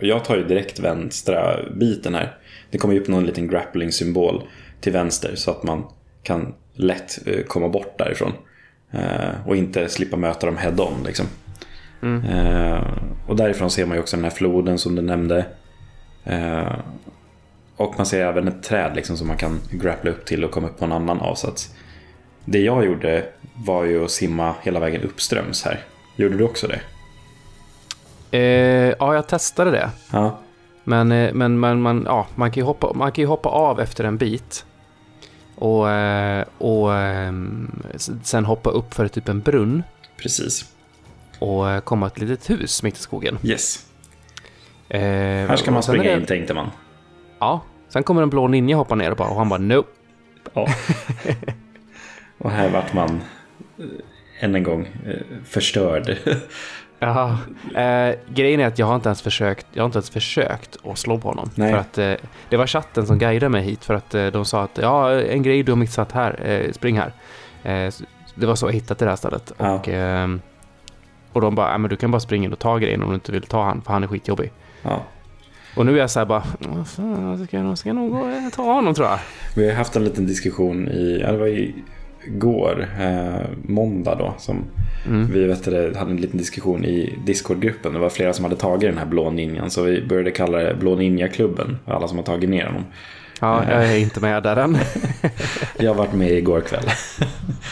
jag 0.00 0.24
tar 0.24 0.36
ju 0.36 0.44
direkt 0.44 0.80
vänstra 0.80 1.56
biten 1.74 2.14
här. 2.14 2.38
Det 2.70 2.78
kommer 2.78 2.94
ju 2.94 3.00
upp 3.00 3.08
någon 3.08 3.26
liten 3.26 3.48
grappling-symbol 3.48 4.42
till 4.80 4.92
vänster 4.92 5.34
så 5.34 5.50
att 5.50 5.62
man 5.62 5.84
kan 6.22 6.54
lätt 6.74 7.26
eh, 7.26 7.42
komma 7.42 7.68
bort 7.68 7.98
därifrån. 7.98 8.32
Eh, 8.90 9.46
och 9.46 9.56
inte 9.56 9.88
slippa 9.88 10.16
möta 10.16 10.46
dem 10.46 10.56
head-on 10.56 11.02
liksom. 11.06 11.26
Mm. 12.02 12.22
Och 13.26 13.36
därifrån 13.36 13.70
ser 13.70 13.86
man 13.86 13.96
ju 13.96 14.00
också 14.00 14.16
den 14.16 14.24
här 14.24 14.30
floden 14.30 14.78
som 14.78 14.94
du 14.94 15.02
nämnde. 15.02 15.46
Och 17.76 17.94
man 17.96 18.06
ser 18.06 18.26
även 18.26 18.48
ett 18.48 18.62
träd 18.62 18.92
liksom, 18.96 19.16
som 19.16 19.28
man 19.28 19.36
kan 19.36 19.60
grappla 19.70 20.10
upp 20.10 20.24
till 20.24 20.44
och 20.44 20.50
komma 20.50 20.68
upp 20.68 20.78
på 20.78 20.84
en 20.84 20.92
annan 20.92 21.20
avsats. 21.20 21.74
Det 22.44 22.58
jag 22.60 22.84
gjorde 22.84 23.24
var 23.54 23.84
ju 23.84 24.04
att 24.04 24.10
simma 24.10 24.54
hela 24.62 24.80
vägen 24.80 25.02
uppströms 25.02 25.64
här. 25.64 25.80
Gjorde 26.16 26.36
du 26.36 26.44
också 26.44 26.66
det? 26.66 26.80
Eh, 28.38 28.94
ja, 28.98 29.14
jag 29.14 29.28
testade 29.28 29.70
det. 29.70 29.90
Ja. 30.12 30.38
Men, 30.84 31.12
eh, 31.12 31.32
men 31.34 31.58
man, 31.58 31.80
man, 31.82 32.02
ja, 32.06 32.26
man, 32.34 32.50
kan 32.50 32.60
ju 32.60 32.64
hoppa, 32.64 32.92
man 32.94 33.12
kan 33.12 33.24
hoppa 33.26 33.48
av 33.48 33.80
efter 33.80 34.04
en 34.04 34.16
bit. 34.16 34.64
Och, 35.56 35.90
eh, 35.90 36.44
och 36.58 36.90
s- 37.94 38.10
sen 38.22 38.44
hoppa 38.44 38.70
upp 38.70 38.94
för 38.94 39.08
typ 39.08 39.28
en 39.28 39.40
brunn. 39.40 39.82
Precis. 40.16 40.64
Och 41.38 41.70
eh, 41.70 41.80
komma 41.80 42.10
till 42.10 42.22
ett 42.22 42.28
litet 42.28 42.50
hus 42.50 42.82
mitt 42.82 42.96
i 42.98 43.00
skogen. 43.00 43.38
Yes. 43.42 43.86
Eh, 44.88 45.00
Här 45.00 45.56
ska 45.56 45.70
man 45.70 45.82
springa 45.82 46.02
det- 46.04 46.12
in 46.20 46.26
tänkte 46.26 46.54
man. 46.54 46.70
Ja, 47.38 47.60
sen 47.88 48.02
kommer 48.02 48.22
en 48.22 48.30
blå 48.30 48.48
ninja 48.48 48.76
hoppa 48.76 48.94
ner 48.94 49.10
och, 49.10 49.16
bara, 49.16 49.28
och 49.28 49.36
han 49.36 49.48
bara 49.48 49.60
nope. 49.60 49.88
Ja. 50.54 50.66
och 52.42 52.50
här 52.50 52.68
vart 52.70 52.92
man 52.94 53.22
eh, 53.78 53.84
än 54.44 54.54
en 54.54 54.62
gång 54.62 54.88
eh, 55.06 55.14
förstörd. 55.44 56.16
Ja, 57.04 57.38
eh, 57.74 58.14
grejen 58.28 58.60
är 58.60 58.66
att 58.66 58.78
jag 58.78 58.86
har 58.86 58.94
inte 58.94 59.08
ens 59.08 59.22
försökt, 59.22 59.66
jag 59.72 59.82
har 59.82 59.86
inte 59.86 59.96
ens 59.96 60.10
försökt 60.10 60.76
att 60.84 60.98
slå 60.98 61.18
på 61.18 61.28
honom. 61.28 61.50
Nej. 61.54 61.70
För 61.72 61.78
att 61.78 61.98
eh, 61.98 62.14
det 62.48 62.56
var 62.56 62.66
chatten 62.66 63.06
som 63.06 63.18
guidade 63.18 63.48
mig 63.48 63.62
hit 63.62 63.84
för 63.84 63.94
att 63.94 64.14
eh, 64.14 64.26
de 64.26 64.44
sa 64.44 64.62
att 64.62 64.78
ja, 64.82 65.12
en 65.12 65.42
grej 65.42 65.62
du 65.62 65.72
har 65.72 65.76
missat 65.76 66.12
här, 66.12 66.40
eh, 66.50 66.72
spring 66.72 66.98
här. 66.98 67.12
Det 68.34 68.46
var 68.46 68.54
så 68.54 68.66
jag 68.66 68.72
hittade 68.72 69.04
det 69.04 69.08
här 69.10 69.16
stället. 69.16 69.52
Ja. 69.58 69.72
Och, 69.74 69.88
ehm, 69.88 70.40
och 71.32 71.40
de 71.40 71.54
bara, 71.54 71.78
men 71.78 71.90
du 71.90 71.96
kan 71.96 72.10
bara 72.10 72.20
springa 72.20 72.44
in 72.44 72.52
och 72.52 72.58
ta 72.58 72.78
grejen 72.78 73.02
om 73.02 73.08
du 73.08 73.14
inte 73.14 73.32
vill 73.32 73.42
ta 73.42 73.64
han, 73.64 73.82
för 73.82 73.92
han 73.92 74.02
är 74.02 74.06
skitjobbig. 74.08 74.52
ja. 74.82 75.02
Och 75.76 75.86
nu 75.86 75.94
är 75.94 75.98
jag 75.98 76.10
så 76.10 76.18
här 76.18 76.26
bara, 76.26 76.42
"Vad 76.58 76.88
fan, 76.88 77.28
jag 77.38 77.48
ska, 77.48 77.56
jag 77.58 77.78
ska 77.78 77.92
nog 77.92 78.10
gå 78.10 78.50
ta 78.54 78.62
honom 78.62 78.94
tror 78.94 79.08
jag. 79.08 79.18
Vi 79.56 79.68
har 79.68 79.76
haft 79.76 79.96
en 79.96 80.04
liten 80.04 80.26
diskussion 80.26 80.88
i, 80.88 81.20
ja, 81.22 81.32
det 81.32 81.38
var 81.38 81.46
i 81.46 81.74
går, 82.26 82.86
eh, 83.00 83.46
måndag 83.62 84.14
då, 84.14 84.34
som 84.38 84.64
Mm. 85.06 85.32
vi 85.32 85.44
vet 85.44 85.64
det, 85.64 85.96
hade 85.98 86.10
en 86.10 86.16
liten 86.16 86.38
diskussion 86.38 86.84
i 86.84 87.18
Discord-gruppen. 87.26 87.92
Det 87.92 87.98
var 87.98 88.08
flera 88.08 88.32
som 88.32 88.44
hade 88.44 88.56
tagit 88.56 88.80
den 88.90 88.98
här 88.98 89.06
blå 89.06 89.30
ninjan, 89.30 89.70
så 89.70 89.82
vi 89.82 90.06
började 90.06 90.30
kalla 90.30 90.58
det 90.58 90.74
blå 90.74 90.94
ninja-klubben, 90.96 91.78
alla 91.86 92.08
som 92.08 92.18
har 92.18 92.24
tagit 92.24 92.50
ner 92.50 92.66
honom. 92.66 92.84
Ja, 93.40 93.64
jag 93.70 93.92
är 93.92 93.98
inte 93.98 94.20
med 94.20 94.42
där 94.42 94.56
än. 94.56 94.76
Jag 95.78 95.90
har 95.90 95.94
varit 95.94 96.12
med 96.12 96.30
igår 96.30 96.60
kväll. 96.60 96.84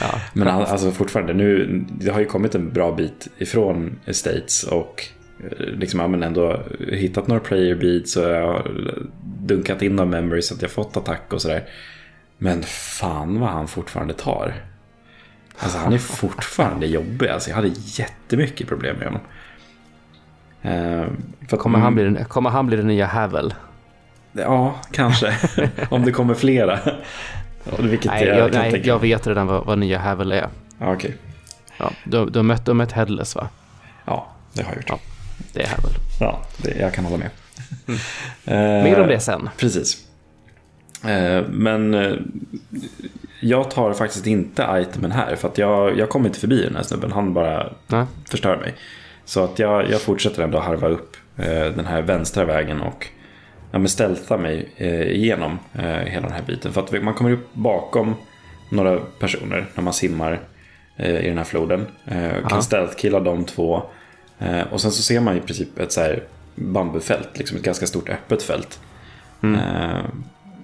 Ja. 0.01 0.21
Men 0.33 0.49
alltså 0.49 0.91
fortfarande, 0.91 1.33
nu, 1.33 1.85
det 2.01 2.11
har 2.11 2.21
ju 2.21 2.27
kommit 2.27 2.55
en 2.55 2.73
bra 2.73 2.93
bit 2.93 3.29
ifrån 3.39 3.99
Estates 4.07 4.63
och 4.63 5.05
eh, 5.45 5.67
liksom, 5.67 6.01
ja, 6.01 6.09
men 6.09 6.23
ändå 6.23 6.61
hittat 6.93 7.27
några 7.27 7.41
player 7.41 7.75
beats 7.75 8.17
och 8.17 8.25
jag 8.31 8.47
har 8.47 8.71
dunkat 9.43 9.83
in 9.83 9.97
några 9.97 10.11
memories 10.11 10.47
så 10.49 10.55
att 10.55 10.63
jag 10.63 10.71
fått 10.71 10.97
attack 10.97 11.33
och 11.33 11.43
sådär. 11.43 11.65
Men 12.43 12.63
fan 12.63 13.41
vad 13.41 13.49
han 13.51 13.69
fortfarande 13.69 14.15
tar. 14.15 14.55
Alltså 15.59 15.79
han 15.79 15.93
är 15.93 15.99
fortfarande 15.99 16.87
jobbig. 16.87 17.29
Alltså 17.29 17.49
jag 17.51 17.57
hade 17.57 17.71
jättemycket 17.75 18.69
problem 18.69 18.97
med 18.97 19.07
honom. 19.07 19.21
Eh, 20.63 21.57
Kommer, 21.59 21.79
han 21.79 21.95
bli, 21.95 22.05
den- 22.05 22.25
kommer 22.25 22.51
han 22.51 22.67
bli 22.67 22.77
den 22.77 22.87
nya 22.87 23.07
Havel? 23.07 23.55
Ja, 24.33 24.75
kanske. 24.93 25.37
Om 25.91 26.05
det 26.05 26.13
kommer 26.13 26.35
flera. 26.35 26.79
Vilket 27.79 28.11
Nej, 28.11 28.25
jag, 28.25 28.39
jag, 28.39 28.53
nej, 28.53 28.71
tänka 28.71 28.89
jag 28.89 28.99
vet 28.99 29.27
redan 29.27 29.47
vad, 29.47 29.67
vad 29.67 29.79
nya 29.79 29.99
Havel 29.99 30.33
är. 30.33 30.49
Ja, 30.79 30.93
okej. 30.93 31.17
Ja, 31.79 31.91
du, 32.05 32.27
du 32.31 32.39
har 32.39 32.45
mött, 32.45 32.65
du 32.65 32.71
har 32.71 32.75
mött 32.77 32.93
Headless 32.93 33.35
va? 33.37 33.49
Ja, 34.05 34.29
det 34.53 34.63
har 34.63 34.71
jag 34.71 34.77
gjort. 34.77 34.89
Ja. 34.89 34.99
Det 35.53 35.63
är 35.63 35.69
Havel. 35.69 35.93
Ja, 36.21 36.41
det, 36.57 36.71
jag 36.81 36.95
kan 36.95 37.05
hålla 37.05 37.17
med. 37.17 37.31
Mm. 37.87 38.01
Eh, 38.79 38.85
Mer 38.85 39.01
om 39.01 39.09
det 39.09 39.21
sen. 39.21 39.49
Precis. 39.59 40.07
Eh, 41.05 41.45
men 41.51 41.95
eh, 41.95 42.17
jag 43.41 43.71
tar 43.71 43.93
faktiskt 43.93 44.27
inte 44.27 44.87
itemen 44.89 45.13
här 45.13 45.37
för 45.37 45.49
att 45.49 45.59
jag, 45.59 45.99
jag 45.99 46.09
kommer 46.09 46.27
inte 46.27 46.41
förbi 46.41 46.63
den 46.63 46.77
här 46.77 46.83
snubben. 46.83 47.13
Han 47.13 47.35
bara 47.35 47.73
Ja. 47.87 48.07
förstör 48.29 48.57
mig. 48.57 48.75
Så 49.25 49.45
att 49.45 49.59
jag, 49.59 49.91
jag 49.91 50.01
fortsätter 50.01 50.43
ändå 50.43 50.59
harva 50.59 50.89
upp 50.89 51.17
eh, 51.37 51.45
den 51.47 51.87
här 51.87 52.03
vänstra 52.03 52.45
vägen 52.45 52.81
och 52.81 53.07
ja, 53.73 53.79
men 53.79 53.89
stealtha 53.89 54.37
mig 54.37 54.69
igenom 55.13 55.59
hela 56.05 56.27
den 56.27 56.33
här 56.33 56.43
biten. 56.47 56.73
För 56.73 56.81
att 56.81 57.03
man 57.03 57.15
kommer 57.15 57.31
upp 57.31 57.55
bakom 57.55 58.15
några 58.71 58.97
personer 58.97 59.67
när 59.75 59.83
man 59.83 59.93
simmar 59.93 60.41
i 60.97 61.29
den 61.29 61.39
här 61.39 61.45
floden. 61.45 61.87
Kan 62.49 62.63
stealth-killa 62.63 63.21
de 63.21 63.45
två. 63.45 63.83
Och 64.71 64.81
sen 64.81 64.91
så 64.93 65.03
ser 65.03 65.21
man 65.21 65.37
i 65.37 65.41
princip 65.41 65.79
ett 65.79 65.93
så 65.93 66.01
här 66.01 66.23
bambufält, 66.55 67.39
liksom 67.39 67.57
ett 67.57 67.63
ganska 67.63 67.87
stort 67.87 68.09
öppet 68.09 68.43
fält. 68.43 68.81
Mm. 69.43 69.61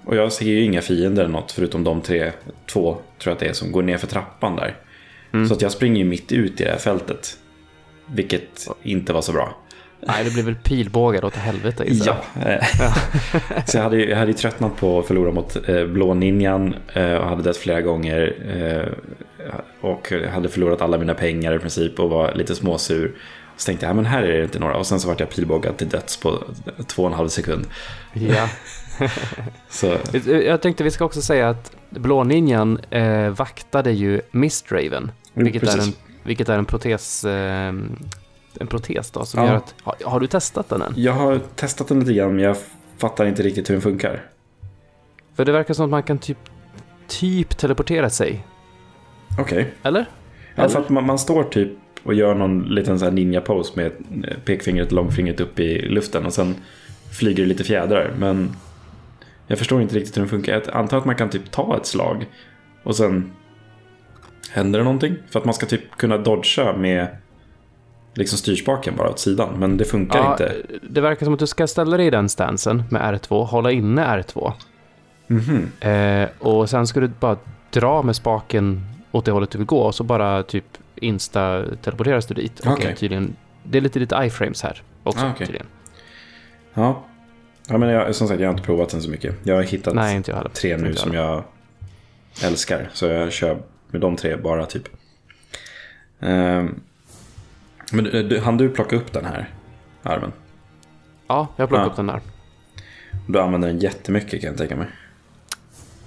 Och 0.06 0.16
jag 0.16 0.32
ser 0.32 0.46
ju 0.46 0.60
inga 0.62 0.82
fiender 0.82 1.22
eller 1.24 1.32
något 1.32 1.52
förutom 1.52 1.84
de 1.84 2.00
tre, 2.00 2.32
två 2.72 2.92
tror 2.92 3.02
jag 3.30 3.32
att 3.32 3.38
det 3.38 3.46
är, 3.48 3.52
som 3.52 3.72
går 3.72 3.82
ner 3.82 3.96
för 3.98 4.06
trappan 4.06 4.56
där. 4.56 4.76
Mm. 5.32 5.48
Så 5.48 5.54
att 5.54 5.62
jag 5.62 5.72
springer 5.72 5.98
ju 5.98 6.04
mitt 6.04 6.32
ut 6.32 6.60
i 6.60 6.64
det 6.64 6.70
här 6.70 6.78
fältet. 6.78 7.38
Vilket 8.06 8.66
inte 8.82 9.12
var 9.12 9.22
så 9.22 9.32
bra. 9.32 9.56
Nej, 10.00 10.24
det 10.24 10.30
blir 10.30 10.42
väl 10.42 10.54
pilbågar 10.54 11.24
åt 11.24 11.34
helvete 11.36 11.84
gissar 11.86 12.16
Ja. 12.44 12.50
eh, 12.50 12.64
så 13.66 13.76
jag 13.76 13.82
hade, 13.82 13.96
ju- 13.96 14.10
jag 14.10 14.16
hade 14.16 14.30
ju 14.30 14.36
tröttnat 14.36 14.76
på 14.76 14.98
att 14.98 15.06
förlora 15.06 15.30
mot 15.32 15.68
eh, 15.68 15.84
Blå 15.86 16.14
Ninjan 16.14 16.74
eh, 16.92 17.12
och 17.14 17.28
hade 17.28 17.42
dött 17.42 17.56
flera 17.56 17.80
gånger. 17.80 18.36
Och 19.80 20.12
hade 20.32 20.48
förlorat 20.48 20.80
alla 20.82 20.98
mina 20.98 21.14
pengar 21.14 21.54
i 21.54 21.58
princip 21.58 22.00
och 22.00 22.10
var 22.10 22.34
lite 22.34 22.54
småsur. 22.54 23.14
Så 23.56 23.66
tänkte 23.66 23.86
jag, 23.86 23.90
ja, 23.90 23.94
men 23.94 24.06
här 24.06 24.22
är 24.22 24.38
det 24.38 24.44
inte 24.44 24.58
några. 24.58 24.76
Och 24.76 24.86
sen 24.86 25.00
så 25.00 25.08
vart 25.08 25.20
jag 25.20 25.30
pilbågad 25.30 25.76
till 25.76 25.88
döds 25.88 26.16
på 26.16 26.44
två 26.86 27.02
och 27.02 27.08
en 27.08 27.14
halv 27.14 27.28
sekund. 27.28 27.66
Ja. 28.12 28.48
Jag 30.44 30.60
tänkte 30.62 30.84
vi 30.84 30.90
ska 30.90 31.04
också 31.04 31.22
säga 31.22 31.48
att 31.48 31.72
Blå 31.90 32.24
Ninjan 32.24 32.78
eh, 32.90 33.28
vaktade 33.28 33.92
ju 33.92 34.20
Mistraven. 34.30 35.10
Jo, 35.34 35.42
Vilket 35.44 35.62
är, 35.62 35.66
en, 35.66 35.74
precis. 35.74 35.98
vilket 36.22 36.48
är 36.48 36.58
en 36.58 36.64
protes, 36.64 37.24
eh, 37.24 37.74
en 38.60 38.66
protes 38.68 39.10
då, 39.10 39.24
som 39.24 39.40
Ja. 39.40 39.46
gör 39.48 39.54
att... 39.56 39.74
Har, 39.82 39.94
har 40.04 40.20
du 40.20 40.26
testat 40.26 40.68
den 40.68 40.82
än? 40.82 40.92
jag 40.96 41.12
har 41.12 41.40
testat 41.54 41.88
den 41.88 42.00
lite 42.00 42.12
grann 42.12 42.34
men 42.34 42.44
jag 42.44 42.56
fattar 42.98 43.26
inte 43.26 43.42
riktigt 43.42 43.70
hur 43.70 43.74
den 43.74 43.82
funkar. 43.82 44.22
För 45.34 45.44
det 45.44 45.52
verkar 45.52 45.74
som 45.74 45.84
att 45.84 45.90
man 45.90 46.02
kan 46.02 46.18
typ, 46.18 46.38
typ 47.08 47.56
teleportera 47.58 48.10
sig. 48.10 48.44
Okej. 49.38 49.74
Eller? 49.82 50.06
Ja, 50.54 50.68
för 50.68 50.80
att 50.80 50.88
man, 50.88 51.06
man 51.06 51.18
står 51.18 51.44
typ 51.44 51.70
och 52.02 52.14
gör 52.14 52.34
någon 52.34 52.62
liten 52.62 52.98
så 52.98 53.10
ninja-pose 53.10 53.72
med 53.76 53.92
pekfingret 54.44 54.86
och 54.86 54.92
långfingret 54.92 55.40
upp 55.40 55.58
i 55.60 55.88
luften 55.88 56.26
och 56.26 56.32
sen 56.32 56.54
flyger 57.12 57.42
det 57.42 57.48
lite 57.48 57.64
fjädrar. 57.64 58.10
Men 58.18 58.56
jag 59.46 59.58
förstår 59.58 59.82
inte 59.82 59.94
riktigt 59.94 60.16
hur 60.16 60.20
den 60.22 60.28
funkar. 60.28 60.52
Jag 60.52 60.76
antar 60.76 60.98
att 60.98 61.04
man 61.04 61.14
kan 61.16 61.30
typ 61.30 61.50
ta 61.50 61.76
ett 61.76 61.86
slag 61.86 62.26
och 62.82 62.96
sen 62.96 63.32
händer 64.50 64.78
det 64.78 64.84
någonting. 64.84 65.16
För 65.30 65.38
att 65.38 65.44
man 65.44 65.54
ska 65.54 65.66
typ 65.66 65.96
kunna 65.96 66.18
dodga 66.18 66.72
med 66.76 67.08
liksom 68.14 68.38
styrspaken 68.38 68.96
bara 68.96 69.10
åt 69.10 69.18
sidan. 69.18 69.58
Men 69.58 69.76
det 69.76 69.84
funkar 69.84 70.18
Ja, 70.18 70.32
inte. 70.32 70.54
det 70.90 71.00
verkar 71.00 71.24
som 71.26 71.34
att 71.34 71.40
du 71.40 71.46
ska 71.46 71.66
ställa 71.66 71.96
dig 71.96 72.06
i 72.06 72.10
den 72.10 72.28
stansen 72.28 72.82
med 72.90 73.02
R2, 73.14 73.44
hålla 73.44 73.70
inne 73.72 74.02
R2. 74.22 74.52
Mhm. 75.26 75.70
Eh, 75.80 76.28
och 76.38 76.70
sen 76.70 76.86
ska 76.86 77.00
du 77.00 77.08
bara 77.08 77.36
dra 77.70 78.02
med 78.02 78.16
spaken 78.16 78.80
åt 79.12 79.24
det 79.24 79.30
hållet 79.32 79.50
du 79.50 79.58
vill 79.58 79.66
gå 79.66 79.78
och 79.80 79.94
så 79.94 80.04
bara 80.04 80.42
typ 80.42 80.64
insta-teleporteras 80.96 82.26
du 82.26 82.34
dit. 82.34 82.60
Och 82.60 82.72
Okej. 82.72 82.86
är 82.86 82.94
tydligen, 82.94 83.36
det 83.62 83.78
är 83.78 83.82
lite 83.82 83.98
lite 83.98 84.16
iframes 84.24 84.62
här 84.62 84.82
också 85.02 85.26
Ah, 85.26 85.30
okej. 85.30 85.46
tydligen. 85.46 85.66
Ja. 86.74 87.04
Ja, 87.68 87.78
men 87.78 87.88
jag, 87.88 88.14
som 88.14 88.28
sagt, 88.28 88.40
jag 88.40 88.48
har 88.48 88.52
inte 88.52 88.64
provat 88.66 88.88
den 88.88 89.02
så 89.02 89.10
mycket. 89.10 89.34
Jag 89.42 89.54
har 89.54 89.62
hittat 89.62 89.94
Nej, 89.94 90.22
jag 90.26 90.52
tre 90.52 90.76
nu 90.76 90.94
som 90.94 91.14
jag 91.14 91.44
älskar. 92.44 92.90
Så 92.92 93.06
jag 93.06 93.32
kör 93.32 93.58
med 93.90 94.00
de 94.00 94.16
tre 94.16 94.36
bara 94.36 94.66
typ. 94.66 94.88
Ehm, 96.20 96.80
men 97.92 98.04
du, 98.04 98.22
du, 98.22 98.38
hann 98.40 98.56
du 98.56 98.68
plocka 98.68 98.96
upp 98.96 99.12
den 99.12 99.24
här 99.24 99.50
armen? 100.02 100.32
Ja, 101.26 101.48
jag 101.56 101.68
plockade 101.68 101.86
Ja. 101.86 101.90
upp 101.90 101.96
den 101.96 102.06
där. 102.06 102.20
Du 103.28 103.40
använder 103.40 103.68
den 103.68 103.78
jättemycket 103.78 104.40
kan 104.40 104.48
jag 104.50 104.58
tänka 104.58 104.76
mig. 104.76 104.86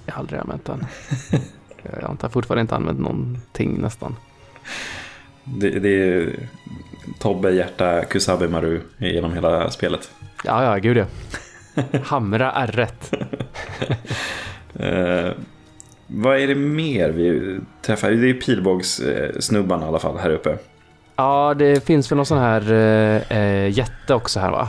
Jag 0.06 0.12
har 0.14 0.20
aldrig 0.20 0.40
använt 0.40 0.64
den. 0.64 0.86
jag 2.00 2.16
har 2.20 2.28
fortfarande 2.28 2.60
inte 2.60 2.74
använt 2.76 3.00
någonting 3.00 3.80
nästan. 3.80 4.16
Det, 5.44 5.70
det 5.70 5.88
är 5.88 6.34
Tobbe, 7.18 7.50
hjärta, 7.50 8.04
Kusabi, 8.04 8.48
Maru 8.48 8.80
genom 8.98 9.32
hela 9.34 9.70
spelet. 9.70 10.10
Ja, 10.44 10.64
ja, 10.64 10.76
gud 10.76 10.96
ja. 10.96 11.06
Hamra 12.04 12.52
R1. 12.52 12.88
Eh, 14.74 15.32
vad 16.06 16.38
är 16.38 16.46
det 16.48 16.54
mer 16.54 17.10
vi 17.10 17.58
träffar? 17.82 18.10
Det 18.10 18.30
är 18.30 18.34
pilbågssnubbarna 18.34 19.84
i 19.84 19.88
alla 19.88 19.98
fall 19.98 20.18
här 20.18 20.30
uppe. 20.30 20.58
Ja, 21.16 21.54
det 21.58 21.84
finns 21.86 22.10
väl 22.12 22.16
någon 22.16 22.26
sån 22.26 22.38
här 22.38 22.72
eh, 22.72 23.38
eh, 23.38 23.70
jätte 23.70 24.14
också 24.14 24.40
här 24.40 24.50
va? 24.50 24.68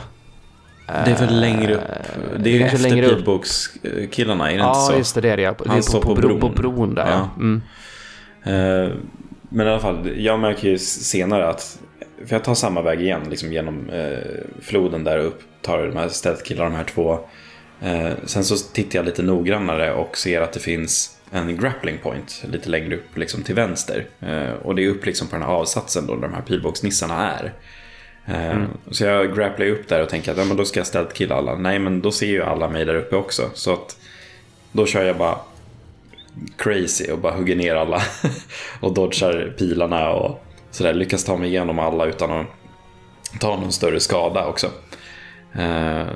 Det 0.86 1.10
är 1.10 1.26
väl 1.26 1.40
längre 1.40 1.74
upp. 1.74 1.80
Eh, 1.80 2.40
Det 2.40 2.50
är 2.50 2.54
ju 2.54 2.62
efter 2.62 2.78
längre 2.90 3.08
pilbågskillarna, 3.08 4.44
är 4.44 4.48
det 4.48 4.54
inte 4.54 4.64
Ja, 4.66 4.74
så? 4.74 4.98
just 4.98 5.14
det, 5.14 5.20
det 5.20 5.30
är 5.30 5.36
det. 5.36 5.42
ja. 5.42 5.54
Det 5.58 5.68
Han 5.68 5.78
är 5.78 5.82
står 5.82 6.00
på, 6.00 6.14
på, 6.16 6.22
på 6.22 6.28
bron. 6.28 6.40
på 6.40 6.48
bron 6.48 6.94
där 6.94 7.06
ja. 7.10 7.28
Ja. 7.36 7.42
Mm. 7.42 7.62
Eh, 8.44 8.92
Men 9.48 9.66
i 9.66 9.70
alla 9.70 9.80
fall, 9.80 10.10
jag 10.16 10.40
märker 10.40 10.68
ju 10.68 10.78
senare 10.78 11.48
att, 11.48 11.78
för 12.26 12.36
jag 12.36 12.44
tar 12.44 12.54
samma 12.54 12.82
väg 12.82 13.00
igen, 13.00 13.20
liksom 13.30 13.52
genom 13.52 13.90
eh, 13.90 14.18
floden 14.60 15.04
där 15.04 15.18
upp, 15.18 15.42
tar 15.62 15.86
de 15.86 15.96
här 15.96 16.08
stealth-killarna, 16.08 16.70
de 16.70 16.76
här 16.76 16.84
två. 16.84 17.18
Eh, 17.82 18.12
sen 18.24 18.44
så 18.44 18.56
tittar 18.56 18.98
jag 18.98 19.06
lite 19.06 19.22
noggrannare 19.22 19.92
och 19.92 20.18
ser 20.18 20.40
att 20.40 20.52
det 20.52 20.60
finns 20.60 21.18
en 21.30 21.56
grappling 21.56 21.98
point 21.98 22.44
lite 22.52 22.68
längre 22.68 22.96
upp 22.96 23.16
liksom 23.16 23.42
till 23.42 23.54
vänster. 23.54 24.06
Eh, 24.20 24.52
och 24.52 24.74
det 24.74 24.84
är 24.84 24.88
upp 24.88 25.06
liksom 25.06 25.28
på 25.28 25.36
den 25.36 25.42
här 25.42 25.52
avsatsen 25.52 26.06
då, 26.06 26.14
där 26.14 26.22
de 26.22 26.34
här 26.34 26.42
pilbågsnissarna 26.42 27.32
är. 27.32 27.52
Eh, 28.26 28.62
Så 28.90 29.04
jag 29.04 29.36
grapplar 29.36 29.66
upp 29.66 29.88
där 29.88 30.02
och 30.02 30.08
tänker 30.08 30.32
att 30.32 30.38
ja, 30.38 30.44
men 30.44 30.56
då 30.56 30.64
ska 30.64 30.80
jag 30.80 30.86
stealth-killa 30.86 31.34
alla. 31.34 31.54
Nej, 31.54 31.78
men 31.78 32.00
då 32.02 32.10
ser 32.10 32.26
ju 32.26 32.42
alla 32.42 32.68
mig 32.68 32.84
där 32.84 32.94
uppe 32.94 33.16
också. 33.16 33.50
Så 33.54 33.72
att 33.72 33.96
då 34.72 34.86
kör 34.86 35.04
jag 35.04 35.16
bara 35.16 35.38
crazy 36.58 37.10
och 37.12 37.18
bara 37.18 37.32
hugger 37.32 37.56
ner 37.56 37.74
alla. 37.74 38.02
och 38.80 38.94
dodgar 38.94 39.54
pilarna 39.58 40.10
och 40.10 40.44
sådär. 40.72 40.94
Lyckas 40.94 41.24
ta 41.24 41.36
mig 41.36 41.48
igenom 41.48 41.78
alla 41.78 42.06
utan 42.06 42.30
att 42.30 42.46
ta 43.40 43.56
någon 43.56 43.72
större 43.72 44.00
skada 44.00 44.46
också. 44.46 44.66
Eh, 45.52 46.06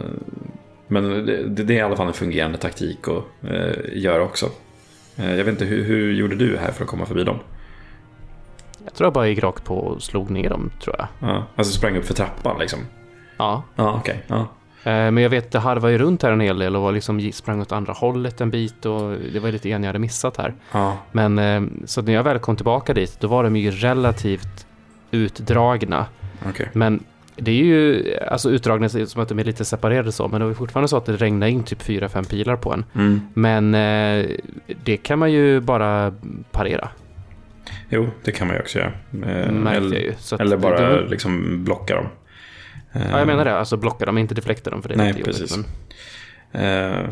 Men 0.89 1.27
det, 1.27 1.43
det 1.65 1.75
är 1.75 1.79
i 1.79 1.81
alla 1.81 1.97
fall 1.97 2.07
en 2.07 2.13
fungerande 2.13 2.59
taktik 2.59 2.99
att 3.09 3.51
eh, 3.51 3.73
göra 3.93 4.23
också. 4.23 4.47
Eh, 5.17 5.31
Jag 5.35 5.45
vet 5.45 5.53
inte, 5.53 5.65
hur, 5.65 5.85
hur 5.85 6.13
gjorde 6.13 6.37
du 6.37 6.57
här 6.59 6.73
för 6.73 6.85
att 6.85 6.91
komma 6.91 7.07
förbi 7.07 7.25
dem? 7.25 7.39
Jag 8.85 8.95
tror 8.95 9.07
jag 9.07 9.13
bara 9.13 9.29
gick 9.29 9.43
rakt 9.43 9.65
på 9.65 9.77
och 9.79 10.03
slog 10.03 10.31
ner 10.31 10.51
dem, 10.51 10.71
tror 10.83 10.97
jag. 10.99 11.09
Ja, 11.31 11.45
alltså 11.57 11.73
sprang 11.73 11.97
upp 11.97 12.05
för 12.05 12.15
trappan 12.15 12.59
liksom? 12.59 12.79
Ja, 13.37 13.63
Ja, 13.77 13.97
okej. 14.01 14.23
Ja. 14.27 14.47
Eh, 14.87 15.11
men 15.11 15.19
jag 15.19 15.31
vet, 15.31 15.51
det 15.51 15.59
harvade 15.59 15.93
ju 15.93 15.99
runt 15.99 16.23
här 16.23 16.33
en 16.33 16.41
hel 16.41 16.59
del 16.59 16.77
och 16.77 16.83
var 16.83 16.93
liksom, 16.93 17.33
sprang 17.33 17.61
åt 17.61 17.73
andra 17.73 17.93
hållet 17.93 18.41
en 18.41 18.51
bit 18.51 18.87
och 18.87 19.17
det 19.33 19.41
var 19.41 19.53
lite 19.53 19.69
grann 19.69 19.83
jag 19.83 19.89
hade 19.89 19.99
missat 19.99 20.37
här. 20.37 20.55
ja. 20.73 20.99
Men 21.13 21.39
eh, 21.39 21.63
så 21.85 22.03
när 22.03 22.13
jag 22.13 22.23
väl 22.23 22.39
kom 22.39 22.57
tillbaka 22.57 22.95
dit, 22.95 23.21
då 23.21 23.29
var 23.29 23.45
de 23.45 23.57
ju 23.57 23.71
relativt 23.71 24.67
utdragna. 25.11 26.07
okej. 26.49 26.69
Men 26.73 27.05
det 27.37 27.51
är 27.51 27.65
ju 27.65 28.15
alltså 28.29 28.51
utdragna 28.51 28.89
som 28.89 29.23
att 29.23 29.29
de 29.29 29.39
är 29.39 29.45
lite 29.45 29.65
separerade 29.65 30.13
så, 30.13 30.29
men 30.29 30.41
det 30.41 30.47
var 30.47 30.55
fortfarande 30.55 30.89
så 30.89 30.97
att 30.97 31.05
det 31.05 31.17
regnade 31.17 31.53
in 31.53 31.63
typ 31.63 31.83
fyra 31.83 32.09
fem 32.09 32.25
pilar 32.25 32.57
på 32.57 32.73
en. 32.73 32.85
Mm. 32.95 33.21
Men 33.35 33.75
eh, 33.75 34.27
det 34.85 34.97
kan 34.97 35.19
man 35.19 35.33
ju 35.33 35.61
bara 35.61 36.15
parera, 36.51 36.89
Jo, 37.89 38.09
det 38.25 38.33
kan 38.33 38.47
man 38.47 38.57
ju 38.57 38.63
också 38.63 38.79
göra. 38.79 38.93
Eller, 39.27 40.41
eller 40.41 40.57
bara 40.57 40.81
det, 40.81 41.03
det, 41.03 41.09
liksom 41.09 41.65
blocka 41.65 41.95
dem. 41.95 42.07
Ja, 43.11 43.19
jag 43.19 43.27
menar 43.27 43.45
det. 43.45 43.59
Alltså 43.59 43.77
blocka 43.77 44.05
dem, 44.07 44.19
inte 44.19 44.35
deflekta 44.35 44.71
dem 44.71 44.83
för 44.83 44.89
det 44.89 44.95
är 44.95 44.97
Nej, 44.97 45.07
lite 45.07 45.21
jobbigt. 45.21 45.39
precis. 45.41 45.57
Men, 45.57 45.67
Eh, 46.53 47.09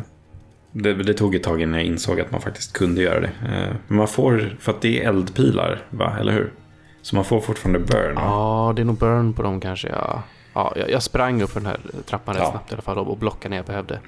det, 0.73 0.95
det 0.95 1.15
tog 1.15 1.35
ett 1.35 1.43
tag 1.43 1.63
innan 1.63 1.75
jag 1.81 1.87
insåg 1.89 2.21
att 2.21 2.31
man 2.31 2.41
faktiskt 2.41 2.73
kunde 2.73 3.03
göra 3.03 3.21
det. 3.21 3.27
Eh, 3.27 3.75
men 3.87 3.97
man 3.99 4.09
får, 4.09 4.57
för 4.61 4.73
att 4.73 4.81
det 4.81 5.03
är 5.05 5.09
eldpilar, 5.09 5.83
va? 5.91 6.17
Eller 6.21 6.33
hur? 6.33 6.53
Så 7.03 7.17
man 7.17 7.25
får 7.25 7.41
fortfarande 7.41 7.79
burn. 7.79 8.15
ja, 8.17 8.73
det 8.77 8.83
är 8.83 8.87
nog 8.87 8.99
burn 8.99 9.33
på 9.33 9.43
dem 9.43 9.61
kanske. 9.61 9.89
Ja. 9.89 10.23
Ja, 10.55 10.73
jag, 10.77 10.91
jag 10.91 11.03
sprang 11.03 11.43
upp 11.43 11.51
för 11.51 11.61
den 11.61 11.67
här 11.67 11.77
trappan 12.07 12.35
rätt 12.35 12.43
Ja. 12.45 12.51
snabbt 12.51 12.71
i 12.71 12.75
alla 12.75 12.83
fall 12.83 12.99
och 12.99 13.19
blockade 13.19 13.49
när 13.51 13.57
jag 13.57 13.67
behövde. 13.67 13.99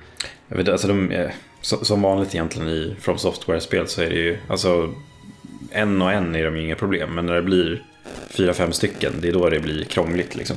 Jag 0.49 0.57
vet, 0.57 0.69
alltså 0.69 0.89
de, 0.89 1.11
eh, 1.11 1.31
så, 1.61 1.85
som 1.85 2.03
vanligt 2.03 2.35
egentligen 2.35 2.69
i 2.69 2.97
From 3.01 3.19
Software-spel 3.19 3.89
så 3.89 4.03
är 4.03 4.09
det 4.11 4.17
ju, 4.17 4.39
alltså 4.49 4.93
en 5.71 6.03
och 6.03 6.12
en 6.12 6.35
är 6.35 6.45
de 6.45 6.57
ju 6.57 6.62
inga 6.65 6.75
problem. 6.77 7.15
Men 7.15 7.27
när 7.27 7.35
det 7.35 7.43
blir 7.43 7.83
fyra, 8.31 8.53
fem 8.55 8.73
stycken, 8.73 9.12
det 9.21 9.29
är 9.29 9.33
då 9.33 9.49
det 9.51 9.61
blir 9.61 9.85
krångligt 9.85 10.37
liksom. 10.37 10.57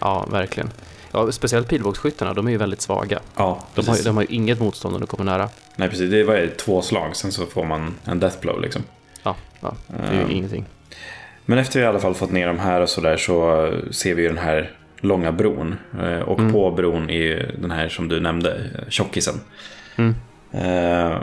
Ja, 0.00 0.26
verkligen. 0.30 0.70
Ja, 1.12 1.32
speciellt 1.32 1.68
pilbågsskyttarna, 1.68 2.34
de 2.34 2.46
är 2.46 2.50
ju 2.50 2.56
väldigt 2.56 2.80
svaga. 2.80 3.20
Ja, 3.36 3.58
De 3.74 3.88
har, 3.88 3.96
ju- 3.96 4.02
de 4.02 4.16
har 4.16 4.22
ju 4.22 4.28
inget 4.36 4.60
motstånd 4.60 4.92
när 4.92 5.00
de 5.00 5.06
kommer 5.06 5.24
nära. 5.24 5.48
Nej, 5.76 5.88
precis. 5.88 6.10
Det 6.10 6.24
var 6.24 6.56
två 6.56 6.82
slag, 6.82 7.16
sen 7.16 7.32
så 7.32 7.46
får 7.46 7.64
man 7.64 7.94
en 8.04 8.20
death 8.20 8.40
blow 8.40 8.60
liksom. 8.60 8.82
Ja, 9.22 9.36
ja 9.60 9.74
det 9.86 10.08
är 10.08 10.14
ju 10.14 10.20
Ehm. 10.22 10.30
ingenting. 10.30 10.64
Men 11.46 11.58
efter 11.58 11.78
vi 11.80 11.84
i 11.84 11.88
alla 11.88 11.98
fall 12.00 12.14
fått 12.14 12.30
ner 12.32 12.46
de 12.46 12.58
här 12.58 12.80
och 12.80 12.88
sådär 12.88 13.16
så 13.16 13.70
ser 13.90 14.14
vi 14.14 14.22
ju 14.22 14.28
den 14.28 14.38
här 14.38 14.70
långa 15.00 15.32
bron. 15.32 15.74
Eh, 16.02 16.18
Och 16.20 16.38
Mm. 16.38 16.52
på 16.52 16.70
bron 16.70 17.10
är 17.10 17.54
den 17.58 17.70
här 17.70 17.88
som 17.88 18.08
du 18.08 18.20
nämnde, 18.20 18.54
eh, 18.54 18.88
tjockisen. 18.88 19.40
Mm. 19.96 20.14
Eh, 20.52 21.18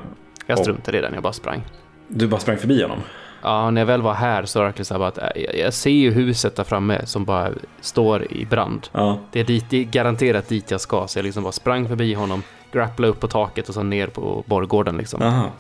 Jag 0.46 0.60
struntade 0.60 0.98
i 0.98 1.02
den, 1.02 1.14
jag 1.14 1.24
bara 1.24 1.34
sprang. 1.34 1.62
Du 2.08 2.28
bara 2.28 2.42
sprang 2.42 2.58
förbi 2.58 2.82
honom? 2.82 3.00
Ja, 3.44 3.72
när 3.72 3.82
jag 3.82 3.86
väl 3.86 4.02
var 4.02 4.14
här 4.14 4.46
så 4.46 4.60
var 4.60 4.64
det 4.64 4.68
verkligen 4.68 4.86
så 4.86 4.94
här 4.98 5.02
att 5.08 5.18
äh, 5.18 5.44
jag, 5.44 5.58
jag 5.58 5.74
ser 5.74 5.90
ju 5.90 6.12
huset 6.12 6.56
där 6.56 6.64
framme 6.64 7.02
som 7.06 7.26
bara 7.26 7.50
står 7.82 8.32
i 8.34 8.46
brand. 8.46 8.88
Ja. 8.92 9.20
Det 9.32 9.40
är, 9.40 9.44
dit, 9.44 9.66
det 9.70 9.78
är 9.78 9.84
garanterat 9.84 10.48
dit 10.48 10.72
jag 10.72 10.82
ska, 10.82 11.08
så 11.08 11.20
jag 11.20 11.24
liksom 11.24 11.44
bara 11.44 11.52
sprang 11.52 11.88
förbi 11.88 12.14
honom, 12.14 12.44
grapplade 12.72 13.12
upp 13.12 13.20
på 13.20 13.28
taket 13.28 13.68
och 13.70 13.74
så 13.76 13.84
ner 13.84 14.08
på 14.08 14.44
borggården 14.48 14.98
liksom. 14.98 15.22
Aha. 15.22 15.52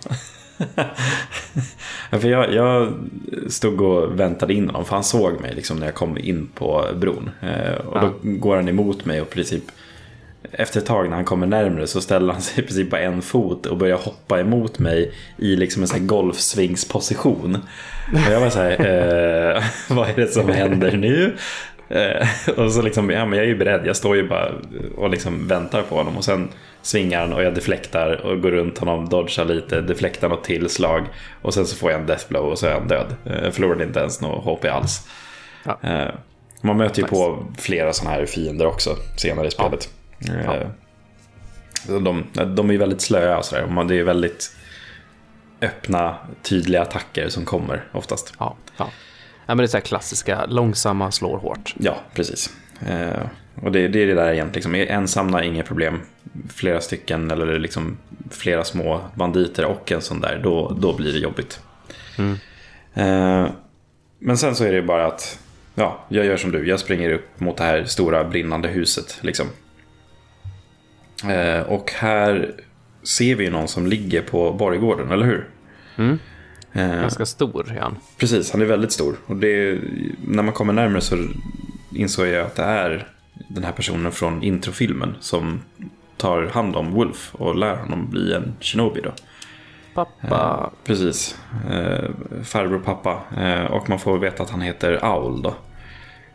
ja, 2.11 2.19
för 2.19 2.27
jag, 2.29 2.53
jag 2.53 2.93
stod 3.49 3.81
och 3.81 4.19
väntade 4.19 4.53
in 4.53 4.65
honom, 4.67 4.85
för 4.85 4.95
han 4.95 5.03
såg 5.03 5.41
mig 5.41 5.55
liksom 5.55 5.77
när 5.77 5.85
jag 5.85 5.95
kom 5.95 6.17
in 6.17 6.49
på 6.55 6.85
bron. 6.95 7.29
Eh, 7.41 7.73
och 7.85 7.97
Ja. 7.97 8.01
då 8.01 8.11
går 8.23 8.55
han 8.55 8.69
emot 8.69 9.05
mig 9.05 9.21
och 9.21 9.27
i 9.27 9.31
princip 9.31 9.63
efter 10.51 10.79
ett 10.79 10.85
tag 10.85 11.09
när 11.09 11.15
han 11.15 11.25
kommer 11.25 11.47
närmre 11.47 11.87
så 11.87 12.01
ställer 12.01 12.33
han 12.33 12.41
sig 12.41 12.63
i 12.63 12.67
princip 12.67 12.89
på 12.89 12.97
en 12.97 13.21
fot 13.21 13.65
och 13.65 13.77
börjar 13.77 13.97
hoppa 13.97 14.39
emot 14.39 14.79
mig 14.79 15.11
i 15.37 15.55
liksom 15.55 15.81
en 15.81 15.87
sån 15.87 15.99
här 15.99 16.05
golfsvingsposition. 16.07 17.55
Och 18.13 18.31
jag 18.31 18.39
var 18.39 18.49
så 18.49 18.59
här, 18.59 18.71
eh, 19.55 19.63
vad 19.95 20.09
är 20.09 20.15
det 20.15 20.27
som 20.27 20.49
händer 20.49 20.91
nu? 20.97 21.35
Eh, 21.89 22.27
och 22.59 22.71
så 22.71 22.81
liksom, 22.81 23.09
ja 23.09 23.25
men 23.25 23.37
jag 23.39 23.45
är 23.45 23.49
ju 23.49 23.57
beredd, 23.57 23.81
jag 23.85 23.95
står 23.95 24.15
ju 24.15 24.27
bara 24.27 24.51
och 24.97 25.09
liksom 25.09 25.47
väntar 25.47 25.81
på 25.81 25.95
honom 25.95 26.17
och 26.17 26.23
sen 26.23 26.49
svingar 26.81 27.19
han 27.21 27.33
och 27.33 27.43
jag 27.43 27.53
deflektar 27.53 28.21
och 28.25 28.41
går 28.41 28.51
runt 28.51 28.77
honom, 28.77 29.09
dodgar 29.09 29.45
lite, 29.45 29.81
deflektar 29.81 30.29
något 30.29 30.43
tillslag 30.43 31.05
och 31.41 31.53
sen 31.53 31.65
så 31.65 31.75
får 31.75 31.91
jag 31.91 31.99
en 32.01 32.07
death 32.07 32.25
blow 32.29 32.45
och 32.45 32.59
så 32.59 32.67
är 32.67 32.73
han 32.73 32.87
död. 32.87 33.15
Eh, 33.25 33.43
Jag 33.43 33.53
förlorade 33.53 33.83
inte 33.83 33.99
ens 33.99 34.21
något 34.21 34.43
HP 34.45 34.65
alls. 34.65 35.07
Ja. 35.63 35.79
Eh, 35.83 36.07
Man 36.61 36.77
möter 36.77 36.97
ju 36.97 37.03
Nice. 37.03 37.15
på 37.15 37.45
flera 37.59 37.93
sådana 37.93 38.15
här 38.15 38.25
fiender 38.25 38.65
också 38.67 38.95
senare 39.17 39.47
i 39.47 39.51
spelet. 39.51 39.89
Ja. 39.91 40.00
Så 41.85 41.99
De, 41.99 42.25
de 42.55 42.71
är 42.71 42.77
väldigt 42.77 43.01
slöa 43.01 43.37
och 43.37 43.45
sådär. 43.45 43.83
Det 43.87 43.99
är 43.99 44.03
väldigt 44.03 44.55
öppna, 45.61 46.17
tydliga 46.41 46.81
attacker 46.81 47.29
som 47.29 47.45
kommer 47.45 47.83
oftast. 47.91 48.33
Ja, 48.39 48.55
ja. 48.77 48.89
ja 49.45 49.55
men 49.55 49.57
det 49.57 49.63
är 49.63 49.67
så 49.67 49.81
klassiska, 49.81 50.45
långsamma, 50.45 51.11
slår 51.11 51.37
hårt. 51.37 51.75
Ja, 51.79 52.01
precis. 52.13 52.53
Eh, 52.87 53.21
och 53.55 53.71
det, 53.71 53.87
det 53.87 54.03
är 54.03 54.07
det 54.07 54.13
där 54.13 54.33
egentligen. 54.33 54.71
Liksom, 54.71 54.95
ensamma, 54.95 55.43
inga 55.43 55.63
problem. 55.63 55.99
Flera 56.49 56.81
stycken 56.81 57.31
eller 57.31 57.59
liksom 57.59 57.97
flera 58.29 58.63
små 58.63 59.01
banditer 59.15 59.65
och 59.65 59.91
en 59.91 60.01
sån 60.01 60.21
där, 60.21 60.39
då, 60.43 60.77
då 60.79 60.93
blir 60.93 61.13
det 61.13 61.19
jobbigt. 61.19 61.59
Mm. 62.17 62.37
Eh, 62.93 63.51
men 64.19 64.37
sen 64.37 64.55
så 64.55 64.63
är 64.63 64.71
det 64.71 64.81
bara 64.81 65.07
att 65.07 65.39
ja, 65.75 66.05
jag 66.09 66.25
gör 66.25 66.37
som 66.37 66.51
du. 66.51 66.67
Jag 66.67 66.79
springer 66.79 67.13
upp 67.13 67.39
mot 67.39 67.57
det 67.57 67.63
här 67.63 67.83
stora 67.83 68.23
brinnande 68.23 68.67
huset. 68.67 69.17
Liksom. 69.21 69.47
Eh, 71.29 71.61
och 71.61 71.91
här 71.91 72.53
ser 73.03 73.35
vi 73.35 73.49
någon 73.49 73.67
som 73.67 73.87
ligger 73.87 74.21
på 74.21 74.53
borggården, 74.53 75.11
eller 75.11 75.25
hur? 75.25 75.49
Mm. 75.95 76.19
Eh, 76.73 77.01
Ganska 77.01 77.25
stor 77.25 77.71
är 77.71 77.79
han. 77.79 77.95
Precis, 78.17 78.51
han 78.51 78.61
är 78.61 78.65
väldigt 78.65 78.91
stor. 78.91 79.15
Och 79.25 79.35
det, 79.35 79.79
när 80.27 80.43
man 80.43 80.53
kommer 80.53 80.73
närmare 80.73 81.01
så 81.01 81.27
insåg 81.95 82.27
jag 82.27 82.45
att 82.45 82.55
det 82.55 82.63
är 82.63 83.07
den 83.49 83.63
här 83.63 83.71
personen 83.71 84.11
från 84.11 84.43
introfilmen 84.43 85.15
som 85.19 85.61
tar 86.17 86.43
hand 86.47 86.75
om 86.75 86.91
Wolf 86.91 87.35
och 87.35 87.55
lär 87.55 87.75
honom 87.75 88.09
bli 88.09 88.33
en 88.33 88.53
shinobi. 88.59 89.01
Då. 89.01 89.11
Pappa. 89.93 90.71
Precis, 90.83 91.39
eh, 91.71 92.09
farbror 92.43 92.79
pappa. 92.79 93.21
Eh, 93.37 93.63
och 93.63 93.89
man 93.89 93.99
får 93.99 94.17
veta 94.17 94.43
att 94.43 94.49
han 94.49 94.61
heter 94.61 95.05
Owl 95.05 95.41
då. 95.41 95.55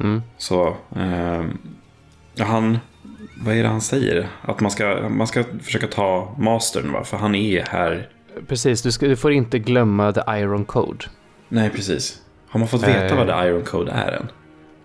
Mm. 0.01 0.23
Så 0.39 0.77
eh, 0.97 1.45
Han, 2.47 2.79
vad 3.45 3.55
är 3.57 3.63
det 3.63 3.69
han 3.69 3.81
säger? 3.81 4.29
Att 4.43 4.61
man 4.61 4.71
ska, 4.71 5.09
man 5.09 5.27
ska 5.27 5.45
försöka 5.63 5.87
ta 5.87 6.35
mastern 6.39 6.93
va? 6.93 7.05
För 7.05 7.17
han 7.17 7.35
är 7.35 7.63
här. 7.71 8.09
Precis, 8.49 8.83
du, 8.83 8.93
ska, 8.93 9.07
du 9.07 9.17
får 9.17 9.33
inte 9.33 9.59
glömma 9.59 10.13
The 10.13 10.21
Iron 10.29 10.65
Code. 10.65 11.05
Nej, 11.49 11.71
precis. 11.71 12.23
Har 12.49 12.59
man 12.61 12.69
fått 12.69 12.83
veta 12.89 13.05
Eh. 13.07 13.17
vad 13.17 13.27
The 13.27 13.49
Iron 13.49 13.63
Code 13.63 13.93
är 13.93 14.13
än? 14.13 14.29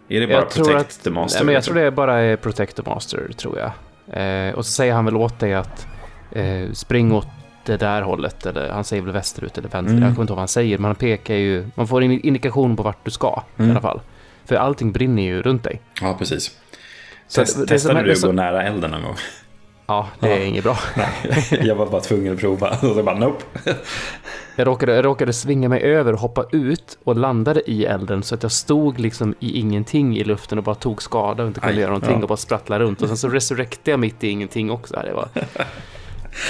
Är 0.09 0.19
det 0.21 0.27
bara 0.27 0.33
Jag 0.37 0.49
Protect 0.49 0.79
att- 0.79 1.03
the 1.03 1.09
Master? 1.09 1.39
Nej, 1.39 1.45
men 1.45 1.53
jag 1.53 1.59
liksom? 1.59 1.73
tror 1.73 1.81
det 1.81 1.87
är 1.87 1.91
bara 1.91 2.19
är 2.21 2.35
Protect 2.35 2.75
the 2.75 2.81
Master, 2.85 3.29
tror 3.37 3.57
jag. 3.59 3.71
Eh, 4.47 4.53
och 4.53 4.65
så 4.65 4.71
säger 4.71 4.93
han 4.93 5.05
väl 5.05 5.15
åt 5.15 5.39
dig 5.39 5.53
att 5.53 5.87
eh, 6.31 6.71
spring 6.73 7.11
åt 7.11 7.27
det 7.65 7.77
där 7.77 8.01
hållet, 8.01 8.45
eller 8.45 8.69
han 8.69 8.83
säger 8.83 9.03
väl 9.03 9.11
västerut 9.13 9.57
eller 9.57 9.69
vänster, 9.69 9.91
Mm. 9.93 10.03
jag 10.03 10.11
kommer 10.15 10.23
inte 10.23 10.31
ihåg 10.31 10.35
vad 10.35 10.41
han 10.41 10.47
säger, 10.47 10.77
men 10.77 10.85
han 10.85 10.95
pekar 10.95 11.35
ju, 11.35 11.67
man 11.75 11.87
får 11.87 12.01
en 12.03 12.11
indikation 12.11 12.75
på 12.75 12.83
vart 12.83 13.05
du 13.05 13.11
ska 13.11 13.43
i 13.57 13.59
Mm. 13.61 13.71
alla 13.71 13.81
fall. 13.81 14.01
För 14.45 14.55
allting 14.55 14.91
brinner 14.91 15.23
ju 15.23 15.41
runt 15.41 15.63
dig. 15.63 15.81
Ja, 16.01 16.15
precis. 16.19 16.57
Test, 17.35 17.55
det- 17.57 17.61
det 17.61 17.67
testade 17.67 17.99
är- 17.99 18.03
du 18.03 18.09
det 18.09 18.15
att 18.15 18.21
gå 18.21 18.31
nära 18.31 18.63
elden 18.63 18.91
någon 18.91 19.01
gång? 19.03 19.15
Ja, 19.87 20.07
det 20.19 20.29
Ja. 20.29 20.35
är 20.35 20.45
inget 20.45 20.63
bra. 20.63 20.77
jag 21.61 21.75
var 21.75 21.85
bara 21.85 22.01
tvungen 22.01 22.33
att 22.33 22.39
prova. 22.39 22.69
Och 22.81 22.95
så 22.95 23.03
bara 23.03 23.17
nope. 23.19 23.43
Jag 24.55 24.67
råkade, 24.67 24.95
jag 24.95 25.05
råkade 25.05 25.33
svinga 25.33 25.69
mig 25.69 25.81
över 25.81 26.13
och 26.13 26.19
hoppa 26.19 26.45
ut 26.51 26.97
och 27.03 27.15
landade 27.15 27.71
i 27.71 27.85
elden 27.85 28.23
så 28.23 28.35
att 28.35 28.43
jag 28.43 28.51
stod 28.51 28.99
liksom 28.99 29.35
i 29.39 29.59
ingenting 29.59 30.17
i 30.17 30.23
luften 30.23 30.57
och 30.57 30.63
bara 30.63 30.75
tog 30.75 31.03
skada 31.03 31.43
och 31.43 31.47
inte 31.47 31.59
kunde 31.59 31.73
Aj, 31.75 31.79
göra 31.81 31.89
någonting 31.89 32.15
ja. 32.15 32.21
och 32.21 32.27
bara 32.27 32.37
sprattlade 32.37 32.83
runt. 32.85 33.01
Och 33.01 33.07
sen 33.07 33.17
så 33.17 33.29
resurrectade 33.29 33.91
jag 33.91 33.99
mitt 33.99 34.23
i 34.23 34.27
ingenting 34.29 34.71
också. 34.71 34.93
Det 35.05 35.13
var 35.13 35.27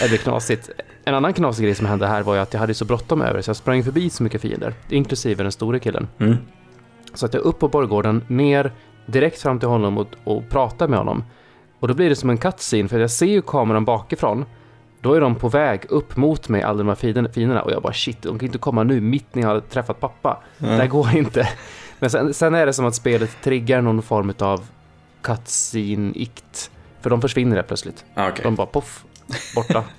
det 0.02 0.08
blev 0.10 0.18
knasigt. 0.18 0.70
En 1.06 1.14
annan 1.16 1.34
knasig 1.34 1.66
grej 1.66 1.76
som 1.76 1.86
hände 1.86 2.08
här 2.08 2.22
var 2.24 2.36
ju 2.36 2.40
att 2.42 2.54
jag 2.54 2.60
hade 2.60 2.74
så 2.74 2.86
bråttom 2.86 3.22
över 3.22 3.42
så 3.42 3.50
jag 3.50 3.56
sprang 3.56 3.84
förbi 3.84 4.10
så 4.10 4.24
mycket 4.24 4.42
fiender, 4.42 4.74
inklusive 4.90 5.44
den 5.44 5.52
store 5.52 5.80
killen. 5.80 6.08
Mm. 6.20 6.38
Så 7.14 7.26
att 7.26 7.34
jag 7.34 7.44
upp 7.44 7.60
på 7.60 7.68
borggården, 7.68 8.24
ner 8.28 8.72
direkt 9.06 9.42
fram 9.42 9.60
till 9.60 9.70
honom 9.70 9.98
och, 9.98 10.08
och 10.24 10.50
pratar 10.50 10.88
med 10.88 11.00
honom. 11.00 11.24
Och 11.80 11.88
då 11.88 11.94
blir 11.94 12.10
det 12.10 12.16
som 12.16 12.30
en 12.30 12.38
cutscene 12.38 12.90
för 12.90 13.00
jag 13.00 13.12
ser 13.12 13.26
ju 13.26 13.42
kameran 13.42 13.86
bakifrån. 13.86 14.46
Då 15.02 15.14
är 15.14 15.22
de 15.22 15.36
på 15.36 15.50
väg 15.50 15.86
upp 15.90 16.18
mot 16.18 16.50
mig, 16.50 16.64
alla 16.64 16.78
de 16.78 16.88
här 16.88 16.96
fienderna. 16.96 17.62
Och 17.62 17.72
jag 17.72 17.82
bara 17.82 17.94
shit, 17.94 18.22
de 18.22 18.40
kan 18.40 18.46
inte 18.46 18.58
komma 18.58 18.84
nu 18.84 19.02
mitt 19.02 19.36
när 19.36 19.42
jag 19.42 19.50
har 19.50 19.60
träffat 19.60 20.00
pappa. 20.00 20.44
Det 20.58 20.66
här 20.68 20.88
går 20.88 21.16
inte. 21.16 21.50
Men 22.00 22.10
sen, 22.10 22.34
sen 22.34 22.56
är 22.56 22.66
det 22.66 22.74
som 22.74 22.86
att 22.86 22.96
spelet 22.96 23.38
triggar 23.44 23.82
någon 23.82 24.02
form 24.02 24.34
av 24.40 24.66
cutscene-ikt. 25.22 26.72
För 27.02 27.10
de 27.10 27.22
försvinner 27.22 27.56
helt 27.56 27.68
plötsligt. 27.68 28.06
Ah, 28.14 28.30
okej. 28.30 28.44
De 28.44 28.56
bara 28.56 28.68
poff, 28.68 29.06
borta. 29.56 29.84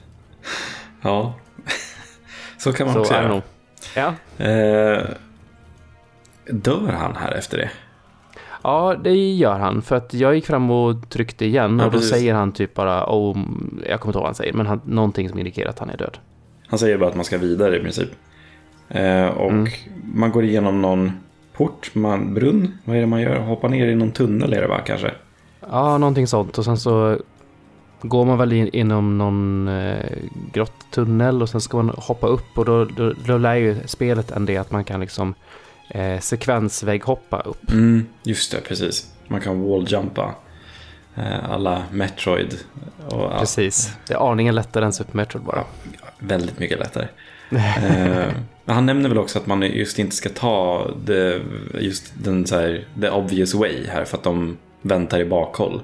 Ja. 1.02 1.34
Så 2.58 2.72
kan 2.72 2.86
man 2.86 2.94
Så 2.94 3.00
också 3.00 3.14
göra. 3.14 3.42
Ja. 3.94 4.14
Eh, 4.44 5.04
dör 6.46 6.92
han 6.92 7.16
här 7.16 7.32
efter 7.32 7.58
det? 7.58 7.70
Ja, 8.62 8.96
det 9.04 9.14
gör 9.34 9.58
han. 9.58 9.82
För 9.82 9.96
att 9.96 10.14
jag 10.14 10.34
gick 10.34 10.46
fram 10.46 10.70
och 10.70 11.08
tryckte 11.10 11.44
igen 11.44 11.78
Ja, 11.78 11.84
och 11.86 11.92
då 11.92 11.98
precis. 11.98 12.10
säger 12.10 12.34
han 12.34 12.52
typ 12.52 12.74
bara, 12.74 13.04
oh, 13.06 13.38
jag 13.88 14.00
kommer 14.00 14.10
inte 14.10 14.18
ihåg 14.18 14.22
vad 14.22 14.24
han 14.24 14.34
säger, 14.34 14.52
men 14.52 14.66
han, 14.66 14.80
någonting 14.84 15.28
som 15.28 15.38
indikerar 15.38 15.70
att 15.70 15.78
han 15.78 15.90
är 15.90 15.96
död. 15.96 16.18
Han 16.68 16.78
säger 16.78 16.98
bara 16.98 17.08
att 17.10 17.16
man 17.16 17.24
ska 17.24 17.38
vidare 17.38 17.76
i 17.76 17.80
princip. 17.80 18.08
Eh, 18.88 19.26
och 19.26 19.50
Mm. 19.50 19.66
man 20.14 20.30
går 20.30 20.44
igenom 20.44 20.82
någon 20.82 21.12
port, 21.52 21.90
man, 21.94 22.34
brunn. 22.34 22.78
Vad 22.84 22.96
är 22.96 23.00
det 23.00 23.06
man 23.06 23.20
gör? 23.20 23.38
Hoppar 23.38 23.68
ner 23.68 23.86
i 23.86 23.94
någon 23.94 24.10
tunnel 24.12 24.52
är 24.52 24.60
det 24.60 24.66
va 24.68 24.78
kanske? 24.86 25.10
Ja, 25.70 25.98
någonting 25.98 26.26
sånt. 26.26 26.58
Och 26.58 26.64
sen 26.64 26.76
så 26.78 27.18
går 28.02 28.24
man 28.24 28.38
väl 28.38 28.52
in, 28.52 28.68
inom 28.72 29.18
någon 29.18 29.68
eh, 29.68 30.06
grotttunnel 30.52 31.42
och 31.42 31.48
sen 31.48 31.60
ska 31.60 31.76
man 31.76 31.88
hoppa 31.96 32.26
upp 32.26 32.58
och 32.58 32.64
då, 32.64 32.84
då, 32.84 33.12
då 33.26 33.38
lär 33.38 33.54
ju 33.54 33.76
spelet 33.86 34.30
en 34.30 34.46
det 34.46 34.56
att 34.56 34.70
man 34.70 34.84
kan 34.84 35.00
liksom 35.00 35.34
eh, 35.94 36.20
sekvensvägghoppa 36.20 37.40
upp. 37.40 37.70
Mm, 37.70 38.06
just 38.22 38.52
det, 38.52 38.60
precis. 38.60 39.12
Man 39.28 39.40
kan 39.40 39.62
walljumpa. 39.62 40.34
Eh, 41.16 41.50
alla 41.50 41.82
Metroid. 41.90 42.56
Och, 43.08 43.20
ja, 43.20 43.38
Precis. 43.38 43.92
Det 44.06 44.14
är 44.14 44.30
aningen 44.30 44.54
lättare 44.54 44.84
än 44.84 44.92
Super 44.92 45.16
Metroid 45.16 45.44
bara. 45.44 45.64
väldigt 46.18 46.58
mycket 46.58 46.78
lättare. 46.78 47.08
eh, 47.50 48.32
han 48.66 48.86
nämner 48.86 49.08
väl 49.08 49.18
också 49.18 49.38
att 49.38 49.46
man 49.46 49.62
just 49.62 49.98
inte 49.98 50.16
ska 50.16 50.28
ta 50.28 50.86
det, 51.04 51.40
just 51.80 52.12
den 52.14 52.46
så 52.46 52.56
här, 52.58 52.84
the 53.00 53.10
obvious 53.10 53.54
way 53.54 53.86
här 53.86 54.04
för 54.04 54.16
att 54.16 54.22
de 54.24 54.58
väntar 54.82 55.20
i 55.20 55.24
bakhåll. 55.24 55.80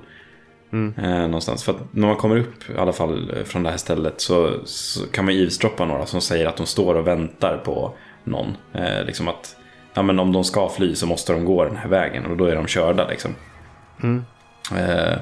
Mm. 0.72 0.94
Eh, 1.04 1.20
någonstans. 1.20 1.64
För 1.64 1.72
att 1.72 1.78
när 1.94 2.06
man 2.06 2.16
kommer 2.16 2.36
upp 2.36 2.70
i 2.70 2.78
alla 2.78 2.92
fall 2.92 3.32
eh, 3.36 3.44
från 3.44 3.62
det 3.62 3.70
här 3.70 3.76
stället 3.76 4.20
så, 4.20 4.54
så 4.64 5.06
kan 5.06 5.24
man 5.24 5.34
eavesdroppa 5.34 5.84
några 5.84 6.06
som 6.06 6.20
säger 6.20 6.46
att 6.46 6.56
de 6.56 6.66
står 6.66 6.94
och 6.94 7.06
väntar 7.06 7.56
på 7.64 7.94
någon. 8.24 8.56
Eh, 8.72 9.04
liksom 9.04 9.28
att 9.28 9.56
ja, 9.98 10.02
men 10.02 10.18
om 10.18 10.32
de 10.32 10.44
ska 10.44 10.68
fly 10.68 10.94
så 10.94 11.06
måste 11.06 11.32
de 11.32 11.44
gå 11.44 11.64
den 11.64 11.76
här 11.76 11.88
vägen 11.88 12.26
och 12.26 12.36
då 12.36 12.44
är 12.44 12.54
de 12.54 12.66
körda. 12.66 13.08
Liksom. 13.08 13.34
Mm. 14.02 14.24
Eh, 14.76 15.18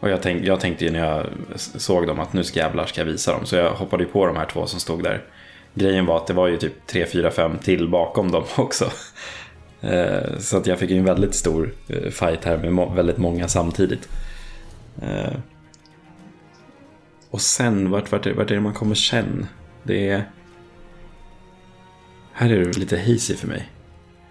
och 0.00 0.10
jag, 0.10 0.22
tänk, 0.22 0.44
jag 0.44 0.60
tänkte 0.60 0.84
ju 0.84 0.90
när 0.90 1.06
jag 1.06 1.26
såg 1.56 2.06
dem 2.06 2.20
att 2.20 2.32
nu 2.32 2.44
ska 2.44 2.58
jävlar 2.60 2.86
ska 2.86 3.00
jag 3.00 3.06
visa 3.06 3.32
dem. 3.32 3.46
Så 3.46 3.56
jag 3.56 3.70
hoppade 3.70 4.02
ju 4.02 4.08
på 4.08 4.26
de 4.26 4.36
här 4.36 4.46
två 4.46 4.66
som 4.66 4.80
stod 4.80 5.02
där. 5.02 5.24
Grejen 5.74 6.06
var 6.06 6.16
att 6.16 6.26
det 6.26 6.34
var 6.34 6.48
ju 6.48 6.56
typ 6.56 6.86
3, 6.86 7.06
4, 7.06 7.30
5 7.30 7.58
till 7.58 7.88
bakom 7.88 8.30
dem 8.30 8.44
också. 8.56 8.90
Eh, 9.80 10.38
så 10.38 10.56
att 10.56 10.66
jag 10.66 10.78
fick 10.78 10.90
ju 10.90 10.98
en 10.98 11.04
väldigt 11.04 11.34
stor 11.34 11.72
eh, 11.88 12.10
fight 12.10 12.44
här 12.44 12.58
med 12.58 12.72
må- 12.72 12.90
väldigt 12.90 13.18
många 13.18 13.48
samtidigt. 13.48 14.08
Eh, 15.02 15.38
och 17.30 17.40
sen, 17.40 17.90
vart, 17.90 18.12
vart, 18.12 18.26
är, 18.26 18.34
vart 18.34 18.50
är 18.50 18.54
det 18.54 18.60
man 18.60 18.74
kommer 18.74 18.94
sen? 18.94 19.46
Det 19.82 20.08
är... 20.08 20.24
Här 22.32 22.50
är 22.50 22.58
det 22.58 22.78
lite 22.78 22.98
hazy 22.98 23.36
för 23.36 23.46
mig. 23.48 23.68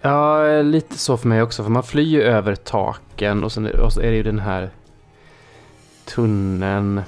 Ja, 0.00 0.62
lite 0.62 0.98
så 0.98 1.16
för 1.16 1.28
mig 1.28 1.42
också. 1.42 1.62
För 1.62 1.70
man 1.70 1.82
flyr 1.82 2.06
ju 2.06 2.22
över 2.22 2.54
taken 2.54 3.44
och, 3.44 3.52
sen, 3.52 3.66
och 3.66 3.92
så 3.92 4.00
är 4.00 4.10
det 4.10 4.16
ju 4.16 4.22
den 4.22 4.38
här 4.38 4.70
tunneln. 6.04 6.98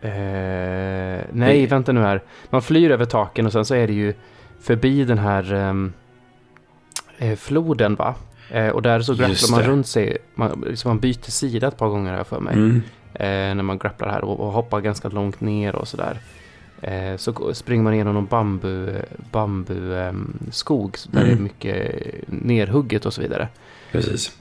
Eh, 0.00 1.24
nej, 1.32 1.66
vänta 1.66 1.92
nu 1.92 2.00
här. 2.00 2.22
Man 2.50 2.62
flyr 2.62 2.90
över 2.90 3.04
taken 3.04 3.46
och 3.46 3.52
sen 3.52 3.64
så 3.64 3.74
är 3.74 3.86
det 3.86 3.92
ju 3.92 4.14
förbi 4.60 5.04
den 5.04 5.18
här 5.18 5.52
ehm, 5.54 5.92
eh, 7.18 7.36
floden 7.36 7.94
va? 7.94 8.14
Eh, 8.50 8.68
och 8.68 8.82
där 8.82 9.00
så 9.00 9.14
grapplar 9.14 9.50
man 9.50 9.62
runt 9.62 9.86
sig. 9.86 10.16
Man, 10.34 10.64
liksom 10.66 10.88
man 10.88 10.98
byter 10.98 11.30
sida 11.30 11.68
ett 11.68 11.76
par 11.76 11.88
gånger 11.88 12.12
här 12.12 12.24
för 12.24 12.40
mig. 12.40 12.54
Mm. 12.54 12.82
Eh, 13.14 13.54
när 13.54 13.62
man 13.62 13.78
grapplar 13.78 14.08
här 14.08 14.24
och, 14.24 14.40
och 14.40 14.52
hoppar 14.52 14.80
ganska 14.80 15.08
långt 15.08 15.40
ner 15.40 15.74
och 15.76 15.88
sådär. 15.88 16.10
Eh, 16.12 16.18
så 17.16 17.32
gå- 17.32 17.54
springer 17.54 17.82
man 17.84 17.94
igenom 17.94 18.14
någon 18.14 18.26
bambu, 18.26 18.92
bambu 19.30 19.94
ehm, 19.98 20.38
skog 20.52 20.96
där 21.10 21.20
Mm. 21.20 21.30
det 21.34 21.40
är 21.40 21.42
mycket 21.42 21.94
nerhugget 22.26 23.06
och 23.06 23.14
så 23.14 23.20
vidare. 23.20 23.48
Precis. 23.92 24.36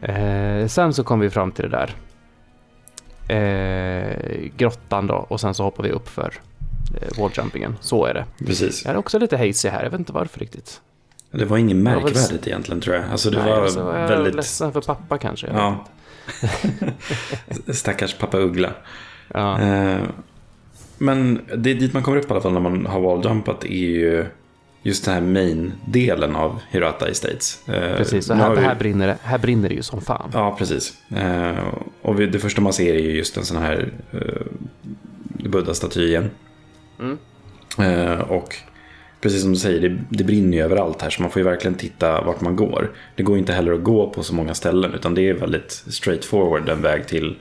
Eh, 0.00 0.66
sen 0.66 0.94
så 0.94 1.04
kom 1.04 1.20
vi 1.20 1.30
fram 1.30 1.52
till 1.52 1.70
det 1.70 1.76
där. 1.76 1.94
Eh, 3.28 4.50
grottan 4.56 5.06
då 5.06 5.14
och 5.14 5.40
sen 5.40 5.54
så 5.54 5.62
hoppar 5.62 5.82
vi 5.84 5.90
upp 5.90 6.08
för 6.08 6.32
eh, 7.00 7.18
walljumpingen. 7.20 7.76
Så 7.80 8.04
är 8.06 8.14
det. 8.14 8.24
Precis. 8.46 8.84
Jag 8.84 8.94
är 8.94 8.98
också 8.98 9.18
lite 9.18 9.36
hazy 9.36 9.68
här, 9.68 9.82
jag 9.82 9.90
vet 9.90 10.00
inte 10.00 10.12
varför 10.12 10.40
riktigt. 10.40 10.80
Det 11.30 11.44
var 11.44 11.58
inget 11.58 11.76
var 11.76 11.92
väl- 11.92 12.02
märkvärdigt 12.02 12.46
egentligen 12.46 12.80
tror 12.80 12.96
jag. 12.96 13.04
Alltså 13.10 13.30
det 13.30 13.38
Nej, 13.38 13.50
var 13.50 13.62
alltså, 13.62 13.80
jag 13.80 14.08
väldigt... 14.08 14.34
ledsen 14.34 14.72
för 14.72 14.80
pappa 14.80 15.18
kanske. 15.18 15.46
Ja. 15.46 15.84
Stackars 17.72 18.14
pappa 18.14 18.38
Uggla. 18.38 18.70
Ja. 19.34 19.58
Men 20.98 21.40
det 21.56 21.70
är 21.70 21.74
dit 21.74 21.92
man 21.92 22.02
kommer 22.02 22.18
upp 22.18 22.24
i 22.30 22.32
alla 22.32 22.40
fall 22.40 22.52
när 22.52 22.60
man 22.60 22.86
har 22.86 23.00
walljumpat 23.00 23.64
är 23.64 23.68
ju 23.68 24.24
just 24.82 25.04
den 25.04 25.14
här 25.14 25.20
main-delen 25.20 26.36
av 26.36 26.60
Hirata 26.70 27.08
Estates. 27.08 27.68
Eh, 27.68 27.96
Precis, 27.96 28.30
och 28.30 28.36
här, 28.36 28.54
vi- 28.54 28.60
här, 28.60 28.74
brinner 28.74 29.06
det, 29.06 29.16
här 29.22 29.38
brinner 29.38 29.68
det 29.68 29.74
ju 29.74 29.82
som 29.82 30.00
fan. 30.00 30.30
Ja, 30.32 30.56
precis. 30.58 30.94
Eh, 31.16 31.64
och 32.02 32.14
det 32.16 32.38
första 32.38 32.60
man 32.60 32.72
ser 32.72 32.94
är 32.94 32.98
ju 33.00 33.16
just 33.16 33.36
en 33.36 33.44
sån 33.44 33.56
här 33.56 33.92
eh, 34.12 34.46
Buddha-staty 35.48 36.00
igen. 36.06 36.30
Mm. 37.00 37.18
Och 38.20 38.56
precis 39.20 39.42
som 39.42 39.52
du 39.52 39.56
säger, 39.58 39.88
det, 39.88 39.98
det 40.08 40.24
brinner 40.24 40.56
ju 40.56 40.62
överallt 40.64 41.02
här 41.02 41.10
så 41.10 41.22
man 41.22 41.30
får 41.30 41.40
ju 41.40 41.48
verkligen 41.48 41.74
titta 41.74 42.22
vart 42.22 42.40
man 42.40 42.56
går. 42.56 42.92
Det 43.16 43.22
går 43.22 43.38
inte 43.38 43.52
heller 43.52 43.72
att 43.72 43.82
gå 43.82 44.10
på 44.10 44.22
så 44.22 44.34
många 44.34 44.54
ställen 44.54 44.94
utan 44.94 45.14
det 45.14 45.28
är 45.28 45.34
väldigt 45.34 45.70
straightforward 45.70 46.68
en 46.68 46.82
väg 46.82 47.06
till 47.06 47.36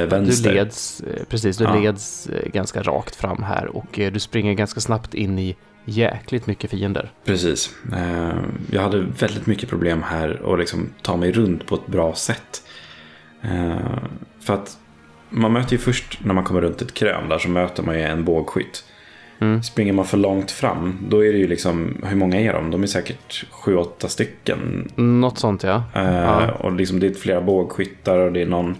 vänster. 0.00 0.48
Du 0.50 0.54
leds, 0.54 1.00
eh, 1.00 1.24
precis, 1.28 1.56
du 1.56 1.64
Ja. 1.64 1.74
leds 1.74 2.26
eh, 2.26 2.48
ganska 2.52 2.82
rakt 2.82 3.16
fram 3.16 3.42
här 3.42 3.76
och 3.76 3.98
eh, 3.98 4.12
du 4.12 4.20
springer 4.20 4.54
ganska 4.54 4.80
snabbt 4.80 5.14
in 5.14 5.38
i 5.38 5.56
jäkligt 5.84 6.46
mycket 6.46 6.70
fiender. 6.70 7.10
Precis. 7.24 7.70
Eh, 7.92 8.36
Jag 8.70 8.82
hade 8.82 8.98
väldigt 9.18 9.46
mycket 9.46 9.68
problem 9.68 10.02
här 10.02 10.52
att 10.52 10.58
liksom 10.58 10.88
ta 11.02 11.16
mig 11.16 11.32
runt 11.32 11.66
på 11.66 11.74
ett 11.74 11.86
bra 11.86 12.14
sätt. 12.14 12.62
Eh, 13.42 13.76
För 14.40 14.54
att 14.54 14.76
man 15.30 15.52
möter 15.52 15.72
ju 15.72 15.78
först 15.78 16.18
när 16.24 16.34
man 16.34 16.44
kommer 16.44 16.60
runt 16.60 16.82
ett 16.82 16.94
krön 16.94 17.28
där 17.28 17.38
så 17.38 17.48
möter 17.48 17.82
man 17.82 17.94
ju 17.94 18.02
en 18.02 18.24
bågskytt. 18.24 18.84
Mm. 19.40 19.62
Springer 19.62 19.92
man 19.92 20.04
för 20.04 20.16
långt 20.16 20.50
fram 20.50 20.98
då 21.08 21.24
är 21.24 21.32
det 21.32 21.38
ju 21.38 21.46
liksom, 21.46 21.96
hur 22.06 22.16
många 22.16 22.40
är 22.40 22.52
de? 22.52 22.70
De 22.70 22.82
är 22.82 22.86
säkert 22.86 23.44
sju, 23.50 23.76
åtta 23.76 24.08
stycken. 24.08 24.88
Något 24.96 25.38
sånt 25.38 25.62
ja. 25.62 25.82
Eh, 25.94 26.14
Ja. 26.14 26.50
Och 26.52 26.72
liksom 26.72 27.00
det 27.00 27.06
är 27.06 27.14
flera 27.14 27.40
bågskyttar 27.40 28.18
och 28.18 28.32
det 28.32 28.42
är 28.42 28.46
någon 28.46 28.76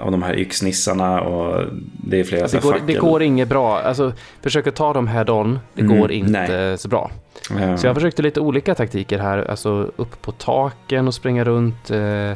av 0.00 0.10
de 0.10 0.22
här 0.22 0.38
yxnissarna 0.38 1.20
och 1.20 1.64
det 2.04 2.20
är 2.20 2.24
flera 2.24 2.42
Alltså, 2.42 2.56
det, 2.56 2.62
går, 2.62 2.80
det 2.86 2.94
går 2.94 3.22
inget 3.22 3.48
bra. 3.48 3.80
Alltså, 3.80 4.12
försöka 4.42 4.70
ta 4.72 4.92
dem 4.92 5.06
head 5.08 5.30
on, 5.30 5.58
det 5.74 5.82
Mm, 5.82 5.98
går 5.98 6.12
inte 6.12 6.30
nej. 6.58 6.78
så 6.78 6.88
bra. 6.88 7.10
Eh, 7.60 7.76
Så 7.76 7.86
jag 7.86 7.94
försökte 7.94 8.22
lite 8.22 8.40
olika 8.40 8.74
taktiker 8.74 9.18
här. 9.18 9.50
Alltså 9.50 9.90
upp 9.96 10.22
på 10.22 10.32
taken 10.32 11.08
och 11.08 11.14
springa 11.14 11.44
runt. 11.44 11.90
Eh, 11.90 12.30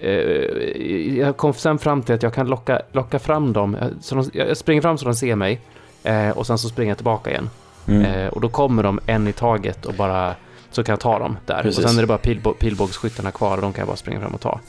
eh, 0.00 1.18
jag 1.18 1.36
kom 1.36 1.52
sen 1.52 1.78
fram 1.78 2.02
till 2.02 2.14
att 2.14 2.22
jag 2.22 2.34
kan 2.34 2.46
locka, 2.46 2.82
locka 2.92 3.18
fram 3.18 3.52
dem. 3.52 3.76
Så 4.00 4.14
de, 4.14 4.30
jag 4.32 4.56
springer 4.56 4.82
fram 4.82 4.98
så 4.98 5.04
de 5.04 5.14
ser 5.14 5.36
mig 5.36 5.60
eh, 6.02 6.30
och 6.30 6.46
sen 6.46 6.58
så 6.58 6.68
springer 6.68 6.90
jag 6.90 6.98
tillbaka 6.98 7.30
igen. 7.30 7.50
Mm. 7.88 8.28
Och 8.28 8.40
då 8.40 8.48
kommer 8.48 8.82
de 8.82 9.00
en 9.06 9.28
i 9.28 9.32
taget 9.32 9.86
och 9.86 9.94
bara 9.94 10.34
så 10.70 10.84
kan 10.84 10.92
jag 10.92 11.00
ta 11.00 11.18
dem 11.18 11.36
där. 11.46 11.62
Precis. 11.62 11.84
Och 11.84 11.90
sen 11.90 11.98
är 11.98 12.02
det 12.02 12.06
bara 12.06 12.18
pilbå, 12.18 12.52
pilbågsskyttarna 12.52 13.30
kvar 13.30 13.56
och 13.56 13.62
de 13.62 13.72
kan 13.72 13.80
jag 13.80 13.88
bara 13.88 13.96
springa 13.96 14.20
fram 14.20 14.34
och 14.34 14.40
ta. 14.40 14.60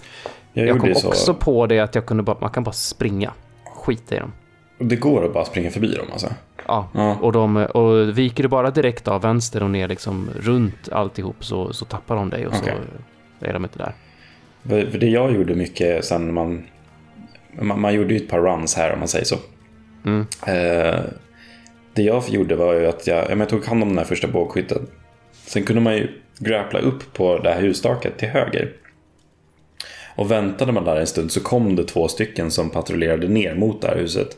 Jag, 0.57 0.67
Jag, 0.67 0.79
kom 0.79 0.91
också 0.91 1.33
på 1.33 1.67
det 1.67 1.79
att 1.79 1.95
jag 1.95 2.05
kunde 2.05 2.23
bara, 2.23 2.37
man 2.41 2.49
kan 2.49 2.63
bara 2.63 2.71
springa. 2.71 3.31
Skita 3.75 4.15
i 4.15 4.19
dem. 4.19 4.31
Det 4.77 4.95
går 4.95 5.25
att 5.25 5.33
bara 5.33 5.45
springa 5.45 5.71
förbi 5.71 5.95
dem 5.95 6.05
alltså. 6.11 6.27
Ja, 6.67 6.89
Ja. 6.93 7.17
och, 7.21 7.31
de, 7.31 7.55
och 7.57 8.17
viker 8.17 8.43
du 8.43 8.49
bara 8.49 8.71
direkt 8.71 9.07
av 9.07 9.21
vänster 9.21 9.63
och 9.63 9.69
ner 9.69 9.87
liksom 9.87 10.29
runt 10.39 10.89
alltihop 10.91 11.45
så, 11.45 11.73
så 11.73 11.85
tappar 11.85 12.15
de 12.15 12.29
dig 12.29 12.47
och 12.47 12.53
Okej. 12.61 12.73
så 13.39 13.45
är 13.45 13.53
de 13.53 13.63
inte 13.63 13.77
där. 13.77 13.93
Det 14.99 15.07
jag 15.07 15.33
gjorde 15.33 15.55
mycket 15.55 16.05
sen 16.05 16.33
man, 16.33 16.63
man... 17.61 17.81
Man 17.81 17.93
gjorde 17.93 18.13
ju 18.13 18.17
ett 18.19 18.29
par 18.29 18.39
runs 18.39 18.75
här 18.75 18.93
om 18.93 18.99
man 18.99 19.07
säger 19.07 19.25
så. 19.25 19.35
Mm. 20.05 20.25
Eh, 20.47 20.99
det 21.93 22.01
jag 22.03 22.29
gjorde 22.29 22.55
var 22.55 22.73
ju 22.73 22.87
att 22.87 23.07
jag, 23.07 23.39
jag 23.39 23.49
tog 23.49 23.65
hand 23.65 23.83
om 23.83 23.89
den 23.89 23.97
här 23.97 24.05
första 24.05 24.27
bågskytten. 24.27 24.87
Sen 25.31 25.63
kunde 25.63 25.81
man 25.81 25.95
ju 25.95 26.07
grappla 26.39 26.79
upp 26.79 27.13
på 27.13 27.37
det 27.37 27.53
här 27.53 27.61
hustaket 27.61 28.17
till 28.17 28.29
höger. 28.29 28.71
Och 30.15 30.31
väntade 30.31 30.71
man 30.71 30.83
där 30.83 30.95
en 30.95 31.07
stund 31.07 31.31
så 31.31 31.39
kom 31.39 31.75
det 31.75 31.83
två 31.83 32.07
stycken 32.07 32.51
som 32.51 32.69
patrullerade 32.69 33.27
ner 33.27 33.55
mot 33.55 33.81
det 33.81 33.87
här 33.87 33.95
huset. 33.95 34.37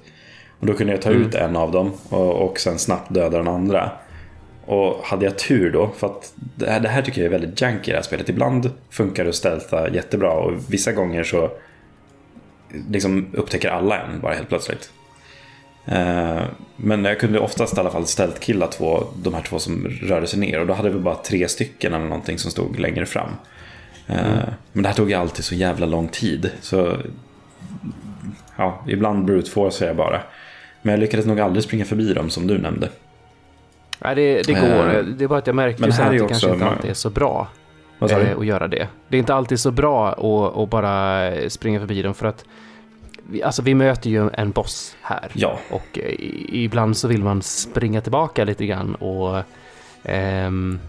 Och 0.60 0.66
då 0.66 0.74
kunde 0.74 0.94
jag 0.94 1.02
ta 1.02 1.10
ut 1.10 1.36
en 1.36 1.56
av 1.56 1.72
dem 1.72 1.92
och, 2.10 2.34
och 2.34 2.60
sen 2.60 2.80
snabbt 2.80 3.14
döda 3.14 3.38
den 3.38 3.48
andra. 3.48 3.92
Och 4.66 5.00
hade 5.04 5.26
jag 5.26 5.38
tur 5.38 5.72
då, 5.72 5.90
för 5.98 6.08
att 6.08 6.34
det 6.36 6.70
här, 6.70 6.80
det 6.80 6.90
här 6.90 7.02
tycker 7.02 7.22
jag 7.22 7.26
är 7.26 7.40
väldigt 7.40 7.62
janky 7.62 7.90
i 7.90 7.92
det 7.92 7.98
här 7.98 8.04
spelet. 8.04 8.30
Ibland 8.30 8.72
funkar 8.90 9.24
det 9.24 9.30
att 9.30 9.36
stealtha 9.36 9.90
jättebra 9.90 10.32
och 10.32 10.54
vissa 10.70 10.92
gånger 10.92 11.24
så 11.24 11.52
liksom 12.90 13.28
upptäcker 13.34 13.70
alla 13.70 14.02
en 14.02 14.22
bara 14.22 14.34
helt 14.34 14.50
plötsligt. 14.50 14.92
Eh, 15.86 16.42
Men 16.76 17.06
jag 17.06 17.20
kunde 17.20 17.40
oftast 17.40 17.78
i 17.78 17.80
alla 17.80 17.90
fall 17.90 18.06
stealth-killa 18.08 18.68
två, 18.68 19.04
de 19.24 19.34
här 19.34 19.42
två 19.42 19.60
som 19.60 19.88
rörde 20.02 20.28
sig 20.28 20.40
ner. 20.40 20.60
Och 20.60 20.68
då 20.68 20.74
hade 20.74 20.90
vi 20.90 21.00
bara 21.00 21.16
tre 21.16 21.48
stycken 21.48 21.94
eller 21.94 22.06
någonting 22.06 22.38
som 22.38 22.52
stod 22.52 22.80
längre 22.80 23.06
fram. 23.06 23.30
Eh, 24.08 24.18
Men 24.74 24.84
det 24.84 24.90
här 24.90 24.96
tog 24.96 25.10
ju 25.10 25.16
alltid 25.16 25.46
så 25.46 25.56
jävla 25.56 25.86
lång 25.86 26.08
tid. 26.08 26.52
Så 26.62 26.98
ja, 28.56 28.84
ibland 28.88 29.26
brute 29.26 29.52
force 29.52 29.86
jag 29.86 29.96
bara. 29.96 30.22
Men 30.82 30.92
jag 30.92 31.00
lyckades 31.00 31.26
nog 31.26 31.40
aldrig 31.40 31.64
springa 31.64 31.86
förbi 31.86 32.14
dem 32.14 32.30
som 32.30 32.48
du 32.48 32.58
nämnde. 32.58 32.90
Nej, 34.00 34.16
det, 34.16 34.42
det 34.42 34.54
går. 34.54 34.96
Eh, 34.96 35.04
det 35.04 35.24
är 35.24 35.28
bara 35.28 35.40
att 35.40 35.48
jag 35.48 35.56
märker 35.56 35.82
men 35.82 35.92
här 35.92 36.04
att 36.06 36.10
det 36.12 36.16
ju 36.16 36.28
kanske 36.28 36.48
också- 36.48 36.54
inte 36.54 36.66
alltid 36.70 36.90
är 36.90 36.94
så 36.94 37.10
bra 37.10 37.48
eh, 38.02 38.38
att 38.38 38.46
göra 38.46 38.68
det. 38.68 38.88
Det 39.08 39.18
är 39.18 39.20
inte 39.20 39.34
alltid 39.36 39.60
så 39.60 39.72
bra 39.72 40.10
att, 40.10 40.58
att 40.58 40.70
bara 40.70 41.32
springa 41.50 41.80
förbi 41.80 42.02
dem 42.02 42.14
för 42.14 42.28
att 42.28 42.46
vi, 43.30 43.44
alltså, 43.44 43.62
vi 43.62 43.76
möter 43.76 44.10
ju 44.10 44.30
en 44.34 44.52
boss 44.52 44.96
här. 45.02 45.32
Ja, 45.34 45.60
Och 45.72 46.00
eh, 46.00 46.16
ibland 46.52 46.98
så 46.98 47.08
vill 47.08 47.24
man 47.24 47.42
springa 47.42 48.02
tillbaka 48.02 48.44
lite 48.44 48.66
grann 48.66 48.96
och 48.96 49.42
ehm, 50.04 50.80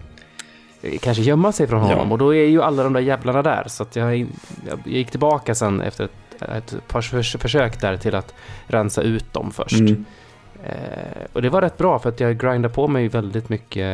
kanske 1.01 1.23
gömma 1.23 1.51
sig 1.51 1.67
från 1.67 1.81
Ja. 1.81 1.87
honom. 1.87 2.11
Och 2.11 2.17
då 2.17 2.35
är 2.35 2.45
ju 2.45 2.61
alla 2.61 2.83
de 2.83 2.93
där 2.93 3.01
jävlarna 3.01 3.41
där. 3.41 3.63
Så 3.67 3.83
att 3.83 3.95
jag, 3.95 4.17
jag 4.17 4.79
gick 4.85 5.11
tillbaka 5.11 5.55
sen 5.55 5.81
efter 5.81 6.03
ett, 6.03 6.41
ett 6.41 6.87
par 6.87 7.01
förs- 7.01 7.35
försök 7.39 7.81
där 7.81 7.97
till 7.97 8.15
att 8.15 8.33
rensa 8.67 9.01
ut 9.01 9.33
dem 9.33 9.51
först. 9.51 9.79
Mm. 9.79 10.05
Eh, 10.63 10.73
och 11.33 11.41
det 11.41 11.49
var 11.49 11.61
rätt 11.61 11.77
bra 11.77 11.99
för 11.99 12.09
att 12.09 12.19
jag 12.19 12.37
grindade 12.37 12.73
på 12.73 12.87
mig 12.87 13.07
väldigt 13.07 13.49
mycket 13.49 13.87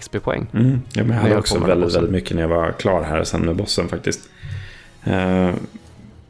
XP-poäng. 0.00 0.46
Mm. 0.54 0.80
Ja, 0.92 1.02
jag 1.02 1.14
hade 1.14 1.28
jag 1.30 1.38
också 1.38 1.58
väldigt, 1.58 1.96
väldigt 1.96 2.12
mycket 2.12 2.34
när 2.34 2.42
jag 2.42 2.48
var 2.48 2.72
klar 2.72 3.02
här 3.02 3.24
sen 3.24 3.40
med 3.46 3.56
bossen 3.56 3.88
faktiskt. 3.88 4.20
Eh, 5.04 5.50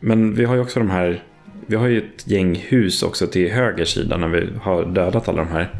Men 0.00 0.34
vi 0.34 0.44
har 0.44 0.54
ju 0.54 0.60
också 0.60 0.78
de 0.80 0.90
här, 0.90 1.22
vi 1.66 1.76
har 1.76 1.86
ju 1.86 1.98
ett 1.98 2.26
gäng 2.28 2.54
hus 2.68 3.02
också 3.02 3.26
till 3.26 3.52
höger 3.52 3.84
sida 3.84 4.16
när 4.16 4.28
vi 4.28 4.48
har 4.62 4.84
dödat 4.84 5.28
alla 5.28 5.44
de 5.44 5.48
här. 5.52 5.70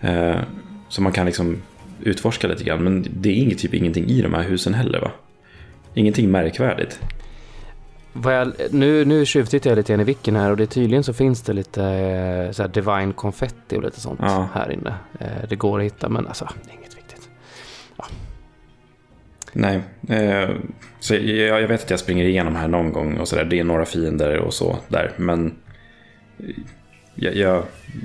Eh, 0.00 0.40
Så 0.88 1.02
man 1.02 1.12
kan 1.12 1.26
liksom 1.26 1.62
utforska 2.02 2.48
lite 2.48 2.64
grann. 2.64 2.84
Men 2.84 3.06
det 3.10 3.28
är 3.28 3.34
inget, 3.34 3.58
typ 3.58 3.74
ingenting 3.74 4.06
i 4.08 4.22
de 4.22 4.34
här 4.34 4.42
husen 4.42 4.74
heller 4.74 5.00
va? 5.00 5.10
Ingenting 5.94 6.30
märkvärdigt. 6.30 7.00
Jag, 8.24 8.52
nu, 8.70 9.04
nu 9.04 9.26
tjuvtittar 9.26 9.70
jag 9.70 9.76
lite 9.76 9.92
grann 9.92 10.00
i 10.00 10.04
wicken 10.04 10.36
här 10.36 10.50
och 10.50 10.56
det 10.56 10.66
tydligen 10.66 11.04
så 11.04 11.12
finns 11.12 11.42
det 11.42 11.52
lite 11.52 11.82
eh, 11.84 12.50
så 12.50 12.62
här 12.62 12.68
divine 12.68 13.12
confetti 13.12 13.76
och 13.76 13.82
lite 13.82 14.00
sånt 14.00 14.20
Ja. 14.22 14.48
här 14.54 14.72
inne. 14.72 14.94
Eh, 15.20 15.48
det 15.48 15.56
går 15.56 15.78
att 15.78 15.84
hitta 15.84 16.08
men 16.08 16.26
alltså, 16.26 16.48
det 16.64 16.70
är 16.70 16.74
inget 16.74 16.96
viktigt. 16.96 17.28
Nej, 19.52 19.80
eh, 20.08 20.50
så 21.00 21.14
jag, 21.14 21.62
jag 21.62 21.68
vet 21.68 21.84
att 21.84 21.90
jag 21.90 22.00
springer 22.00 22.24
igenom 22.24 22.56
här 22.56 22.68
någon 22.68 22.92
gång 22.92 23.16
och 23.18 23.28
sådär. 23.28 23.44
Det 23.44 23.58
är 23.60 23.64
några 23.64 23.84
fiender 23.84 24.38
och 24.38 24.54
så 24.54 24.76
där. 24.88 25.12
Men 25.16 25.54
jag, 27.16 27.36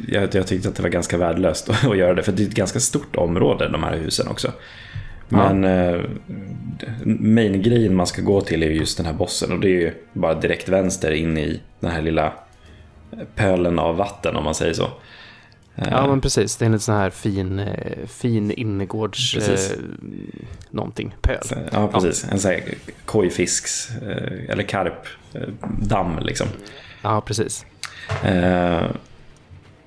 jag, 0.07 0.35
jag, 0.35 0.47
tyckte 0.47 0.69
att 0.69 0.75
det 0.75 0.83
var 0.83 0.89
ganska 0.89 1.17
värdelöst 1.17 1.69
att 1.83 1.97
göra 1.97 2.13
det. 2.13 2.23
För 2.23 2.31
det 2.31 2.43
är 2.43 2.47
ett 2.47 2.53
ganska 2.53 2.79
stort 2.79 3.15
område, 3.15 3.69
de 3.69 3.83
här 3.83 3.97
husen 3.97 4.27
också. 4.27 4.51
Men 5.29 5.63
eh, 5.63 6.01
main-grejen 7.05 7.95
man 7.95 8.07
ska 8.07 8.21
gå 8.21 8.41
till 8.41 8.63
är 8.63 8.67
just 8.67 8.97
den 8.97 9.05
här 9.05 9.13
bossen. 9.13 9.51
Och 9.51 9.59
det 9.59 9.67
är 9.67 9.79
ju 9.79 9.93
bara 10.13 10.33
direkt 10.33 10.69
vänster 10.69 11.11
in 11.11 11.37
i 11.37 11.61
den 11.79 11.91
här 11.91 12.01
lilla 12.01 12.33
pölen 13.35 13.79
av 13.79 13.95
vatten 13.95 14.35
om 14.35 14.43
man 14.43 14.55
säger 14.55 14.73
så. 14.73 14.89
Eh, 15.75 15.87
Ja 15.91 16.07
men 16.07 16.21
precis, 16.21 16.57
det 16.57 16.65
är 16.65 16.69
en 16.69 16.79
sån 16.79 16.95
här 16.95 17.09
fin, 17.09 17.59
eh, 17.59 18.07
fin 18.07 18.51
innergårds... 18.51 19.33
Precis. 19.33 19.71
Eh, 19.71 19.77
någonting, 20.69 21.15
pöl. 21.21 21.41
Ja, 21.71 21.87
precis. 21.87 22.25
En 22.31 22.39
sån 22.39 22.51
här 22.51 22.63
kojfisks, 23.05 23.89
eh, 23.89 24.49
eller 24.49 24.63
karp, 24.63 25.07
eh, 25.33 25.41
damm 25.79 26.19
liksom. 26.21 26.47
Ja 27.01 27.21
precis. 27.21 27.65
Eh, 28.23 28.81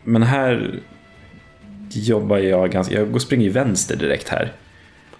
Men 0.05 0.23
här 0.23 0.81
jobbar 1.91 2.39
jag 2.39 2.71
ganska, 2.71 2.95
jag 2.95 3.21
springer 3.21 3.47
i 3.47 3.49
vänster 3.49 3.97
direkt 3.97 4.29
här. 4.29 4.53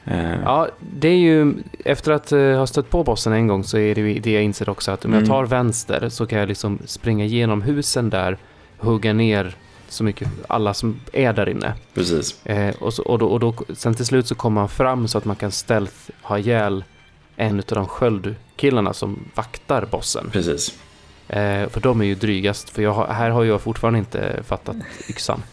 Eh, 0.05 0.41
Ja, 0.45 0.69
det 0.99 1.09
är 1.09 1.17
ju, 1.17 1.55
efter 1.85 2.13
att 2.13 2.33
uh, 2.33 2.57
ha 2.57 2.67
stött 2.67 2.91
på 2.91 3.05
bossen 3.05 3.33
en 3.33 3.47
gång 3.47 3.65
så 3.65 3.79
är 3.79 3.95
det 3.95 4.01
ju 4.01 4.21
det 4.21 4.33
jag 4.33 4.43
inser 4.43 4.69
också 4.69 4.91
att 4.91 5.05
om 5.05 5.11
Mm. 5.13 5.25
jag 5.25 5.29
tar 5.29 5.45
vänster 5.47 6.09
så 6.09 6.27
kan 6.27 6.39
jag 6.39 6.49
liksom 6.49 6.79
springa 6.85 7.25
igenom 7.25 7.63
husen 7.63 8.11
där, 8.11 8.39
hugga 8.79 9.13
ner 9.13 9.57
så 9.89 10.05
mycket, 10.05 10.29
alla 10.49 10.75
som 10.75 11.01
är 11.13 11.33
där 11.33 11.49
inne. 11.49 11.73
Precis. 11.95 12.47
Eh, 12.47 12.75
och, 12.81 12.95
så, 12.95 13.03
och, 13.03 13.19
då, 13.19 13.27
och 13.27 13.41
då, 13.41 13.55
sen 13.75 13.95
till 13.95 14.07
slut 14.07 14.27
så 14.27 14.35
kommer 14.35 14.61
man 14.61 14.69
fram 14.69 15.09
så 15.09 15.19
att 15.19 15.25
man 15.25 15.37
kan 15.37 15.51
stealth 15.51 15.95
ha 16.23 16.39
ihjäl 16.39 16.85
en 17.37 17.59
av 17.59 17.65
de 17.67 17.87
sköldkillarna 17.87 18.93
som 18.93 19.19
vaktar 19.35 19.87
bossen. 19.91 20.29
Precis. 20.33 20.79
Eh, 21.29 21.69
för 21.69 21.81
de 21.81 22.01
är 22.01 22.05
ju 22.05 22.15
drygast, 22.15 22.71
för 22.71 22.83
har, 22.87 23.07
här 23.07 23.31
har 23.31 23.45
jag 23.45 23.61
fortfarande 23.61 23.99
inte 23.99 24.43
fattat 24.47 24.77
yxan. 25.09 25.43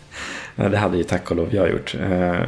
Ja, 0.56 0.70
det 0.70 0.78
hade 0.78 0.98
ju 0.98 1.04
tack 1.04 1.32
och 1.32 1.38
lov 1.38 1.56
jag 1.56 1.70
gjort. 1.72 1.96
Eh, 2.00 2.40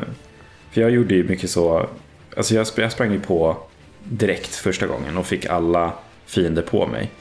För 0.71 0.82
jag 0.82 0.91
gjorde 0.91 1.15
ju 1.15 1.24
mycket 1.24 1.49
så, 1.49 1.89
alltså 2.38 2.55
jag, 2.55 2.67
jag 2.78 2.91
sprang 2.91 3.11
ju 3.11 3.19
på 3.19 3.57
direkt 4.03 4.55
första 4.55 4.88
gången 4.88 5.17
och 5.17 5.26
fick 5.26 5.45
alla 5.45 5.91
fiender 6.26 6.61
på 6.61 6.88
mig. 6.88 7.11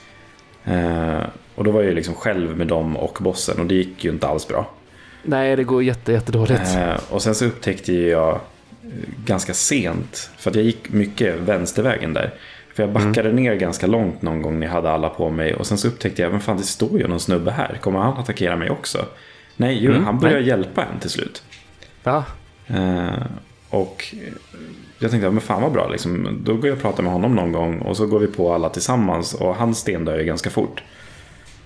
Eh, 0.64 1.22
Och 1.54 1.64
då 1.64 1.70
var 1.70 1.80
jag 1.80 1.88
ju 1.88 1.94
liksom 1.94 2.14
själv 2.14 2.56
med 2.56 2.66
dem 2.66 2.96
och 2.96 3.18
bossen 3.20 3.60
och 3.60 3.66
det 3.66 3.74
gick 3.74 4.04
ju 4.04 4.10
inte 4.10 4.26
alls 4.26 4.48
bra. 4.48 4.70
Nej, 5.22 5.56
det 5.56 5.64
går 5.64 5.82
jätte, 5.82 6.12
jättedåligt. 6.12 6.74
Eh, 6.76 6.94
och 7.10 7.22
sen 7.22 7.34
så 7.34 7.44
upptäckte 7.44 7.92
jag 7.92 8.40
ganska 9.24 9.54
sent, 9.54 10.30
för 10.36 10.50
att 10.50 10.56
jag 10.56 10.64
gick 10.64 10.90
mycket 10.90 11.34
vänstervägen 11.38 12.12
där. 12.14 12.34
För 12.74 12.82
jag 12.82 12.92
backade 12.92 13.32
ner 13.32 13.54
ganska 13.54 13.86
långt 13.86 14.22
någon 14.22 14.42
gång 14.42 14.58
när 14.60 14.66
jag 14.66 14.74
hade 14.74 14.90
alla 14.90 15.08
på 15.08 15.30
mig. 15.30 15.54
Och 15.54 15.66
sen 15.66 15.78
så 15.78 15.88
upptäckte 15.88 16.22
jag, 16.22 16.30
men 16.30 16.40
fan 16.40 16.56
det 16.56 16.62
står 16.62 16.98
ju 16.98 17.08
någon 17.08 17.20
snubbe 17.20 17.50
här. 17.50 17.78
Kommer 17.80 17.98
han 17.98 18.16
attackera 18.16 18.56
mig 18.56 18.70
också? 18.70 18.98
Nej, 19.56 19.78
jo, 19.80 19.90
Mm, 19.90 20.04
han 20.04 20.18
börjar 20.18 20.38
hjälpa 20.40 20.84
en 20.84 21.00
till 21.00 21.10
slut. 21.10 21.42
Ja, 22.02 22.24
Eh, 22.66 23.22
och 23.70 24.14
jag 24.98 25.10
tänkte, 25.10 25.30
men 25.30 25.40
fan 25.40 25.62
vad 25.62 25.72
bra, 25.72 25.88
liksom. 25.88 26.40
då 26.44 26.54
går 26.54 26.66
jag 26.66 26.76
och 26.76 26.82
pratar 26.82 27.02
med 27.02 27.12
honom 27.12 27.34
någon 27.34 27.52
gång. 27.52 27.78
Och 27.78 27.96
så 27.96 28.06
går 28.06 28.18
vi 28.18 28.26
på 28.26 28.52
alla 28.52 28.68
tillsammans. 28.68 29.34
Och 29.34 29.54
han 29.54 29.74
stendör 29.74 30.18
ju 30.18 30.24
ganska 30.24 30.50
fort. 30.50 30.82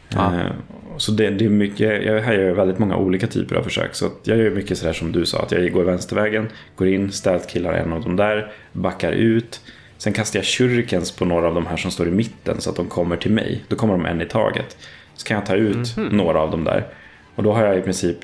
Ja. 0.09 0.35
Eh, 0.35 0.51
så 0.97 1.13
det, 1.13 1.31
det 1.31 1.45
är 1.45 1.49
mycket, 1.49 2.05
jag 2.05 2.21
här 2.21 2.33
gör 2.33 2.53
väldigt 2.53 2.79
många 2.79 2.97
olika 2.97 3.27
typer 3.27 3.57
av 3.57 3.63
försök. 3.63 3.95
Så 3.95 4.09
jag 4.23 4.39
gör 4.39 4.51
mycket 4.51 4.79
sådär 4.79 4.93
som 4.93 5.13
du 5.13 5.27
sa, 5.27 5.43
att 5.43 5.53
jag 5.53 5.73
går 5.73 5.85
vänstervägen, 5.85 6.49
går 6.77 6.89
in, 6.89 7.13
stealth-killar 7.13 7.73
en 7.73 7.93
av 7.93 8.03
dem 8.03 8.17
där, 8.17 8.53
backar 8.73 9.13
ut. 9.13 9.61
Sen 9.99 10.13
kastar 10.13 10.39
jag 10.39 10.47
shurikens 10.47 11.13
på 11.13 11.25
några 11.25 11.47
av 11.49 11.55
de 11.55 11.67
här 11.67 11.77
som 11.77 11.91
står 11.91 12.09
i 12.09 12.11
mitten 12.11 12.61
så 12.61 12.71
att 12.71 12.77
de 12.77 12.87
kommer 12.87 13.17
till 13.17 13.33
mig. 13.33 13.65
Då 13.69 13.77
kommer 13.77 13.95
de 13.95 14.07
en 14.07 14.23
i 14.23 14.27
taget. 14.27 14.77
Så 15.15 15.27
kan 15.27 15.35
jag 15.35 15.47
ta 15.47 15.55
ut 15.55 15.97
några 15.97 16.41
av 16.41 16.51
dem 16.51 16.65
där. 16.65 16.87
Och 17.35 17.43
då 17.43 17.53
har 17.53 17.65
jag 17.65 17.79
i 17.79 17.83
princip 17.83 18.17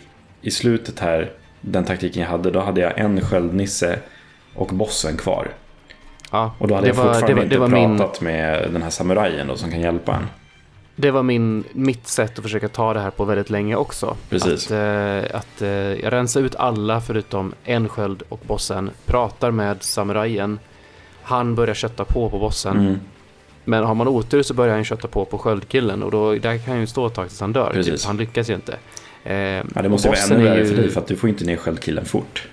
i 0.42 0.50
slutet 0.50 0.98
här, 0.98 1.30
den 1.60 1.84
taktiken 1.84 2.22
jag 2.22 2.30
hade, 2.30 2.50
då 2.50 2.60
hade 2.60 2.80
jag 2.80 2.98
en 2.98 3.20
sköldnisse 3.20 3.98
och 4.54 4.66
bossen 4.66 5.16
kvar. 5.16 5.48
ja. 6.30 6.54
Och 6.58 6.68
då 6.68 6.74
hade 6.74 6.86
jag 6.86 6.94
var, 6.94 7.04
fortfarande 7.04 7.28
det 7.28 7.34
var, 7.34 7.42
inte 7.42 7.54
det 7.54 7.60
var 7.60 7.68
min, 7.68 7.98
pratat 7.98 8.20
med 8.20 8.72
den 8.72 8.82
här 8.82 8.90
samurajen 8.90 9.46
då, 9.46 9.56
som 9.56 9.70
kan 9.70 9.80
hjälpa 9.80 10.14
en. 10.14 10.26
Det 10.96 11.10
var 11.10 11.22
min, 11.22 11.64
mitt 11.72 12.06
sätt 12.06 12.38
att 12.38 12.42
försöka 12.42 12.68
ta 12.68 12.94
det 12.94 13.00
här 13.00 13.10
på 13.10 13.24
väldigt 13.24 13.50
länge 13.50 13.76
också. 13.76 14.16
Precis. 14.30 14.66
Att, 14.66 14.70
eh, 14.70 15.38
att 15.38 15.62
eh, 15.62 15.68
jag 15.68 16.12
rensar 16.12 16.40
ut 16.40 16.54
alla 16.54 17.00
förutom 17.00 17.54
en 17.64 17.88
sköld 17.88 18.22
och 18.28 18.40
bossen. 18.46 18.90
Pratar 19.06 19.50
med 19.50 19.82
samurajen. 19.82 20.58
Han 21.22 21.54
börjar 21.54 21.74
kötta 21.74 22.04
på 22.04 22.30
på 22.30 22.38
bossen. 22.38 22.78
Mm. 22.78 23.00
Men 23.64 23.84
har 23.84 23.94
man 23.94 24.08
otur 24.08 24.42
så 24.42 24.54
börjar 24.54 24.74
han 24.74 24.84
kötta 24.84 25.08
på 25.08 25.24
på 25.24 25.38
sköldkillen 25.38 26.02
och 26.02 26.10
då, 26.10 26.32
där 26.34 26.58
kan 26.58 26.70
han 26.72 26.80
ju 26.80 26.86
stå 26.86 27.06
ett 27.06 27.14
tag 27.14 27.28
tills 27.28 27.40
han 27.40 27.52
dör. 27.52 27.70
Precis. 27.72 28.00
Typ. 28.00 28.06
Han 28.06 28.16
lyckas 28.16 28.50
ju 28.50 28.54
inte. 28.54 28.76
Eh, 29.24 29.34
Ja, 29.36 29.62
det 29.82 29.88
måste 29.88 30.08
vara 30.08 30.18
ännu 30.18 30.34
är 30.34 30.50
värre 30.50 30.60
ju- 30.60 30.66
för 30.68 30.76
dig 30.82 30.90
för 30.90 31.00
att 31.00 31.06
du 31.06 31.16
får 31.16 31.28
inte 31.28 31.44
ner 31.44 31.56
sköldkillen 31.56 32.04
fort. 32.04 32.48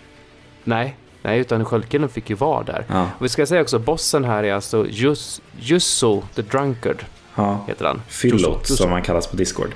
Nej, 0.63 0.95
nej, 1.21 1.39
utan 1.39 1.65
sköldkillen 1.65 2.09
fick 2.09 2.29
ju 2.29 2.35
vara 2.35 2.63
där. 2.63 2.85
Ja, 2.87 3.07
Och 3.19 3.25
vi 3.25 3.29
ska 3.29 3.45
säga 3.45 3.61
också, 3.61 3.79
bossen 3.79 4.23
här 4.25 4.43
är 4.43 4.53
alltså 4.53 4.85
Jus, 4.89 5.41
Jusso 5.59 6.21
the 6.35 6.41
Drunkard, 6.41 7.05
ja. 7.35 7.65
heter 7.67 7.85
han. 7.85 8.01
Fyllot 8.07 8.67
som 8.67 8.91
han 8.91 9.01
kallas 9.01 9.27
på 9.27 9.35
Discord. 9.35 9.69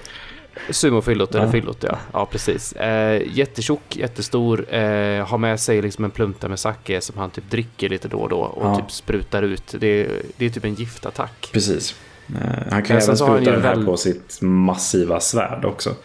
Sumofyllot, 0.70 1.36
eller 1.36 1.46
Ja. 1.46 1.52
fyllot 1.52 1.84
ja. 1.84 1.98
Ja, 2.14 2.26
precis. 2.26 2.74
Eh, 2.74 3.22
jättetjock, 3.34 3.96
jättestor, 3.96 4.74
eh, 4.74 5.26
har 5.28 5.38
med 5.38 5.60
sig 5.60 5.82
liksom 5.82 6.04
en 6.06 6.12
plunta 6.12 6.48
med 6.48 6.60
sake 6.60 7.02
som 7.02 7.18
han 7.18 7.30
typ 7.30 7.50
dricker 7.50 7.90
lite 7.90 8.08
då 8.08 8.18
och 8.18 8.30
då 8.30 8.38
och 8.40 8.66
Ja. 8.68 8.76
typ 8.76 8.92
sprutar 8.92 9.44
ut. 9.44 9.76
Det, 9.80 9.88
är- 9.88 10.22
det 10.38 10.46
är 10.46 10.50
typ 10.50 10.66
en 10.66 10.74
giftattack. 10.76 11.50
Precis. 11.54 11.96
Eh, 12.28 12.72
Han 12.72 12.84
kan 12.84 12.98
även 12.98 13.18
spruta 13.18 13.52
den 13.52 13.62
här 13.62 13.76
väl- 13.76 13.86
på 13.86 13.98
sitt 13.98 14.38
massiva 14.42 15.20
svärd 15.20 15.66
också. 15.66 15.96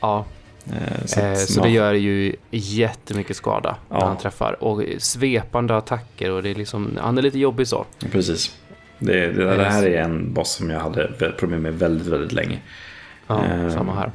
Ja, 0.00 0.24
Eh, 0.66 1.04
Så, 1.06 1.20
eh, 1.20 1.32
att, 1.32 1.38
så 1.38 1.60
ja, 1.60 1.64
det 1.64 1.70
gör 1.70 1.92
ju 1.92 2.36
jättemycket 2.50 3.36
skada 3.36 3.76
när 3.90 4.00
han 4.00 4.16
träffar. 4.18 4.62
Och 4.64 4.82
svepande 4.98 5.76
attacker 5.76 6.30
och 6.30 6.42
det 6.42 6.50
är 6.50 6.54
liksom, 6.54 6.98
han 7.00 7.18
är 7.18 7.22
lite 7.22 7.38
jobbig 7.38 7.68
så. 7.68 7.86
Precis. 8.12 8.56
Det, 8.98 9.26
det, 9.32 9.56
det 9.56 9.64
här 9.64 9.86
är 9.86 10.02
en 10.02 10.32
boss 10.34 10.52
som 10.52 10.70
jag 10.70 10.80
hade 10.80 11.08
problem 11.38 11.62
med 11.62 11.78
väldigt, 11.78 12.06
väldigt 12.06 12.32
länge. 12.32 12.58
Ja, 13.32 13.44
Eh, 13.64 13.70
samma 13.74 13.94
här. 13.94 14.10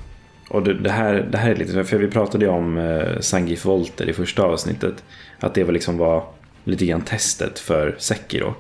Och 0.49 0.63
det, 0.63 0.73
det, 0.73 0.89
här, 0.91 1.27
det 1.31 1.37
här 1.37 1.51
är 1.51 1.55
lite, 1.55 1.83
för 1.83 1.97
vi 1.97 2.07
pratade 2.07 2.45
ju 2.45 2.51
om 2.51 2.77
eh, 2.77 3.19
Sangif 3.19 3.65
Volter 3.65 4.09
i 4.09 4.13
första 4.13 4.43
avsnittet. 4.43 5.03
Att 5.39 5.53
det 5.53 5.63
var 5.63 5.73
liksom 5.73 5.97
var 5.97 6.23
lite 6.63 6.85
grann 6.85 7.01
testet 7.01 7.59
för 7.59 7.95
Sekiro. 7.97 8.53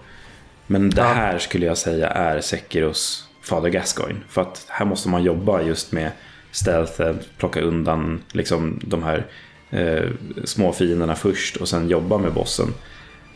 Men 0.67 0.89
det 0.89 1.01
Ja. 1.01 1.07
här 1.07 1.37
skulle 1.37 1.65
jag 1.65 1.77
säga 1.77 2.09
är 2.09 2.41
Sekiros 2.41 3.29
Fader 3.43 3.69
Gascoigne. 3.69 4.19
För 4.29 4.41
att 4.41 4.65
här 4.69 4.85
måste 4.85 5.09
man 5.09 5.23
jobba 5.23 5.61
just 5.61 5.91
med 5.91 6.11
stealthen, 6.51 7.19
plocka 7.37 7.61
undan 7.61 8.21
liksom 8.31 8.79
de 8.83 9.03
här 9.03 9.25
eh, 9.69 10.03
små 10.43 10.73
fienderna 10.73 11.15
först 11.15 11.55
och 11.55 11.67
sen 11.69 11.89
jobba 11.89 12.17
med 12.17 12.33
bossen 12.33 12.73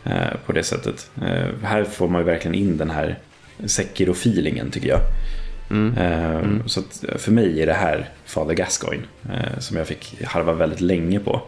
eh, 0.03 0.27
på 0.45 0.51
det 0.51 0.63
sättet. 0.63 1.09
Eh, 1.21 1.47
här 1.63 1.83
får 1.83 2.07
man 2.07 2.21
ju 2.21 2.25
verkligen 2.25 2.55
in 2.55 2.77
den 2.77 2.89
här 2.89 3.17
Sekiro-feelingen 3.65 4.71
tycker 4.71 4.87
jag. 4.89 4.99
Mm. 5.71 5.97
Eh, 5.97 6.65
Så 6.65 6.79
att 6.79 7.05
för 7.21 7.31
mig 7.31 7.61
är 7.61 7.65
det 7.65 7.73
här 7.73 8.09
Fader 8.25 8.53
Gascoigne 8.53 9.03
eh, 9.29 9.59
som 9.59 9.77
jag 9.77 9.87
fick 9.87 10.23
harva 10.25 10.53
väldigt 10.53 10.81
länge 10.81 11.19
på. 11.19 11.41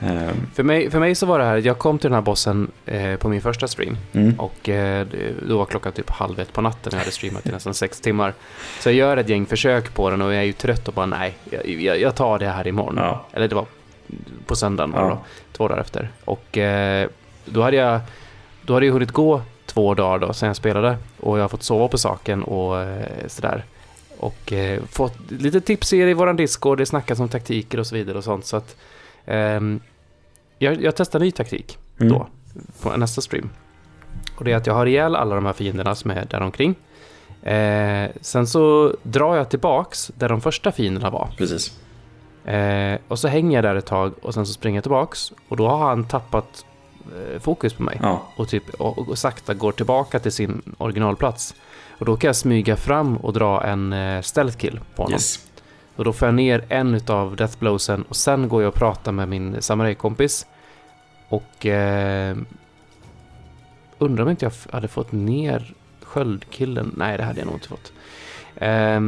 Eh, 0.00 0.28
För, 0.54 0.62
mig, 0.62 0.90
för 0.90 1.00
mig 1.00 1.14
så 1.14 1.26
var 1.26 1.38
det 1.38 1.44
här, 1.44 1.56
jag 1.56 1.78
kom 1.78 1.98
till 1.98 2.10
den 2.10 2.14
här 2.14 2.22
bossen 2.22 2.70
eh, 2.86 3.16
på 3.16 3.28
min 3.28 3.40
första 3.42 3.68
stream. 3.68 3.96
Mm. 4.12 4.40
Och 4.40 4.68
eh, 4.68 5.06
då 5.48 5.58
var 5.58 5.64
klockan 5.64 5.92
typ 5.92 6.10
halv 6.10 6.40
ett 6.40 6.52
på 6.52 6.60
natten 6.60 6.90
jag 6.92 6.98
hade 6.98 7.10
streamat 7.10 7.46
i 7.46 7.50
nästan 7.52 7.74
sex 7.74 8.00
timmar. 8.00 8.32
Så 8.80 8.88
jag 8.88 8.94
gör 8.96 9.16
ett 9.16 9.28
gäng 9.28 9.46
försök 9.46 9.94
på 9.94 10.10
den 10.10 10.22
och 10.22 10.32
jag 10.32 10.40
är 10.40 10.42
ju 10.42 10.52
trött 10.52 10.88
och 10.88 10.94
bara 10.94 11.06
nej, 11.06 11.34
jag, 11.64 12.00
jag, 12.00 12.14
tar 12.14 12.38
det 12.38 12.48
här 12.48 12.66
imorgon. 12.66 12.94
Ja. 12.96 13.26
Eller 13.32 13.48
det 13.48 13.54
var 13.54 13.66
på 14.46 14.56
söndagen 14.56 14.90
var 14.92 15.00
Ja. 15.02 15.08
då, 15.08 15.24
två 15.56 15.68
dagar 15.68 15.80
efter. 15.80 16.08
Och 16.24 16.58
då 17.44 17.62
hade 17.62 17.76
jag 17.76 18.00
då 18.62 18.74
hade 18.74 18.86
jag 18.86 18.92
hunnit 18.92 19.12
gå 19.12 19.42
två 19.74 19.94
dagar 19.94 20.26
då 20.26 20.32
sen 20.32 20.46
jag 20.46 20.56
spelade 20.56 20.96
och 21.20 21.38
jag 21.38 21.42
har 21.44 21.48
fått 21.48 21.62
sova 21.62 21.88
på 21.88 21.98
saken 21.98 22.42
och 22.42 22.80
eh, 22.80 23.26
sådär. 23.26 23.64
Och 24.18 24.52
eh, 24.52 24.82
fått 24.84 25.30
lite 25.30 25.60
tips 25.60 25.92
i 25.92 26.14
våran 26.14 26.36
Discord, 26.36 26.78
det 26.78 26.86
snackas 26.86 27.20
om 27.20 27.28
taktiker 27.28 27.80
och 27.80 27.86
så 27.86 27.94
vidare 27.94 28.18
och 28.18 28.24
sånt. 28.24 28.46
Så 28.46 28.56
att 28.56 28.76
ehm, 29.26 29.80
jag, 30.58 30.82
jag 30.82 30.96
testar 30.96 31.20
ny 31.20 31.30
taktik 31.30 31.78
Mm. 32.00 32.12
då 32.12 32.26
på 32.82 32.96
nästa 32.96 33.20
stream. 33.20 33.50
Och 34.36 34.44
det 34.44 34.52
är 34.52 34.56
att 34.56 34.66
jag 34.66 34.74
har 34.74 34.86
ihjäl 34.86 35.16
alla 35.16 35.34
de 35.34 35.46
här 35.46 35.52
fienderna 35.52 35.94
som 35.94 36.10
är 36.10 36.24
där 36.24 36.40
omkring. 36.40 36.74
Eh, 37.42 38.10
sen 38.20 38.46
så 38.46 38.94
drar 39.02 39.36
jag 39.36 39.50
tillbaks 39.50 40.10
där 40.14 40.28
de 40.28 40.40
första 40.40 40.72
fienderna 40.72 41.10
var. 41.10 41.30
Precis. 41.38 41.78
Eh, 42.44 42.98
och 43.08 43.18
så 43.18 43.28
hänger 43.28 43.56
jag 43.58 43.64
där 43.64 43.74
ett 43.74 43.86
tag 43.86 44.12
och 44.22 44.34
sen 44.34 44.46
så 44.46 44.52
springer 44.52 44.76
jag 44.76 44.84
tillbaks. 44.84 45.32
Och 45.48 45.56
då 45.56 45.68
har 45.68 45.78
han 45.88 46.04
tappat 46.08 46.64
eh, 46.68 46.73
fokus 47.40 47.74
på 47.74 47.82
mig. 47.82 47.98
Ja, 48.02 48.22
Och, 48.36 48.48
typ, 48.48 48.74
och, 48.74 49.08
och 49.08 49.18
sakta 49.18 49.54
går 49.54 49.72
tillbaka 49.72 50.18
till 50.18 50.32
sin 50.32 50.74
originalplats. 50.78 51.54
Och 51.98 52.06
då 52.06 52.16
kan 52.16 52.28
jag 52.28 52.36
smyga 52.36 52.76
fram 52.76 53.16
och 53.16 53.32
dra 53.32 53.64
en 53.64 53.92
eh, 53.92 54.22
stealth 54.22 54.56
kill 54.56 54.80
på 54.94 55.02
honom. 55.02 55.12
yes. 55.12 55.46
Och 55.96 56.04
då 56.04 56.12
får 56.12 56.28
jag 56.28 56.34
ner 56.34 56.64
en 56.68 56.94
utav 56.94 57.36
deathblowsen 57.36 58.04
och 58.08 58.16
sen 58.16 58.48
går 58.48 58.62
jag 58.62 58.68
och 58.68 58.74
pratar 58.74 59.12
med 59.12 59.28
min 59.28 59.62
samurajkompis. 59.62 60.46
Och 61.28 61.66
eh, 61.66 62.36
undrar 63.98 64.24
om 64.24 64.30
inte 64.30 64.44
jag 64.44 64.52
hade 64.72 64.88
fått 64.88 65.12
ner 65.12 65.74
sköldkillen. 66.02 66.94
Nej, 66.96 67.16
det 67.16 67.24
hade 67.24 67.38
jag 67.38 67.46
nog 67.46 67.56
inte 67.56 67.68
fått. 67.68 67.92
Eh, 68.56 69.00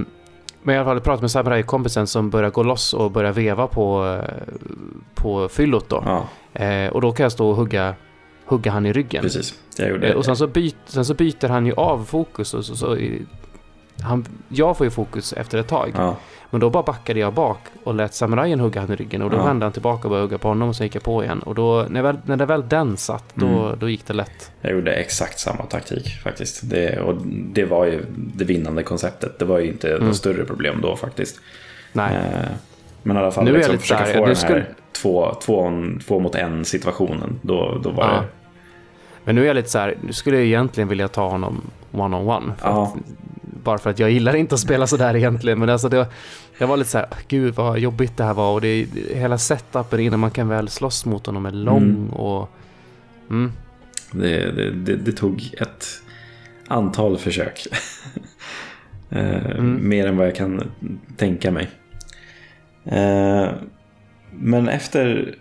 men 0.62 0.76
alla 0.78 0.84
fall 0.84 1.00
pratat 1.00 1.20
med 1.20 1.30
samurajkompisen 1.30 2.06
som 2.06 2.30
börjar 2.30 2.50
gå 2.50 2.62
loss 2.62 2.94
och 2.94 3.10
börjar 3.10 3.32
veva 3.32 3.66
på, 3.66 4.06
eh, 4.06 4.54
på 5.14 5.48
fyllot 5.48 5.88
då. 5.88 6.02
Ja, 6.06 6.28
Eh, 6.56 6.88
och 6.92 7.00
då 7.00 7.12
kan 7.12 7.24
jag 7.24 7.32
stå 7.32 7.48
och 7.50 7.56
hugga, 7.56 7.94
hugga 8.44 8.70
han 8.70 8.86
i 8.86 8.92
ryggen. 8.92 9.22
precis. 9.22 9.54
Jag 9.78 9.88
gjorde 9.90 10.08
Eh, 10.08 10.16
och 10.16 10.24
sen 10.24 10.36
så, 10.36 10.46
byt, 10.46 10.76
sen 10.86 11.04
så 11.04 11.14
byter 11.14 11.48
han 11.48 11.66
ju 11.66 11.72
av 11.74 12.04
fokus. 12.04 12.54
Och 12.54 12.64
så, 12.64 12.76
så, 12.76 12.96
i- 12.96 13.22
han, 14.02 14.26
jag 14.48 14.76
får 14.76 14.86
ju 14.86 14.90
fokus 14.90 15.32
efter 15.32 15.58
ett 15.58 15.68
tag. 15.68 15.92
Ja, 15.94 16.16
Men 16.50 16.60
då 16.60 16.70
bara 16.70 16.82
backade 16.82 17.20
jag 17.20 17.34
bak 17.34 17.58
och 17.84 17.94
lät 17.94 18.14
samurajen 18.14 18.60
hugga 18.60 18.80
han 18.80 18.92
i 18.92 18.96
ryggen. 18.96 19.22
Och 19.22 19.30
då 19.30 19.36
Ja. 19.36 19.44
vände 19.44 19.64
han 19.66 19.72
tillbaka 19.72 20.02
och 20.04 20.10
började 20.10 20.24
hugga 20.26 20.38
på 20.38 20.48
honom 20.48 20.68
och 20.68 20.76
så 20.76 20.82
gick 20.84 20.94
jag 20.94 21.02
på 21.02 21.24
igen. 21.24 21.38
Och 21.42 21.54
då, 21.54 21.86
när, 21.90 22.02
väl, 22.02 22.16
när 22.24 22.36
det 22.36 22.46
väl 22.46 22.68
den 22.68 22.96
satt, 22.96 23.24
då, 23.34 23.46
Mm. 23.46 23.78
då 23.78 23.88
gick 23.88 24.06
det 24.06 24.14
lätt. 24.14 24.50
jag 24.60 24.72
gjorde 24.72 24.92
exakt 24.92 25.38
samma 25.38 25.62
taktik 25.62 26.08
faktiskt. 26.22 26.70
Det, 26.70 27.00
och 27.00 27.14
det 27.26 27.64
var 27.64 27.84
ju 27.86 28.04
det 28.16 28.44
vinnande 28.44 28.82
konceptet. 28.82 29.38
Det 29.38 29.44
var 29.44 29.58
ju 29.58 29.66
inte 29.68 29.90
Mm. 29.94 30.06
något 30.06 30.16
större 30.16 30.44
problem 30.44 30.80
då 30.82 30.96
faktiskt. 30.96 31.40
Nej, 31.92 32.14
Eh, 32.16 32.48
Men 33.06 33.16
i 33.16 33.20
alla 33.20 33.30
fall 33.30 33.44
Nu 33.44 33.52
liksom, 33.52 33.78
försöka 33.78 34.04
här, 34.04 34.14
få 34.14 34.26
den 34.26 34.36
skulle- 34.36 34.58
här 34.58 34.74
två, 34.92 35.34
två, 35.42 35.72
två 36.06 36.18
mot 36.20 36.34
en 36.34 36.64
situationen. 36.64 37.38
Då, 37.42 37.78
då 37.82 37.90
var 37.90 38.04
Ja. 38.04 38.12
det... 38.12 38.24
men 39.24 39.34
nu 39.34 39.42
är 39.42 39.46
jag 39.46 39.54
lite 39.56 39.68
så 39.70 39.78
här, 39.78 39.94
nu 40.02 40.12
skulle 40.12 40.36
jag 40.36 40.46
egentligen 40.46 40.88
vilja 40.88 41.08
ta 41.08 41.28
honom 41.28 41.60
one-on-one. 41.92 42.52
för 42.58 42.68
Ja. 42.68 42.82
att- 42.82 42.94
Bara 43.62 43.78
för 43.78 43.90
att 43.90 43.98
jag 43.98 44.10
gillar 44.10 44.36
inte 44.36 44.54
att 44.54 44.60
spela 44.60 44.86
sådär 44.86 45.16
egentligen. 45.16 45.58
Men 45.58 45.68
alltså 45.68 45.88
det, 45.88 46.06
jag 46.58 46.66
var 46.66 46.76
lite 46.76 46.90
så 46.90 46.98
här, 46.98 47.06
gud 47.28 47.54
vad 47.54 47.78
jobbigt 47.78 48.16
det 48.16 48.24
här 48.24 48.34
var. 48.34 48.52
Och 48.52 48.60
det, 48.60 48.86
hela 49.14 49.38
setupen 49.38 50.00
innan 50.00 50.20
man 50.20 50.30
kan 50.30 50.48
väl 50.48 50.68
slåss 50.68 51.04
mot 51.06 51.26
honom 51.26 51.46
är 51.46 51.50
lång. 51.50 51.82
Mm. 51.82 52.10
Och, 52.10 52.50
mm. 53.30 53.52
Det, 54.10 54.50
det, 54.50 54.70
det, 54.70 54.96
det 54.96 55.12
tog 55.12 55.54
ett 55.60 55.86
antal 56.68 57.18
försök. 57.18 57.66
Eh, 59.10 59.46
Mm. 59.50 59.88
Mer 59.88 60.06
än 60.06 60.16
vad 60.16 60.26
jag 60.26 60.36
kan 60.36 60.62
tänka 61.16 61.50
mig. 61.50 61.68
Eh, 62.86 63.48
Men 64.30 64.68
efter 64.68 65.34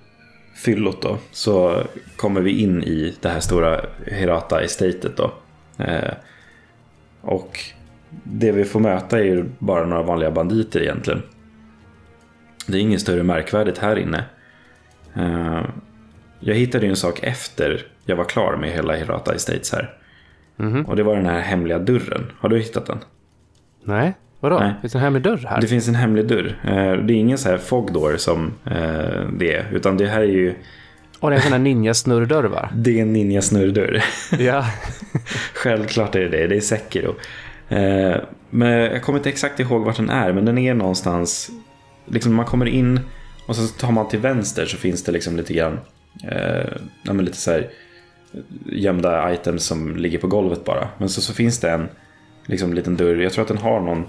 fyllot 0.56 1.02
då 1.02 1.18
så 1.32 1.84
kommer 2.16 2.42
vi 2.42 2.62
in 2.62 2.84
i 2.84 3.16
det 3.22 3.30
här 3.30 3.40
stora 3.40 3.82
Hirata 4.08 4.62
estatet 4.64 5.18
då. 5.18 5.34
Eh, 5.84 6.14
Och 7.22 7.60
det 8.24 8.52
vi 8.52 8.66
får 8.66 8.80
möta 8.80 9.20
är 9.20 9.24
ju 9.24 9.46
bara 9.60 9.86
några 9.86 10.04
vanliga 10.04 10.32
banditer 10.32 10.82
egentligen. 10.82 11.22
Det 12.68 12.78
är 12.78 12.82
inget 12.82 13.02
större 13.02 13.24
märkvärdigt 13.24 13.78
här 13.78 13.96
inne. 14.00 14.24
Eh, 15.14 15.62
Jag 16.40 16.56
hittade 16.56 16.86
ju 16.86 16.90
en 16.90 16.96
sak 16.96 17.20
efter 17.24 17.88
jag 18.06 18.16
var 18.16 18.26
klar 18.26 18.56
med 18.58 18.70
hela 18.72 18.96
Hirata 18.96 19.36
Estates 19.36 19.72
här. 19.74 19.98
Mhm. 20.58 20.86
Och 20.86 20.96
det 20.96 21.04
var 21.04 21.16
den 21.16 21.26
här 21.26 21.40
hemliga 21.40 21.80
dörren. 21.80 22.32
Har 22.40 22.50
du 22.50 22.60
hittat 22.60 22.86
den? 22.86 22.98
Nej, 23.84 24.14
vadå? 24.40 24.60
Nej. 24.60 24.74
Finns 24.82 24.94
det 24.94 24.98
en 25.00 25.04
hemlig 25.04 25.24
dörr 25.24 25.46
här? 25.50 25.62
Det 25.62 25.68
finns 25.68 25.88
en 25.88 25.96
hemlig 25.96 26.28
dörr. 26.28 26.60
Eh, 26.64 27.06
Det 27.06 27.14
är 27.14 27.18
ingen 27.18 27.38
så 27.38 27.50
här 27.50 27.58
fog 27.58 27.94
door 27.94 28.18
som 28.18 28.54
eh, 28.66 29.30
det 29.38 29.54
är. 29.56 29.66
Utan 29.74 29.98
det 29.98 30.08
här 30.08 30.22
är 30.22 30.26
ju 30.26 30.56
Och 31.20 31.30
det 31.30 31.34
är 31.36 31.38
en 31.38 31.44
sån 31.44 31.52
här 31.52 31.60
ninja-snurrdörr 31.60 32.44
va? 32.44 32.70
det 32.76 32.98
är 32.98 33.02
en 33.02 33.14
ninja 33.14 33.42
snurrdörr. 33.42 34.04
ja. 34.40 34.66
Självklart 35.54 36.16
är 36.16 36.20
det 36.20 36.30
det. 36.30 36.48
Det 36.48 36.56
är 36.56 36.62
Sekiro. 36.62 37.16
Eh, 37.70 38.16
Men 38.50 38.70
jag 38.70 39.04
kommer 39.04 39.20
inte 39.20 39.30
exakt 39.30 39.60
ihåg 39.60 39.86
vart 39.86 39.96
den 39.98 40.10
är. 40.10 40.34
Men 40.34 40.46
den 40.46 40.58
är 40.58 40.74
någonstans. 40.74 41.50
Liksom 42.06 42.36
man 42.36 42.46
kommer 42.46 42.66
in 42.66 43.00
och 43.48 43.56
så 43.56 43.68
tar 43.68 43.92
man 43.92 44.08
till 44.08 44.20
vänster 44.20 44.66
så 44.66 44.78
finns 44.78 45.04
det 45.04 45.12
liksom 45.12 45.38
lite 45.38 45.54
grann. 45.54 45.80
Eh, 46.28 47.14
lite 47.14 47.38
så 47.38 47.52
här 47.52 47.68
gömda 48.66 49.34
items 49.34 49.64
som 49.66 49.96
ligger 49.96 50.18
på 50.18 50.28
golvet 50.28 50.66
bara. 50.66 50.88
Men 50.98 51.10
så, 51.10 51.22
så 51.22 51.34
finns 51.34 51.60
det 51.60 51.72
en 51.72 51.88
liksom, 52.46 52.74
liten 52.74 52.96
dörr. 52.96 53.16
Jag 53.16 53.34
tror 53.34 53.42
att 53.42 53.48
den 53.48 53.58
har 53.58 53.80
någon 53.80 54.06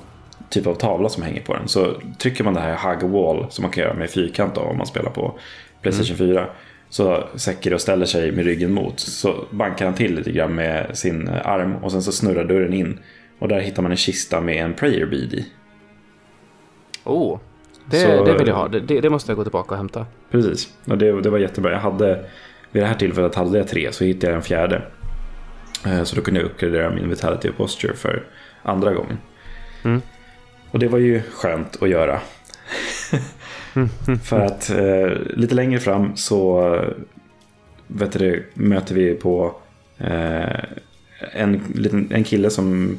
typ 0.51 0.67
av 0.67 0.75
tavla 0.75 1.09
som 1.09 1.23
hänger 1.23 1.43
på 1.43 1.55
den. 1.55 1.69
Så 1.69 1.93
trycker 2.19 2.45
man 2.45 2.55
det 2.55 2.61
här 2.61 2.91
hug 2.95 3.11
wall 3.11 3.47
som 3.51 3.63
man 3.63 3.71
kan 3.71 3.83
göra 3.85 3.95
med 3.95 4.11
fyrkant 4.11 4.55
då, 4.55 4.61
om 4.61 4.77
man 4.77 4.87
spelar 4.87 5.11
på 5.11 5.39
Playstation 5.83 6.17
4. 6.17 6.47
Så 6.89 7.25
Sekiro 7.37 7.79
ställer 7.79 8.07
sig 8.07 8.33
med 8.33 8.45
ryggen 8.45 8.73
mot. 8.73 9.01
Så 9.01 9.35
bankar 9.51 9.85
han 9.85 9.95
till 9.95 10.15
lite 10.15 10.33
grann 10.33 10.55
med 10.55 10.99
sin 10.99 11.29
eh, 11.29 11.47
arm 11.47 11.75
och 11.77 11.93
sen 11.93 12.03
så 12.03 12.13
snurrar 12.13 12.45
dörren 12.45 12.75
in. 12.75 12.99
Och 13.39 13.49
där 13.49 13.61
hittar 13.61 13.83
man 13.83 13.91
en 13.91 13.97
kista 13.97 14.41
med 14.41 14.57
en 14.65 14.75
prayer 14.75 15.07
bead 15.07 15.33
i. 15.35 15.47
Oh, 17.05 17.39
det, 17.87 17.97
Så- 17.97 18.25
det 18.25 18.39
vill 18.39 18.49
jag 18.49 18.55
ha. 18.55 18.69
Det, 18.69 18.81
det, 18.81 19.01
det 19.01 19.11
måste 19.11 19.31
jag 19.31 19.37
gå 19.37 19.45
tillbaka 19.45 19.71
och 19.71 19.77
hämta. 19.77 20.07
Precis, 20.31 20.75
och 20.85 20.99
det, 20.99 21.21
det 21.21 21.31
var 21.31 21.39
jättebra. 21.39 21.73
Jag 21.73 21.79
hade, 21.81 22.25
vid 22.73 22.83
det 22.83 22.87
här 22.87 22.95
tillfället 22.95 23.35
hade 23.35 23.59
jag 23.59 23.69
tre, 23.69 23.93
så 23.93 24.05
hittade 24.05 24.27
jag 24.27 24.37
en 24.37 24.43
fjärde. 24.43 24.83
Eh, 25.87 26.03
Så 26.03 26.17
då 26.17 26.23
kunde 26.23 26.41
jag 26.41 26.47
uppgradera 26.47 26.91
min 26.91 27.09
Vitality 27.09 27.49
och 27.49 27.57
Posture 27.57 27.95
för 27.95 28.25
andra 28.63 28.93
gången. 28.95 29.19
Mm. 29.85 30.01
Och 30.77 30.81
det 30.81 30.89
var 30.89 30.99
ju 30.99 31.23
skönt 31.23 31.83
att 31.83 31.89
göra. 31.89 32.21
för 34.23 34.41
att 34.41 34.71
eh, 34.71 35.37
lite 35.37 35.55
längre 35.55 35.81
fram 35.81 36.17
så 36.17 36.61
vet 37.87 38.13
du, 38.13 38.51
möter 38.55 38.95
vi 38.95 39.15
på 39.15 39.57
eh, 39.99 40.65
en, 41.33 41.63
liten, 41.75 42.09
en 42.13 42.25
kille 42.25 42.51
som 42.51 42.99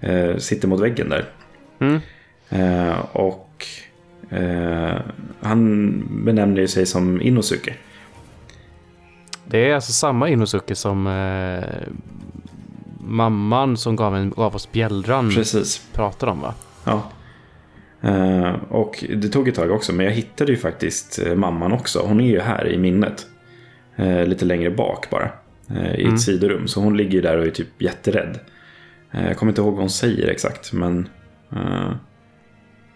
eh, 0.00 0.36
sitter 0.36 0.68
mot 0.68 0.80
väggen 0.80 1.08
där. 1.08 1.24
Mm. 1.78 2.00
Eh, 2.48 2.98
och 3.12 3.66
eh, 4.30 5.00
han 5.40 6.02
benämner 6.24 6.60
ju 6.60 6.68
sig 6.68 6.86
som 6.86 7.22
Inosuke. 7.22 7.74
Det 9.44 9.70
är 9.70 9.74
alltså 9.74 9.92
samma 9.92 10.28
Inosuke 10.28 10.74
som 10.74 11.06
eh, 11.06 11.64
mamman 12.98 13.76
som 13.76 13.96
gav, 13.96 14.16
en, 14.16 14.30
gav 14.30 14.54
oss 14.54 14.72
bjällran 14.72 15.30
Precis. 15.30 15.86
pratade 15.92 16.32
om 16.32 16.40
va? 16.40 16.54
Ja. 16.86 17.10
Eh, 18.02 18.52
och 18.68 19.04
det 19.16 19.28
tog 19.28 19.48
ett 19.48 19.54
tag 19.54 19.70
också, 19.70 19.92
men 19.92 20.06
jag 20.06 20.12
hittade 20.12 20.52
ju 20.52 20.58
faktiskt 20.58 21.18
eh, 21.26 21.34
mamman 21.34 21.72
också. 21.72 21.98
Hon 22.06 22.20
är 22.20 22.30
ju 22.30 22.40
här 22.40 22.68
i 22.68 22.78
minnet. 22.78 23.26
Eh, 23.96 24.26
lite 24.26 24.44
längre 24.44 24.70
bak 24.70 25.10
bara. 25.10 25.30
Eh, 25.70 25.90
I 25.94 26.00
ett 26.00 26.06
Mm. 26.06 26.18
sidorum. 26.18 26.68
Så 26.68 26.80
hon 26.80 26.96
ligger 26.96 27.12
ju 27.12 27.20
där 27.20 27.36
och 27.38 27.46
är 27.46 27.50
typ 27.50 27.82
jätterädd. 27.82 28.38
Jag 29.10 29.36
kommer 29.36 29.52
inte 29.52 29.60
ihåg 29.60 29.72
vad 29.72 29.80
hon 29.80 29.90
säger 29.90 30.28
exakt, 30.28 30.72
men... 30.72 31.08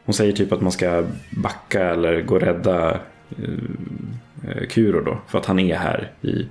Hon 0.04 0.14
säger 0.14 0.32
typ 0.32 0.52
att 0.52 0.60
man 0.60 0.72
ska 0.72 1.04
backa 1.30 1.90
eller 1.90 2.22
gå 2.22 2.34
och 2.34 2.40
rädda 2.40 3.00
eh, 3.38 4.66
Kuro 4.68 5.04
då. 5.04 5.18
För 5.28 5.38
att 5.38 5.46
han 5.46 5.58
är 5.58 5.76
här 5.76 6.12
i 6.22 6.46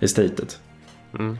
estatet. 0.00 0.60
Mm. 1.18 1.36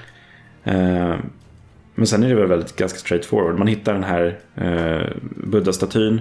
Men 1.95 2.07
sen 2.07 2.23
är 2.23 2.29
det 2.29 2.35
väl 2.35 2.47
väldigt 2.47 2.77
ganska 2.77 2.99
straightforward. 2.99 3.59
Man 3.59 3.67
hittar 3.67 3.93
den 3.93 4.05
här 4.05 4.39
eh, 4.55 5.13
Buddha-statyn. 5.37 6.21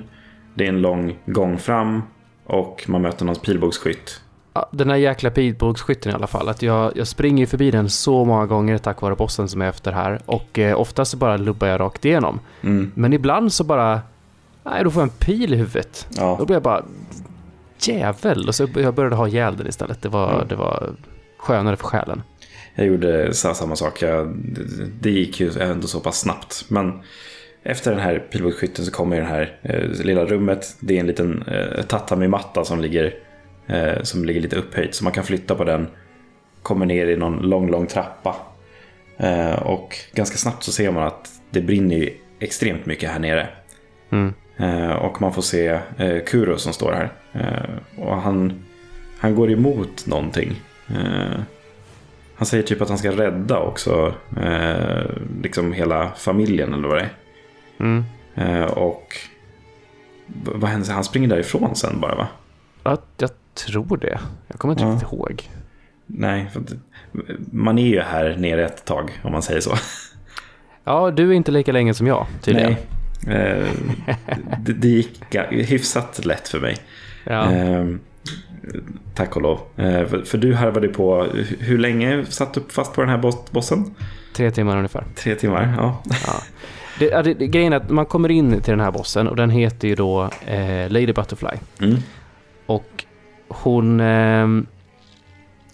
Det 0.53 0.63
är 0.65 0.69
en 0.69 0.81
lång 0.81 1.17
gång 1.25 1.57
fram. 1.57 2.01
Och 2.45 2.83
man 2.87 3.01
möter 3.01 3.25
någons 3.25 3.39
pilbågsskytt. 3.41 4.21
Ja, 4.53 4.69
den 4.71 4.89
här 4.89 4.95
jäkla 4.97 5.29
pilbågsskytten 5.29 6.11
i 6.11 6.15
alla 6.15 6.27
fall. 6.27 6.49
Att 6.49 6.61
jag, 6.61 6.91
jag 6.97 7.07
springer 7.07 7.45
förbi 7.45 7.71
den 7.71 7.89
så 7.89 8.25
många 8.25 8.45
gånger 8.45 8.77
tack 8.77 9.01
vare 9.01 9.15
bossen 9.15 9.49
som 9.49 9.61
är 9.61 9.69
efter 9.69 9.91
här. 9.91 10.19
Och 10.25 10.59
eh, 10.59 10.79
oftast 10.79 11.11
så 11.11 11.17
bara 11.17 11.37
lubbar 11.37 11.67
jag 11.67 11.79
rakt 11.79 12.05
igenom. 12.05 12.39
Mm. 12.61 12.91
Men 12.95 13.13
ibland 13.13 13.53
så 13.53 13.63
bara... 13.63 14.01
Nej, 14.63 14.83
då 14.83 14.89
får 14.91 15.01
jag 15.01 15.09
en 15.09 15.15
pil 15.17 15.53
i 15.53 15.57
huvudet. 15.57 16.07
Då 16.09 16.21
Ja, 16.39 16.45
blir 16.45 16.55
jag 16.55 16.63
bara... 16.63 16.83
Jävel! 17.79 18.47
Och 18.47 18.55
så 18.55 18.67
jag 18.75 18.93
började 18.93 19.15
ha 19.15 19.27
ihjäl 19.27 19.57
den 19.57 19.67
istället. 19.67 20.01
Det 20.01 20.09
var, 20.09 20.33
Mm. 20.35 20.47
det 20.47 20.55
var 20.55 20.89
skönare 21.37 21.75
för 21.75 21.85
själen. 21.87 22.21
Jag 22.75 22.87
gjorde 22.87 23.33
sa- 23.33 23.53
samma 23.53 23.75
sak. 23.75 24.01
Jag, 24.01 24.27
det, 24.37 24.61
det 25.01 25.09
gick 25.09 25.39
ju 25.39 25.51
ändå 25.59 25.87
så 25.87 25.99
pass 25.99 26.19
snabbt. 26.19 26.65
Men 26.67 27.01
efter 27.63 27.91
den 27.91 27.99
här 27.99 28.19
pilbågsskytten 28.31 28.85
så 28.85 28.91
kommer 28.91 29.19
det 29.19 29.25
här 29.25 29.57
eh, 29.61 30.05
lilla 30.05 30.25
rummet. 30.25 30.75
Det 30.79 30.95
är 30.95 30.99
en 30.99 31.07
liten 31.07 31.43
eh, 31.47 31.81
tatami-matta 31.83 32.65
som 32.65 32.81
ligger, 32.81 33.13
eh, 33.67 34.01
som 34.03 34.25
ligger 34.25 34.41
lite 34.41 34.55
upphöjt. 34.55 34.95
Så 34.95 35.03
man 35.03 35.13
kan 35.13 35.23
flytta 35.23 35.55
på 35.55 35.63
den. 35.63 35.87
Kommer 36.61 36.85
ner 36.85 37.07
i 37.07 37.15
någon 37.15 37.37
lång, 37.37 37.71
lång 37.71 37.87
trappa. 37.87 38.35
Eh, 39.17 39.53
och 39.53 39.95
ganska 40.13 40.37
snabbt 40.37 40.63
så 40.63 40.71
ser 40.71 40.91
man 40.91 41.03
att 41.03 41.29
det 41.49 41.61
brinner 41.61 41.95
ju 41.95 42.09
extremt 42.39 42.85
mycket 42.85 43.09
här 43.09 43.19
nere. 43.19 43.47
Mm. 44.09 44.33
Eh, 44.57 44.91
och 44.91 45.21
man 45.21 45.33
får 45.33 45.41
se 45.41 45.67
eh, 45.97 46.23
Kuro 46.25 46.57
som 46.57 46.73
står 46.73 46.91
här. 46.91 47.11
Eh, 47.33 48.03
och 48.03 48.21
han, 48.21 48.63
han 49.17 49.35
går 49.35 49.51
emot 49.51 50.05
någonting. 50.07 50.61
Han 52.43 52.47
säger 52.47 52.63
typ 52.63 52.81
att 52.81 52.89
han 52.89 52.97
ska 52.97 53.11
rädda 53.11 53.59
också 53.59 54.13
eh, 54.41 55.03
liksom 55.43 55.73
hela 55.73 56.11
familjen 56.17 56.73
eller 56.73 56.87
vad 56.87 56.97
det 56.97 57.01
är. 57.01 57.13
Mm. 57.79 58.03
Eh, 58.35 58.63
och 58.63 59.15
vad 60.45 60.69
händer? 60.69 60.93
Han 60.93 61.03
springer 61.03 61.27
därifrån 61.27 61.75
sen 61.75 61.99
bara 61.99 62.15
va? 62.15 62.27
Ja, 62.83 62.97
jag 63.17 63.29
tror 63.53 63.97
det. 63.97 64.19
Jag 64.47 64.59
kommer 64.59 64.71
inte 64.73 64.83
Ja. 64.83 64.89
riktigt 64.91 65.13
ihåg. 65.13 65.49
Nej, 66.05 66.49
man 67.51 67.77
är 67.79 67.87
ju 67.87 67.99
här 68.01 68.35
nere 68.39 68.65
ett 68.65 68.85
tag 68.85 69.11
om 69.23 69.31
man 69.31 69.41
säger 69.41 69.61
så. 69.61 69.75
Ja, 70.83 71.11
du 71.11 71.29
är 71.29 71.33
inte 71.33 71.51
lika 71.51 71.71
länge 71.71 71.93
som 71.93 72.07
jag 72.07 72.25
tydligen. 72.41 72.75
Nej. 73.25 73.35
Eh, 73.37 73.67
det, 74.59 74.73
det 74.73 74.87
gick 74.87 75.19
hyfsat 75.51 76.25
lätt 76.25 76.47
för 76.47 76.59
mig. 76.59 76.77
Ja. 77.23 77.51
Eh, 78.63 78.79
tack 79.13 79.35
och 79.35 79.41
lov. 79.41 79.59
Eh, 79.75 80.05
för, 80.23 80.37
du 80.37 80.53
harvade 80.53 80.87
på, 80.87 81.23
hu- 81.23 81.59
hur 81.59 81.77
länge 81.77 82.25
satt 82.25 82.53
du 82.53 82.61
fast 82.69 82.93
på 82.93 83.01
den 83.01 83.09
här 83.09 83.17
boss, 83.17 83.51
bossen? 83.51 83.95
Tre 84.33 84.51
timmar 84.51 84.77
ungefär. 84.77 85.03
Tre 85.15 85.35
timmar? 85.35 85.73
Ja. 85.77 86.01
Ja. 86.27 86.33
Det, 86.99 87.21
det, 87.21 87.33
det, 87.33 87.47
grejen 87.47 87.73
är 87.73 87.77
att 87.77 87.89
man 87.89 88.05
kommer 88.05 88.31
in 88.31 88.61
till 88.61 88.71
den 88.71 88.79
här 88.79 88.91
bossen 88.91 89.27
och 89.27 89.35
den 89.35 89.49
heter 89.49 89.87
ju 89.87 89.95
då 89.95 90.23
eh, 90.45 90.89
Lady 90.89 91.13
Butterfly. 91.13 91.57
Mm. 91.81 91.97
Och 92.65 93.05
hon... 93.47 93.99
ehm, 93.99 94.65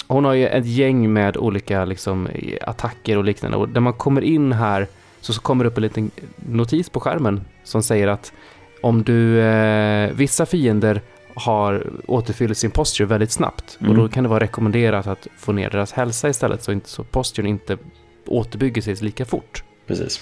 hon 0.07 0.25
har 0.25 0.33
ju 0.33 0.47
ett 0.47 0.65
gäng 0.65 1.13
med 1.13 1.37
olika 1.37 1.85
liksom, 1.85 2.27
attacker 2.61 3.17
och 3.17 3.23
liknande. 3.23 3.57
Och 3.57 3.69
när 3.69 3.81
man 3.81 3.93
kommer 3.93 4.21
in 4.21 4.51
här 4.51 4.87
så, 5.21 5.33
så 5.33 5.41
kommer 5.41 5.63
det 5.63 5.69
upp 5.69 5.77
en 5.77 5.83
liten 5.83 6.11
notis 6.35 6.89
på 6.89 6.99
skärmen 6.99 7.41
som 7.63 7.83
säger 7.83 8.07
att 8.07 8.33
om 8.81 9.03
du... 9.03 9.39
Eh, 9.39 10.11
vissa 10.13 10.45
fiender 10.45 11.01
har 11.33 11.87
återfyllt 12.07 12.57
sin 12.57 12.71
posture 12.71 13.07
väldigt 13.07 13.31
snabbt. 13.31 13.77
Mm. 13.79 13.91
Och 13.91 13.97
då 13.97 14.09
kan 14.09 14.23
det 14.23 14.29
vara 14.29 14.39
rekommenderat 14.39 15.07
att 15.07 15.27
få 15.37 15.51
ner 15.51 15.69
deras 15.69 15.91
hälsa 15.91 16.29
istället 16.29 16.63
så, 16.63 16.71
inte, 16.71 16.89
så 16.89 17.03
posturen 17.03 17.49
inte 17.49 17.77
återbygger 18.25 18.81
sig 18.81 18.95
lika 18.95 19.25
fort. 19.25 19.63
Precis. 19.87 20.21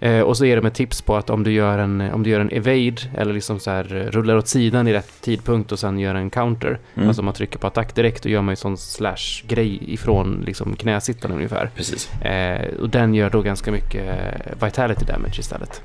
Eh, 0.00 0.20
och 0.20 0.36
så 0.36 0.44
är 0.44 0.56
det 0.56 0.62
med 0.62 0.74
tips 0.74 1.02
på 1.02 1.16
att 1.16 1.30
om 1.30 1.42
du 1.42 1.52
gör 1.52 1.78
en, 1.78 2.00
om 2.00 2.22
du 2.22 2.30
gör 2.30 2.40
en 2.40 2.50
evade 2.52 2.96
eller 3.16 3.32
liksom 3.32 3.60
så 3.60 3.70
här 3.70 3.84
rullar 3.84 4.36
åt 4.36 4.48
sidan 4.48 4.88
i 4.88 4.92
rätt 4.92 5.20
tidpunkt 5.20 5.72
och 5.72 5.78
sen 5.78 5.98
gör 5.98 6.14
en 6.14 6.30
counter. 6.30 6.78
Mm. 6.94 7.08
Alltså 7.08 7.22
om 7.22 7.24
man 7.24 7.34
trycker 7.34 7.58
på 7.58 7.66
attack 7.66 7.94
direkt 7.94 8.24
och 8.24 8.30
gör 8.30 8.42
man 8.42 8.52
ju 8.52 8.56
sån 8.56 8.76
slash-grej 8.76 9.80
ifrån 9.94 10.42
liksom 10.46 10.76
knäsittande 10.76 11.36
ungefär. 11.36 11.70
Precis. 11.76 12.12
Eh, 12.22 12.74
och 12.74 12.90
den 12.90 13.14
gör 13.14 13.30
då 13.30 13.42
ganska 13.42 13.72
mycket 13.72 14.08
eh, 14.08 14.66
vitality 14.66 15.04
damage 15.04 15.38
istället. 15.38 15.82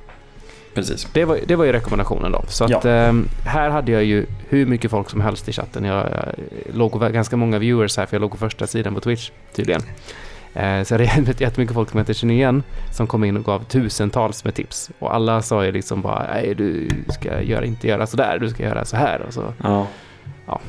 Precis. 0.75 1.07
Det 1.13 1.25
var, 1.25 1.39
det 1.47 1.55
var 1.55 1.65
ju 1.65 1.71
rekommendationen 1.71 2.31
då. 2.31 2.43
Så 2.47 2.63
att 2.63 2.85
eh, 2.85 3.13
här 3.45 3.69
hade 3.69 3.91
jag 3.91 4.03
ju 4.03 4.25
hur 4.49 4.65
mycket 4.65 4.91
folk 4.91 5.09
som 5.09 5.21
helst 5.21 5.49
i 5.49 5.53
chatten. 5.53 5.83
Jag, 5.83 5.95
jag 5.97 6.75
låg 6.75 6.91
på 6.91 6.97
ganska 6.99 7.37
många 7.37 7.59
viewers 7.59 7.97
här 7.97 8.05
för 8.05 8.15
jag 8.15 8.21
låg 8.21 8.31
på 8.31 8.37
första 8.37 8.67
sidan 8.67 8.93
på 8.93 8.99
Twitch 9.01 9.31
tydligen. 9.55 9.81
Eh, 10.53 10.83
så 10.83 10.97
det 10.97 11.03
är 11.03 11.41
jättemycket 11.41 11.73
folk 11.75 11.89
som 11.89 12.03
jag 12.07 12.15
känner 12.15 12.33
igen 12.33 12.63
som 12.91 13.07
kom 13.07 13.23
in 13.23 13.37
och 13.37 13.43
gav 13.45 13.63
tusentals 13.63 14.43
med 14.43 14.53
tips. 14.55 14.89
Och 14.99 15.15
alla 15.15 15.41
sa 15.41 15.65
ju 15.65 15.71
liksom 15.71 16.01
bara 16.01 16.27
nej 16.33 16.55
du 16.55 16.89
ska 17.09 17.41
göra, 17.41 17.65
inte 17.65 17.87
göra 17.87 18.07
sådär, 18.07 18.37
du 18.39 18.49
ska 18.49 18.63
göra 18.63 18.85
så 18.85 18.97
här. 18.97 19.21
Och 19.27 19.33
så. 19.33 19.43
Ja. 20.47 20.59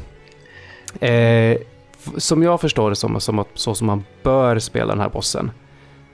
Eh, 1.01 1.57
f- 1.99 2.13
som 2.17 2.43
jag 2.43 2.61
förstår 2.61 2.91
det 2.91 2.97
som, 2.97 3.21
som 3.21 3.39
att, 3.39 3.49
så 3.55 3.75
som 3.75 3.87
man 3.87 4.05
bör 4.23 4.59
spela 4.59 4.87
den 4.93 5.01
här 5.01 5.09
bossen 5.09 5.51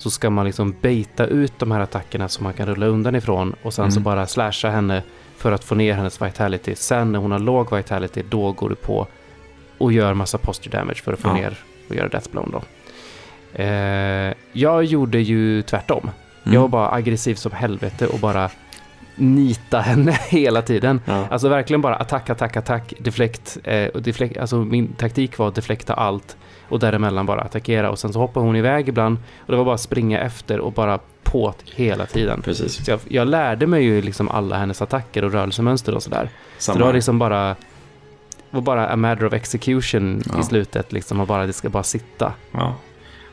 så 0.03 0.11
ska 0.11 0.30
man 0.30 0.46
liksom 0.46 0.74
baita 0.82 1.26
ut 1.26 1.53
de 1.59 1.70
här 1.70 1.80
attackerna 1.80 2.28
som 2.28 2.44
man 2.44 2.53
kan 2.53 2.66
rulla 2.66 2.86
undan 2.86 3.14
ifrån 3.16 3.55
och 3.62 3.74
sen 3.74 3.92
så 3.92 3.96
Mm. 3.98 4.05
bara 4.05 4.26
slasha 4.26 4.70
henne 4.70 5.03
för 5.36 5.53
att 5.53 5.64
få 5.64 5.74
ner 5.74 5.94
hennes 5.94 6.22
vitality. 6.22 6.74
Sen 6.74 7.12
när 7.12 7.18
hon 7.18 7.30
har 7.32 7.38
låg 7.38 7.76
vitality 7.76 8.22
då 8.30 8.53
går 8.53 8.68
du 8.68 8.74
på 8.74 9.07
och 9.78 9.92
gör 9.92 10.14
massa 10.14 10.38
posture 10.38 10.78
damage 10.78 11.03
för 11.03 11.12
att 11.12 11.18
få 11.20 11.28
Ja. 11.28 11.32
ner 11.34 11.59
och 11.88 11.94
göra 11.96 12.09
deathblown 12.09 12.50
då. 12.53 12.62
Eh, 13.62 14.34
jag 14.53 14.84
gjorde 14.84 15.18
ju 15.20 15.62
tvärtom. 15.62 16.11
Mm. 16.44 16.55
Jag 16.55 16.61
var 16.61 16.68
bara 16.68 16.92
aggressiv 16.92 17.34
som 17.34 17.53
helvete 17.53 18.07
och 18.07 18.18
bara 18.18 18.50
nita 19.16 19.80
henne 19.80 20.12
hela 20.28 20.62
tiden. 20.62 21.00
Ja. 21.05 21.26
Alltså 21.30 21.48
verkligen 21.48 21.80
bara 21.80 21.96
attack, 21.96 22.30
attack, 22.30 22.57
attack, 22.57 22.94
deflekt. 22.98 23.59
Eh, 23.64 23.86
och 23.86 24.03
deflekt 24.03 24.36
alltså 24.38 24.57
min 24.57 24.92
taktik 24.92 25.38
var 25.38 25.48
att 25.48 25.55
deflekta 25.55 25.94
allt 25.94 26.36
och 26.73 26.79
däremellan 26.79 27.27
bara 27.27 27.41
attackera. 27.41 27.91
Och 27.91 27.99
sen 27.99 28.12
så 28.12 28.18
hoppade 28.18 28.47
hon 28.47 28.57
iväg 28.57 28.89
ibland 28.89 29.18
och 29.39 29.51
det 29.53 29.57
var 29.57 29.64
bara 29.64 29.79
springa 29.79 30.20
efter 30.20 30.61
och 30.61 30.73
bara 30.73 30.99
påt 31.23 31.62
hela 31.75 32.07
tiden. 32.07 32.43
Precis. 32.43 32.85
Så 32.85 32.91
jag, 32.91 33.01
jag 33.09 33.29
lärde 33.29 33.66
mig 33.66 33.85
ju 33.85 34.03
liksom 34.03 34.29
alla 34.29 34.57
hennes 34.59 34.83
attacker 34.83 35.25
och 35.25 35.33
rörelsemönster 35.33 35.95
och 35.95 36.03
sådär. 36.03 36.31
Så 36.59 36.73
det 36.73 36.85
var 36.85 36.93
liksom 36.93 37.18
bara 37.18 37.57
var 38.51 38.61
bara 38.61 38.89
a 38.89 38.97
matter 38.97 39.25
of 39.27 39.33
execution 39.33 40.23
Ja. 40.33 40.41
i 40.41 40.43
slutet 40.43 40.93
liksom 40.93 41.20
och 41.20 41.27
bara 41.27 41.47
det 41.47 41.53
ska 41.53 41.68
bara 41.68 41.83
sitta. 41.83 42.33
Ja. 42.53 42.75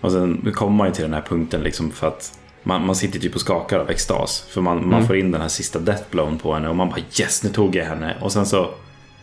Och 0.01 0.11
sen 0.11 0.51
kommer 0.55 0.77
man 0.77 0.87
ju 0.87 0.93
till 0.93 1.03
den 1.03 1.13
här 1.13 1.21
punkten 1.21 1.61
liksom 1.61 1.91
för 1.91 2.07
att 2.07 2.39
man, 2.63 2.85
man 2.85 2.95
sitter 2.95 3.19
typ 3.19 3.35
och 3.35 3.41
skakar 3.41 3.79
av 3.79 3.89
extas. 3.89 4.45
För 4.49 4.61
man, 4.61 4.77
man 4.77 4.93
Mm. 4.93 5.07
får 5.07 5.15
in 5.17 5.31
den 5.31 5.41
här 5.41 5.47
sista 5.47 5.79
deathblown 5.79 6.37
på 6.39 6.53
henne 6.53 6.69
och 6.69 6.75
man 6.75 6.89
bara 6.89 6.99
yes, 7.19 7.43
nu 7.43 7.49
tog 7.49 7.75
jag 7.75 7.85
henne. 7.85 8.15
Och 8.21 8.31
sen 8.31 8.45
så 8.45 8.69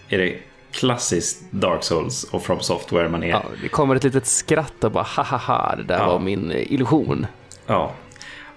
är 0.08 0.18
det 0.18 0.34
klassiskt 0.76 1.42
Dark 1.50 1.82
Souls 1.84 2.24
och 2.24 2.42
From 2.42 2.60
Software 2.60 3.08
man 3.08 3.22
är. 3.22 3.28
Ja, 3.28 3.42
det 3.62 3.68
kommer 3.68 3.96
ett 3.96 4.04
litet 4.04 4.26
skratt 4.26 4.84
och 4.84 4.90
bara 4.92 5.04
ha 5.28 5.74
det 5.76 5.82
där 5.82 5.98
Ja. 5.98 6.06
var 6.06 6.18
min 6.18 6.52
illusion. 6.52 7.26
Ja. 7.66 7.92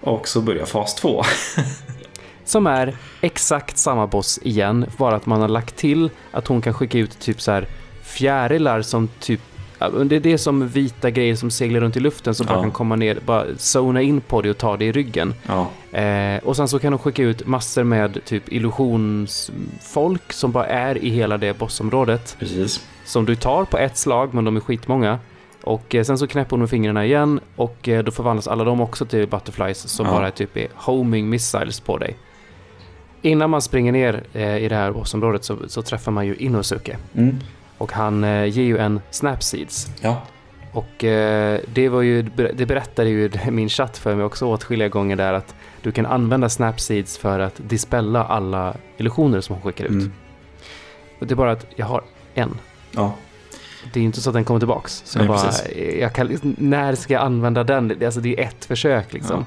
Och 0.00 0.28
så 0.28 0.40
börjar 0.40 0.66
fas 0.66 0.94
2. 0.94 1.22
Som 2.44 2.66
är 2.66 2.96
exakt 3.20 3.78
samma 3.78 4.06
boss 4.06 4.38
igen, 4.42 4.86
bara 4.96 5.16
att 5.16 5.26
man 5.26 5.40
har 5.40 5.48
lagt 5.48 5.76
till 5.76 6.10
att 6.30 6.46
hon 6.46 6.60
kan 6.62 6.74
skicka 6.74 6.98
ut 6.98 7.18
typ 7.20 7.40
så 7.40 7.50
här 7.52 7.66
fjärilar 8.02 8.82
som 8.82 9.08
typ 9.20 9.40
Det 10.04 10.16
är 10.16 10.20
det 10.20 10.38
som 10.38 10.68
vita 10.68 11.10
grejer 11.10 11.36
som 11.36 11.50
seglar 11.50 11.80
runt 11.80 11.96
i 11.96 12.00
luften 12.00 12.34
som 12.34 12.46
bara 12.46 12.56
Ja. 12.58 12.62
kan 12.62 12.70
komma 12.70 12.96
ner, 12.96 13.18
bara 13.26 13.44
zona 13.56 14.02
in 14.02 14.20
på 14.20 14.42
dig 14.42 14.50
och 14.50 14.58
ta 14.58 14.76
dig 14.76 14.88
i 14.88 14.92
ryggen. 14.92 15.34
Ja, 15.46 15.70
Eh, 15.92 16.38
och 16.44 16.56
sen 16.56 16.68
så 16.68 16.78
kan 16.78 16.92
de 16.92 16.98
skicka 16.98 17.22
ut 17.22 17.46
massor 17.46 17.84
med 17.84 18.24
typ 18.24 18.52
illusionsfolk 18.52 20.32
som 20.32 20.52
bara 20.52 20.66
är 20.66 20.98
i 21.04 21.08
hela 21.10 21.38
det 21.38 21.58
bossområdet. 21.58 22.36
precis. 22.38 22.86
Som 23.04 23.24
du 23.24 23.36
tar 23.36 23.64
på 23.64 23.78
ett 23.78 23.96
slag, 23.96 24.34
men 24.34 24.44
de 24.44 24.56
är 24.56 24.60
skitmånga. 24.60 25.18
Och 25.62 25.94
eh, 25.94 26.04
sen 26.04 26.18
så 26.18 26.26
knäpper 26.26 26.50
hon 26.50 26.60
med 26.60 26.70
fingrarna 26.70 27.04
igen 27.04 27.40
och 27.56 27.88
eh, 27.88 28.02
då 28.04 28.10
förvandlas 28.12 28.48
alla 28.48 28.64
de 28.64 28.80
också 28.80 29.04
till 29.06 29.28
butterflies 29.28 29.78
som 29.88 30.06
Ja. 30.06 30.12
bara 30.12 30.26
är 30.26 30.30
typ 30.30 30.56
är 30.56 30.68
homing 30.74 31.28
missiles 31.28 31.80
på 31.80 31.98
dig. 31.98 32.16
Innan 33.22 33.50
man 33.50 33.62
springer 33.62 33.92
ner 33.92 34.22
eh, 34.32 34.56
i 34.56 34.68
det 34.68 34.74
här 34.76 34.92
bossområdet 34.92 35.44
så, 35.44 35.56
så 35.66 35.82
träffar 35.82 36.12
man 36.12 36.26
ju 36.26 36.34
Inosuke. 36.36 36.96
Mm. 37.14 37.36
Och 37.78 37.92
han 37.92 38.22
ger 38.22 38.62
ju 38.62 38.78
en 38.78 39.00
Snapseeds. 39.10 39.88
Ja, 40.00 40.22
Och 40.72 40.86
det, 41.74 41.88
var 41.90 42.02
ju, 42.02 42.22
det 42.54 42.66
berättade 42.66 43.10
ju 43.10 43.30
min 43.50 43.68
chatt 43.68 43.98
för 43.98 44.14
mig 44.14 44.24
också 44.24 44.46
åtskilliga 44.46 44.88
gånger 44.88 45.16
där 45.16 45.32
att 45.32 45.54
du 45.82 45.92
kan 45.92 46.06
använda 46.06 46.48
Snapseeds 46.48 47.18
för 47.18 47.38
att 47.40 47.54
dispella 47.56 48.24
alla 48.24 48.76
illusioner 48.96 49.40
som 49.40 49.54
hon 49.54 49.62
skickar 49.62 49.84
ut. 49.84 49.90
mm. 49.90 50.12
Det 51.20 51.30
är 51.30 51.36
bara 51.36 51.52
att 51.52 51.66
jag 51.76 51.86
har 51.86 52.02
en. 52.34 52.58
ja. 52.92 53.14
Det 53.92 54.00
är 54.00 54.04
inte 54.04 54.20
så 54.20 54.30
att 54.30 54.34
den 54.34 54.44
kommer 54.44 54.60
tillbaks. 54.60 55.02
Så 55.04 55.18
Nej, 55.18 55.28
jag 55.28 55.36
bara, 55.36 55.52
jag 56.00 56.12
kan, 56.14 56.54
när 56.58 56.94
ska 56.94 57.12
jag 57.14 57.22
använda 57.22 57.64
den? 57.64 57.88
Det- 57.88 58.06
Alltså 58.06 58.20
det 58.20 58.40
är 58.40 58.44
ett 58.46 58.64
försök 58.64 59.12
liksom. 59.12 59.44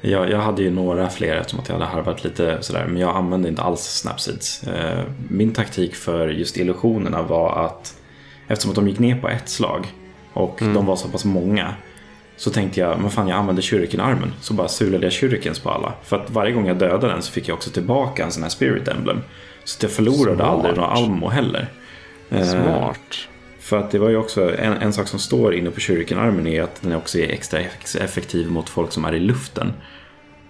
Jag, 0.00 0.30
jag 0.30 0.38
hade 0.38 0.62
ju 0.62 0.70
några 0.70 1.08
fler 1.10 1.36
eftersom 1.36 1.60
att 1.60 1.68
jag 1.68 1.74
hade 1.74 1.86
harvat 1.86 2.24
lite 2.24 2.58
sådär. 2.62 2.86
Men 2.86 2.96
jag 2.96 3.16
använde 3.16 3.48
inte 3.48 3.62
alls 3.62 3.80
Snapseeds. 3.80 4.62
Eh, 4.62 5.04
Min 5.28 5.52
taktik 5.52 5.94
för 5.94 6.28
just 6.28 6.56
illusionerna 6.56 7.22
var 7.22 7.64
att 7.66 7.94
eftersom 8.48 8.70
att 8.70 8.74
de 8.76 8.88
gick 8.88 8.98
ner 8.98 9.20
på 9.20 9.28
ett 9.28 9.48
slag 9.48 9.86
och 10.32 10.62
Mm. 10.62 10.74
de 10.74 10.86
var 10.86 10.96
så 10.96 11.08
pass 11.08 11.24
många. 11.24 11.74
Så 12.36 12.50
tänkte 12.50 12.80
jag, 12.80 13.00
men 13.00 13.10
fan 13.10 13.28
jag 13.28 13.38
använde 13.38 13.62
shuriken-armen. 13.62 14.32
Så 14.40 14.54
bara 14.54 14.68
sulade 14.68 15.06
jag 15.06 15.12
shurikens 15.12 15.58
på 15.58 15.70
alla. 15.70 15.92
För 16.04 16.16
att 16.16 16.30
varje 16.30 16.52
gång 16.52 16.66
jag 16.66 16.78
dödade 16.78 17.08
den 17.08 17.22
så 17.22 17.32
fick 17.32 17.48
jag 17.48 17.54
också 17.54 17.70
tillbaka 17.70 18.24
en 18.24 18.30
sån 18.32 18.42
här 18.42 18.50
spirit 18.50 18.88
emblem. 18.88 19.20
Så 19.64 19.78
att 19.78 19.82
jag 19.82 19.92
förlorade 19.92 20.36
Smart. 20.36 20.48
aldrig 20.48 20.76
några 20.76 20.88
almo 20.88 21.28
heller. 21.28 21.68
Eh, 22.30 22.42
Smart. 22.44 22.98
För 23.60 23.78
att 23.78 23.90
det 23.90 23.98
var 23.98 24.08
ju 24.08 24.16
också 24.16 24.56
en, 24.56 24.72
en 24.72 24.92
sak 24.92 25.08
som 25.08 25.18
står 25.18 25.54
inne 25.54 25.70
på 25.70 25.80
shuriken-armen 25.80 26.46
är 26.46 26.62
att 26.62 26.82
den 26.82 26.94
också 26.94 27.18
är 27.18 27.28
extra 27.28 27.60
ex- 27.60 27.96
effektiv 27.96 28.50
mot 28.50 28.68
folk 28.68 28.92
som 28.92 29.04
är 29.04 29.14
i 29.14 29.20
luften. 29.20 29.72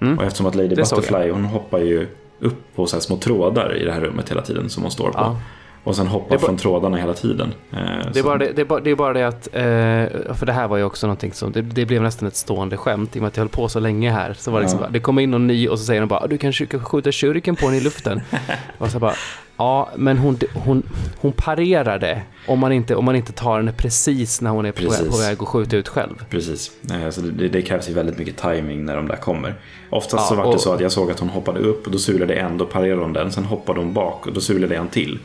Mm. 0.00 0.18
Och 0.18 0.24
eftersom 0.24 0.46
att 0.46 0.54
Lady 0.54 0.68
Det 0.68 0.76
Butterfly 0.76 1.30
hon 1.30 1.44
hoppar 1.44 1.78
ju 1.78 2.06
upp 2.40 2.74
på 2.74 2.86
så 2.86 3.00
små 3.00 3.16
trådar 3.16 3.76
i 3.76 3.84
det 3.84 3.92
här 3.92 4.00
rummet 4.00 4.30
hela 4.30 4.42
tiden 4.42 4.70
som 4.70 4.82
hon 4.82 4.92
står 4.92 5.10
på. 5.10 5.18
Ja. 5.18 5.40
Och 5.84 5.96
sen 5.96 6.08
bara- 6.28 6.38
från 6.38 6.56
trådarna 6.56 6.96
hela 6.96 7.14
tiden. 7.14 7.54
Eh, 7.72 7.78
Det 8.12 8.18
är, 8.18 8.22
bara 8.22 8.38
det, 8.38 8.52
det, 8.52 8.60
är 8.60 8.64
bara, 8.66 8.80
det 8.80 8.90
är 8.90 8.94
bara 8.94 9.12
det 9.12 9.24
att, 9.28 9.46
eh, 9.52 10.34
för 10.34 10.46
det 10.46 10.52
här 10.52 10.68
var 10.68 10.76
ju 10.76 10.84
också 10.84 11.06
någonting 11.06 11.32
som, 11.32 11.52
det, 11.52 11.62
det 11.62 11.86
blev 11.86 12.02
nästan 12.02 12.28
ett 12.28 12.36
stående 12.36 12.76
skämt 12.76 13.16
i 13.16 13.18
och 13.18 13.22
med 13.22 13.28
att 13.28 13.36
jag 13.36 13.40
höll 13.44 13.48
på 13.48 13.68
så 13.68 13.80
länge 13.80 14.10
här. 14.10 14.34
Så 14.38 14.50
var 14.50 14.58
det 14.58 14.64
liksom 14.64 14.80
Ja. 14.82 14.88
det 14.90 15.00
kommer 15.00 15.22
in 15.22 15.30
någon 15.30 15.46
ny 15.46 15.68
och 15.68 15.78
så 15.78 15.84
säger 15.84 16.00
de 16.00 16.06
bara, 16.08 16.26
du 16.26 16.38
kan 16.38 16.50
sk- 16.50 16.78
skjuta 16.80 17.12
shuriken 17.12 17.56
på 17.56 17.66
den 17.66 17.74
i 17.74 17.80
luften. 17.80 18.20
och 18.78 18.90
så 18.90 18.98
bara, 18.98 19.14
ja 19.56 19.88
men 19.96 20.18
hon, 20.18 20.38
hon, 20.54 20.82
hon 21.20 21.32
parerar 21.32 21.98
det 21.98 22.22
om 22.46 22.58
man, 22.58 22.72
inte, 22.72 22.94
om 22.96 23.04
man 23.04 23.16
inte 23.16 23.32
tar 23.32 23.56
henne 23.56 23.72
precis 23.72 24.40
när 24.40 24.50
hon 24.50 24.66
är 24.66 24.72
på, 24.72 24.80
väg- 24.82 24.88
Precis. 24.90 25.10
på 25.10 25.16
väg 25.18 25.36
att 25.42 25.48
skjuta 25.48 25.76
ut 25.76 25.88
själv. 25.88 26.24
Precis, 26.30 26.70
Eh, 26.92 27.10
så 27.10 27.20
det, 27.20 27.48
det 27.48 27.62
krävs 27.62 27.90
ju 27.90 27.92
väldigt 27.94 28.18
mycket 28.18 28.36
timing 28.36 28.84
när 28.84 28.96
de 28.96 29.08
där 29.08 29.16
kommer. 29.16 29.54
Oftast 29.90 30.14
Ja, 30.22 30.28
så 30.28 30.34
var 30.34 30.42
det 30.44 30.48
och- 30.50 30.60
så 30.60 30.72
att 30.72 30.80
jag 30.80 30.92
såg 30.92 31.10
att 31.10 31.20
hon 31.20 31.28
hoppade 31.28 31.60
upp 31.60 31.86
och 31.86 31.92
då 31.92 31.98
sulade 31.98 32.34
en, 32.34 32.58
då 32.58 32.64
parerade 32.64 33.02
hon 33.02 33.12
den, 33.12 33.32
sen 33.32 33.44
hoppade 33.44 33.80
hon 33.80 33.92
bak 33.92 34.26
och 34.26 34.32
då 34.32 34.40
sulade 34.40 34.76
en 34.76 34.88
till. 34.88 35.18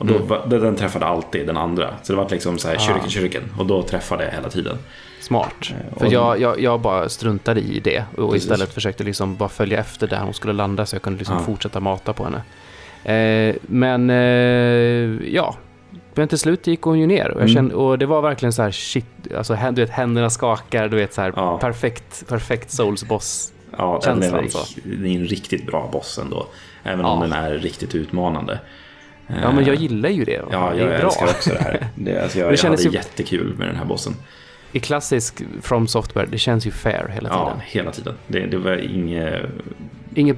Och 0.00 0.06
då, 0.06 0.14
Mm. 0.14 0.48
den 0.62 0.76
träffade 0.76 1.06
alltid 1.06 1.46
den 1.46 1.56
andra. 1.56 1.94
Så 2.02 2.12
det 2.12 2.16
var 2.16 2.28
liksom 2.30 2.58
så 2.58 2.68
här, 2.68 2.76
Ah. 2.76 3.08
shuriken. 3.08 3.42
Och 3.58 3.66
då 3.66 3.82
träffade 3.82 4.24
jag 4.24 4.32
hela 4.32 4.48
tiden. 4.50 4.76
Smart. 5.20 5.54
Eh, 5.70 5.98
För 5.98 6.12
jag, 6.12 6.40
jag, 6.40 6.60
jag 6.60 6.80
bara 6.80 7.08
struntade 7.08 7.60
i 7.60 7.80
det 7.84 8.04
och 8.16 8.32
Precis. 8.32 8.42
istället 8.50 8.74
försökte 8.74 9.04
liksom 9.04 9.36
bara 9.36 9.48
följa 9.48 9.78
efter 9.80 10.06
där 10.06 10.20
hon 10.20 10.34
skulle 10.34 10.52
landa 10.52 10.86
så 10.86 10.94
jag 10.96 11.02
kunde 11.02 11.18
liksom 11.18 11.36
Ja. 11.36 11.42
fortsätta 11.42 11.80
mata 11.80 12.12
på 12.12 12.24
henne. 12.24 12.42
Eh, 13.04 13.56
men 13.62 14.10
eh, 14.10 15.34
ja, 15.34 15.54
men 16.14 16.28
till 16.28 16.38
slut 16.38 16.66
gick 16.66 16.82
hon 16.82 16.98
ju 16.98 17.06
ner 17.06 17.24
och, 17.30 17.40
jag 17.40 17.50
Mm. 17.50 17.54
kände, 17.54 17.74
och 17.74 17.98
det 17.98 18.06
var 18.06 18.22
verkligen 18.22 18.52
så 18.52 18.62
här 18.62 18.70
shit, 18.70 19.06
alltså 19.36 19.58
du 19.72 19.82
vet 19.82 19.90
händerna 19.90 20.30
skakar, 20.30 20.88
du 20.88 20.96
vet 20.96 21.14
så 21.14 21.20
här 21.20 21.32
Ja. 21.36 21.58
perfekt, 21.58 22.28
perfekt 22.28 22.70
souls 22.70 23.04
boss. 23.04 23.52
Ja, 23.78 24.00
den 24.04 24.22
är, 24.22 24.48
så. 24.48 24.58
det 24.84 25.08
är 25.08 25.14
en 25.16 25.26
riktigt 25.26 25.66
bra 25.66 25.88
boss 25.92 26.18
ändå. 26.18 26.46
Även 26.84 27.00
Ja. 27.00 27.06
om 27.12 27.20
den 27.20 27.32
är 27.32 27.50
riktigt 27.50 27.94
utmanande. 27.94 28.58
Ja 29.42 29.52
men 29.52 29.64
jag 29.64 29.74
Eh, 29.74 29.82
gillar 29.82 30.08
ju 30.08 30.24
det. 30.24 30.42
Ja, 30.52 30.70
det 30.74 30.78
jag 30.80 30.88
bra. 30.88 30.96
älskar 30.98 31.26
också 31.26 31.50
det 31.50 31.62
här. 31.62 31.88
Det, 31.94 32.22
alltså 32.22 32.38
jag, 32.38 32.48
Det 32.48 32.52
jag 32.52 32.58
kändes 32.58 32.80
hade 32.84 32.90
ju- 32.96 32.96
jättekul 32.98 33.54
med 33.58 33.68
den 33.68 33.76
här 33.76 33.84
bossen. 33.84 34.14
I 34.72 34.80
klassisk 34.80 35.42
From 35.62 35.86
Software, 35.86 36.26
det 36.30 36.38
känns 36.38 36.66
ju 36.66 36.70
fair 36.70 37.08
hela 37.14 37.28
tiden. 37.28 37.30
Ja, 37.46 37.52
hela 37.66 37.90
tiden. 37.92 38.14
Det, 38.26 38.46
det 38.46 38.58
var 38.58 38.76
inget... 38.76 39.42
Inget, 40.14 40.36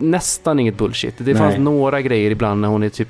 nästan 0.00 0.60
inget 0.60 0.78
bullshit. 0.78 1.14
Det 1.18 1.24
Nej. 1.24 1.34
fanns 1.34 1.58
några 1.58 2.00
grejer 2.00 2.30
ibland 2.30 2.60
när 2.60 2.68
hon 2.68 2.82
är 2.82 2.88
typ 2.88 3.08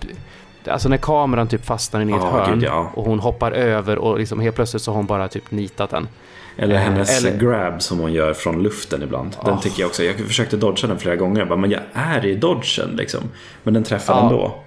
Alltså 0.66 0.88
när 0.88 0.96
kameran 0.96 1.48
typ 1.48 1.64
fastnar 1.64 2.00
i 2.00 2.04
ett 2.04 2.10
Ja, 2.10 2.30
hörn 2.30 2.54
gud, 2.58 2.68
ja. 2.68 2.90
och 2.94 3.04
hon 3.04 3.20
hoppar 3.20 3.52
över 3.52 3.98
och 3.98 4.18
liksom 4.18 4.40
helt 4.40 4.56
plötsligt 4.56 4.82
så 4.82 4.90
har 4.90 4.96
hon 4.96 5.06
bara 5.06 5.28
typ 5.28 5.50
nitat 5.50 5.90
den. 5.90 6.08
Eller 6.56 6.74
Eh, 6.74 6.80
hennes 6.80 7.24
eller- 7.24 7.38
grab 7.38 7.82
som 7.82 7.98
hon 7.98 8.12
gör 8.12 8.34
från 8.34 8.62
luften 8.62 9.02
ibland. 9.02 9.36
Den 9.44 9.54
Oh. 9.54 9.60
tycker 9.60 9.80
jag 9.80 9.88
också. 9.88 10.04
Jag 10.04 10.16
försökte 10.16 10.56
dodga 10.56 10.88
den 10.88 10.98
flera 10.98 11.16
gånger. 11.16 11.38
Jag 11.40 11.48
bara, 11.48 11.58
men 11.58 11.70
jag 11.70 11.80
är 11.92 12.26
i 12.26 12.34
dodgen 12.34 12.88
liksom. 12.96 13.20
Men 13.62 13.74
den 13.74 13.84
träffar 13.84 14.14
Ja. 14.14 14.22
ändå. 14.22 14.64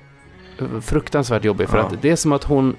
Fruktansvärt 0.81 1.43
jobbig 1.43 1.69
för 1.69 1.77
Ja. 1.77 1.83
att 1.83 2.01
det 2.01 2.09
är 2.09 2.15
som 2.15 2.31
att 2.33 2.43
hon 2.43 2.75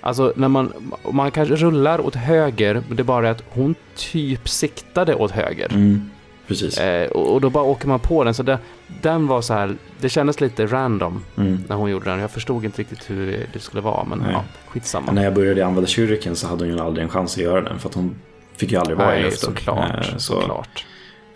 Alltså 0.00 0.32
när 0.36 0.48
man, 0.48 0.72
man 1.12 1.30
kanske 1.30 1.54
rullar 1.56 2.00
åt 2.06 2.14
höger, 2.14 2.82
men 2.88 2.96
det 2.96 3.02
är 3.02 3.04
bara 3.04 3.30
att 3.30 3.42
hon 3.48 3.74
typ 3.96 4.48
siktade 4.48 5.14
åt 5.14 5.30
höger. 5.30 5.68
Mm, 5.72 6.10
precis. 6.46 6.78
Eh, 6.78 7.08
och, 7.10 7.40
då 7.40 7.50
bara 7.50 7.64
åker 7.64 7.88
man 7.88 8.00
på 8.00 8.24
den, 8.24 8.34
så 8.34 8.42
det, 8.42 8.58
den 9.02 9.26
var 9.26 9.40
så 9.42 9.54
här, 9.54 9.74
det 10.00 10.08
kändes 10.08 10.40
lite 10.40 10.66
random 10.66 11.24
Mm. 11.36 11.64
när 11.68 11.76
hon 11.76 11.90
gjorde 11.90 12.10
den. 12.10 12.18
Jag 12.20 12.30
förstod 12.30 12.64
inte 12.64 12.80
riktigt 12.80 13.10
hur 13.10 13.46
det 13.52 13.58
skulle 13.58 13.82
vara, 13.82 14.04
men 14.04 14.18
Nej. 14.18 14.28
ja, 14.32 14.44
skitsamma. 14.68 15.12
När 15.12 15.24
jag 15.24 15.34
började 15.34 15.66
använda 15.66 15.88
shuriken 15.88 16.36
så 16.36 16.46
hade 16.48 16.64
hon 16.64 16.74
ju 16.74 16.80
aldrig 16.80 17.02
en 17.04 17.10
chans 17.10 17.36
att 17.36 17.42
göra 17.42 17.60
den. 17.60 17.78
För 17.78 17.88
att 17.88 17.94
hon 17.94 18.14
fick 18.56 18.72
ju 18.72 18.78
aldrig 18.78 18.98
vara 18.98 19.12
i 19.12 19.14
Nej, 19.14 19.24
luften. 19.24 19.54
såklart. 19.54 19.90
Eh, 19.94 20.02
Så, 20.12 20.18
såklart. 20.18 20.86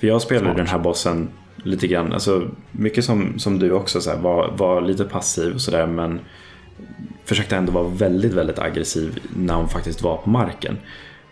För 0.01 0.07
jag 0.07 0.23
spelade 0.23 0.47
Smart. 0.47 0.57
den 0.57 0.67
här 0.67 0.79
bossen 0.79 1.29
lite 1.63 1.87
grann, 1.87 2.13
alltså 2.13 2.49
mycket 2.73 3.05
som, 3.05 3.39
som 3.39 3.59
du 3.59 3.73
också, 3.73 4.01
så 4.01 4.11
här, 4.11 4.19
var, 4.19 4.53
var 4.57 4.81
lite 4.81 5.05
passiv 5.05 5.55
och 5.55 5.61
sådär 5.61 5.87
men 5.87 6.21
försökte 7.25 7.57
ändå 7.57 7.73
vara 7.73 7.89
väldigt, 7.89 8.33
väldigt 8.33 8.59
aggressiv 8.59 9.19
när 9.37 9.55
hon 9.55 9.69
faktiskt 9.69 10.03
var 10.03 10.17
på 10.17 10.31
marken. 10.31 10.79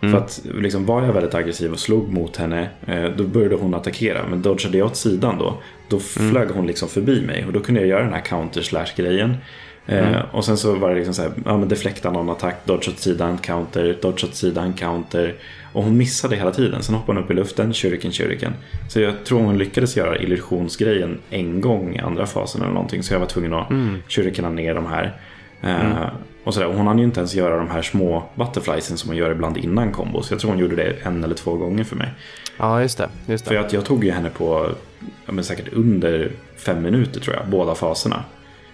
Mm. 0.01 0.13
För 0.13 0.25
att 0.25 0.41
liksom, 0.63 0.87
var 0.87 1.03
jag 1.03 1.13
väldigt 1.13 1.35
aggressiv 1.35 1.73
och 1.73 1.79
slog 1.79 2.13
mot 2.13 2.37
henne, 2.37 2.69
eh, 2.87 3.05
då 3.05 3.25
började 3.25 3.55
hon 3.55 3.75
attackera. 3.75 4.27
Men 4.31 4.43
dodgade 4.43 4.79
jag 4.79 4.87
åt 4.87 4.97
sidan 4.97 5.39
då, 5.39 5.59
då 5.89 6.01
Mm. 6.19 6.31
flög 6.31 6.49
hon 6.49 6.67
liksom 6.67 6.89
förbi 6.89 7.27
mig. 7.27 7.47
Och 7.47 7.53
då 7.53 7.61
kunde 7.61 7.81
jag 7.81 7.89
göra 7.89 8.03
den 8.03 8.13
här 8.13 8.21
counter 8.21 8.63
grejen. 9.89 10.05
Eh, 10.05 10.11
Mm. 10.21 10.27
Och 10.33 10.45
sen 10.45 10.57
så 10.57 10.75
var 10.75 10.89
det 10.91 10.95
liksom 10.95 11.15
så 11.15 11.23
här, 11.23 11.31
ja 11.45 11.57
men 11.57 11.69
deflekta 11.69 12.11
någon 12.11 12.31
attack, 12.31 12.55
dodge 12.65 12.89
åt 12.89 12.99
sidan, 12.99 13.39
counter, 13.39 13.99
dodge 14.03 14.25
åt 14.25 14.35
sidan, 14.35 14.73
counter. 14.73 15.35
Och 15.73 15.85
hon 15.85 15.97
missade 15.97 16.37
hela 16.37 16.51
tiden. 16.51 16.83
Sen 16.83 16.95
hoppade 16.95 17.19
hon 17.19 17.25
upp 17.25 17.31
i 17.31 17.35
luften, 17.35 17.75
shuriken, 17.75 18.13
shuriken. 18.13 18.53
Så 18.89 19.01
jag 19.01 19.25
tror 19.25 19.41
hon 19.41 19.59
lyckades 19.59 19.97
göra 19.97 20.19
illusionsgrejen 20.19 21.19
en 21.31 21.61
gång 21.61 21.97
i 21.97 21.99
andra 21.99 22.27
fasen 22.27 22.63
eller 22.63 22.73
någonting. 22.73 23.03
Så 23.03 23.15
jag 23.15 23.21
var 23.21 23.27
tvungen 23.27 23.55
att 23.55 23.71
Mm. 23.71 23.97
shurikena 24.09 24.51
ner 24.51 24.75
de 24.75 24.87
här. 24.87 25.17
Eh, 25.63 26.09
och 26.45 26.55
sådär. 26.55 26.67
Hon 26.67 26.87
hann 26.87 26.99
ju 26.99 27.05
inte 27.05 27.21
ens 27.21 27.35
göra 27.35 27.57
de 27.57 27.71
här 27.71 27.83
små 27.83 28.23
butterfliesen 28.35 28.97
som 28.97 29.11
hon 29.11 29.17
gör 29.17 29.31
ibland 29.31 29.57
innan 29.57 29.93
kombos. 29.93 30.31
Jag 30.31 30.41
tror 30.41 30.51
hon 30.51 30.61
gjorde 30.61 30.77
det 30.77 30.93
en 31.03 31.25
eller 31.25 31.35
två 31.35 31.55
gånger 31.55 31.85
för 31.85 31.97
mig. 31.97 32.09
Ja, 32.59 32.83
just 32.83 32.99
det. 32.99 33.09
Just 33.27 33.45
För 33.45 33.55
det. 33.55 33.61
jag, 33.61 33.73
jag 33.75 33.85
tog 33.85 34.05
ju 34.05 34.11
henne 34.11 34.31
på 34.31 34.69
ja, 35.27 35.33
men 35.33 35.45
säkert 35.45 35.73
under 35.73 36.31
fem 36.57 36.83
minuter 36.83 37.21
tror 37.21 37.37
jag, 37.37 37.47
båda 37.49 37.75
faserna. 37.75 38.25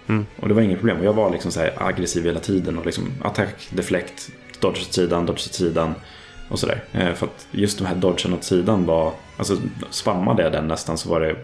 Mm. 0.07 0.25
Och 0.39 0.47
det 0.47 0.53
var 0.53 0.61
inget 0.61 0.77
problem. 0.79 0.97
Och 0.99 1.05
jag 1.05 1.13
var 1.13 1.29
liksom 1.29 1.51
så 1.51 1.59
här 1.59 1.73
aggressiv 1.77 2.25
hela 2.25 2.39
tiden. 2.39 2.77
Och 2.77 2.85
liksom 2.85 3.11
attack, 3.21 3.67
deflect, 3.69 4.29
dodge 4.59 4.81
åt 4.81 4.93
sidan, 4.93 5.25
dodge 5.25 5.47
åt 5.47 5.53
sidan. 5.53 5.93
Och 6.49 6.59
sådär. 6.59 6.83
Eh, 6.91 7.13
för 7.13 7.25
att 7.25 7.47
just 7.51 7.77
de 7.79 7.85
här 7.85 7.95
dodgen 7.95 8.33
åt 8.33 8.43
sidan 8.43 8.85
var, 8.85 9.13
alltså 9.37 9.57
spammade 9.89 10.43
jag 10.43 10.51
den 10.51 10.67
nästan 10.67 10.97
så 10.97 11.09
var 11.09 11.19
det, 11.19 11.35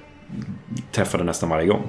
träffade 0.92 1.24
nästan 1.24 1.50
varje 1.50 1.68
gång. 1.68 1.88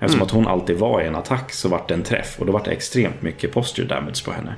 Eftersom 0.00 0.14
Mm. 0.18 0.26
att 0.26 0.30
hon 0.30 0.46
alltid 0.46 0.76
var 0.78 1.02
i 1.02 1.06
en 1.06 1.16
attack 1.16 1.52
så 1.52 1.68
vart 1.68 1.88
det 1.88 1.94
en 1.94 2.02
träff. 2.02 2.36
Och 2.40 2.46
då 2.46 2.52
vart 2.52 2.64
det 2.64 2.70
extremt 2.70 3.22
mycket 3.22 3.52
posture 3.52 3.86
damage 3.86 4.24
på 4.24 4.32
henne. 4.32 4.54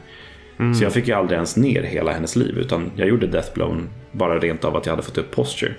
Mm. 0.59 0.75
Så 0.75 0.85
jag 0.85 0.93
fick 0.93 1.09
ju 1.09 1.15
aldrig 1.15 1.37
ens 1.37 1.57
ner 1.57 1.83
hela 1.83 2.13
hennes 2.13 2.37
liv. 2.37 2.59
Utan 2.59 2.91
jag 2.97 3.09
gjorde 3.09 3.27
deathblown 3.27 3.89
bara 4.13 4.39
rent 4.39 4.65
av 4.65 4.77
att 4.77 4.87
jag 4.87 4.93
hade 4.93 5.03
fått 5.03 5.19
upp 5.19 5.31
posture. 5.31 5.75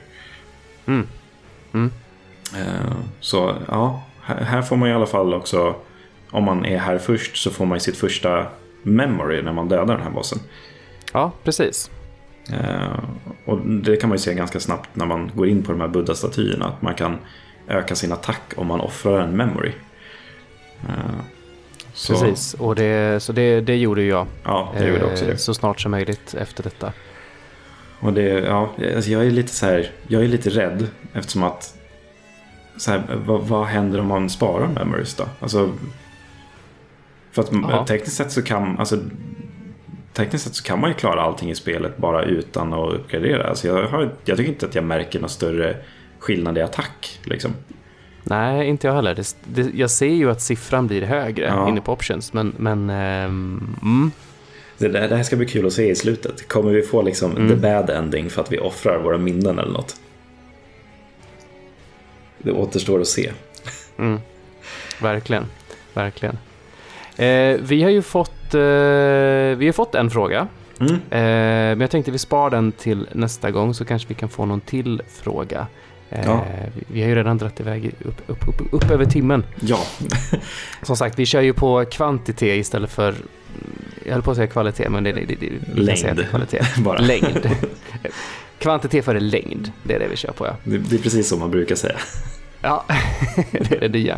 Mm. 0.85 1.07
Mm. 1.73 1.91
Eh, 2.57 2.91
Så 3.19 3.55
ja, 3.67 4.03
här 4.23 4.61
får 4.61 4.75
man 4.75 4.89
i 4.89 4.93
alla 4.93 5.05
fall 5.05 5.33
också, 5.33 5.75
om 6.31 6.43
man 6.43 6.65
är 6.65 6.77
här 6.77 6.97
först 6.97 7.37
så 7.37 7.51
får 7.51 7.65
man 7.65 7.79
sitt 7.79 7.97
första 7.97 8.45
memory 8.83 9.41
när 9.41 9.53
man 9.53 9.67
dödar 9.67 9.93
den 9.95 10.03
här 10.03 10.11
bossen. 10.11 10.39
Ja, 11.13 11.31
precis. 11.43 11.91
Eh, 12.49 12.99
Och 13.45 13.59
det 13.59 13.95
kan 13.97 14.09
man 14.09 14.15
ju 14.17 14.19
se 14.21 14.33
ganska 14.33 14.59
snabbt 14.59 14.89
när 14.93 15.05
man 15.05 15.31
går 15.35 15.47
in 15.47 15.63
på 15.63 15.71
de 15.71 15.81
här 15.81 15.87
buddha-statyerna. 15.87 16.65
Att 16.65 16.81
man 16.81 16.95
kan 16.95 17.17
öka 17.67 17.95
sin 17.95 18.11
attack 18.11 18.53
om 18.55 18.67
man 18.67 18.81
offrar 18.81 19.19
en 19.19 19.37
memory. 19.37 19.71
Eh, 20.87 20.95
Så, 21.93 22.13
Precis, 22.13 22.53
och 22.53 22.75
det, 22.75 23.23
så 23.23 23.31
det, 23.33 23.61
det 23.61 23.75
gjorde 23.77 24.03
jag. 24.03 24.27
Ja, 24.43 24.73
jag 24.77 24.87
gjorde 24.89 25.05
också 25.05 25.25
eh, 25.25 25.31
det. 25.31 25.37
Så 25.37 25.53
snart 25.53 25.81
som 25.81 25.91
möjligt 25.91 26.33
efter 26.33 26.63
detta. 26.63 26.93
Och 27.99 28.13
det, 28.13 28.23
ja, 28.23 28.69
alltså 28.95 29.11
jag 29.11 29.25
är 29.25 29.31
lite 29.31 29.53
så 29.53 29.65
här, 29.65 29.91
jag 30.07 30.23
är 30.23 30.27
lite 30.27 30.49
rädd 30.49 30.87
eftersom 31.13 31.43
att 31.43 31.77
så 32.77 32.91
här, 32.91 33.03
vad, 33.25 33.41
vad 33.41 33.65
händer 33.65 33.99
om 33.99 34.07
man 34.07 34.29
sparar 34.29 34.67
memories 34.67 35.13
då? 35.15 35.23
Alltså, 35.39 35.69
för 37.31 37.41
att 37.41 37.49
Ja. 37.69 37.85
tekniskt 37.85 38.15
sett 38.17 38.31
så 38.31 38.41
kan, 38.41 38.79
alltså, 38.79 38.97
tekniskt 40.13 40.43
sett 40.43 40.55
så 40.55 40.63
kan 40.63 40.79
man 40.81 40.89
ju 40.89 40.93
klara 40.93 41.21
allting 41.21 41.49
i 41.51 41.55
spelet 41.55 41.97
bara 41.97 42.23
utan 42.23 42.73
att 42.73 42.93
uppgradera. 42.93 43.47
Alltså 43.49 43.67
jag, 43.67 43.87
har, 43.87 44.13
jag 44.25 44.37
tycker 44.37 44.51
inte 44.51 44.65
att 44.65 44.75
jag 44.75 44.83
märker 44.83 45.19
någon 45.19 45.29
större 45.29 45.75
skillnad 46.19 46.57
i 46.57 46.61
attack. 46.61 47.19
Liksom. 47.23 47.51
Nej, 48.23 48.67
inte 48.67 48.87
jag 48.87 48.93
heller. 48.93 49.15
Det, 49.15 49.35
det, 49.43 49.71
jag 49.75 49.89
ser 49.91 50.05
ju 50.13 50.31
att 50.31 50.41
siffran 50.41 50.87
blir 50.87 51.01
högre 51.01 51.45
Ja. 51.45 51.69
inne 51.69 51.81
på 51.81 51.93
options, 51.93 52.33
men, 52.33 52.53
men 52.57 52.89
ehm, 52.89 53.75
mm, 53.81 54.11
Det, 54.77 54.87
det 54.87 55.15
här 55.15 55.23
ska 55.23 55.35
bli 55.35 55.45
kul 55.47 55.65
att 55.67 55.73
se 55.73 55.89
i 55.89 55.95
slutet. 55.95 56.47
Kommer 56.47 56.71
vi 56.71 56.81
få 56.81 57.01
liksom 57.01 57.31
Mm. 57.37 57.49
the 57.49 57.55
bad 57.55 57.89
ending 57.89 58.29
för 58.29 58.41
att 58.41 58.51
vi 58.51 58.59
offrar 58.59 58.99
våra 58.99 59.17
minnen 59.17 59.59
eller 59.59 59.71
något? 59.71 59.95
Det 62.43 62.51
återstår 62.51 63.01
att 63.01 63.07
se. 63.07 63.31
mm, 63.97 64.19
verkligen, 65.01 65.45
verkligen. 65.93 66.37
Eh, 67.15 67.59
vi 67.61 67.83
har 67.83 67.89
ju 67.89 68.01
fått, 68.01 68.53
eh, 68.53 68.59
vi 69.57 69.65
har 69.65 69.73
fått 69.73 69.95
en 69.95 70.09
fråga, 70.09 70.47
Mm. 70.79 70.93
eh, 70.93 70.99
men 71.11 71.81
jag 71.81 71.91
tänkte 71.91 72.11
vi 72.11 72.17
spar 72.17 72.49
den 72.49 72.71
till 72.71 73.07
nästa 73.11 73.51
gång 73.51 73.73
så 73.73 73.85
kanske 73.85 74.07
vi 74.07 74.13
kan 74.13 74.29
få 74.29 74.45
någon 74.45 74.61
till 74.61 75.01
fråga. 75.23 75.67
Eh, 76.11 76.21
Ja. 76.25 76.45
vi, 76.87 77.01
har 77.01 77.09
ju 77.09 77.15
redan 77.15 77.37
dragit 77.37 77.59
iväg 77.59 77.91
upp, 78.05 78.21
upp, 78.27 78.47
upp, 78.47 78.73
upp 78.73 78.91
över 78.91 79.05
timmen. 79.05 79.43
Ja, 79.59 79.79
Som 80.83 80.97
sagt, 80.97 81.19
vi 81.19 81.25
kör 81.25 81.41
ju 81.41 81.53
på 81.53 81.85
kvantitet 81.91 82.57
istället 82.59 82.91
för, 82.91 83.15
jag 84.05 84.13
höll 84.13 84.21
på 84.21 84.31
att 84.31 84.37
säga 84.37 84.47
kvalitet, 84.47 84.89
men 84.89 85.03
det, 85.03 85.11
det, 85.11 85.25
det, 85.25 85.87
kan 85.87 85.97
säga 85.97 86.11
är 86.13 86.23
kvalitet. 86.29 86.61
bara. 86.77 86.99
Längd. 86.99 87.49
Kvantitet 88.59 89.05
före 89.05 89.19
längd, 89.19 89.71
det 89.83 89.93
är 89.95 89.99
det 89.99 90.07
vi 90.07 90.15
kör 90.15 90.31
på 90.31 90.45
ja. 90.47 90.55
Det, 90.63 90.77
det 90.77 90.95
är 90.95 90.99
precis 90.99 91.27
som 91.29 91.39
man 91.39 91.51
brukar 91.51 91.75
säga. 91.75 91.97
Ja, 92.61 92.85
det 93.51 93.71
är 93.75 93.79
det 93.79 93.89
nya. 93.89 94.17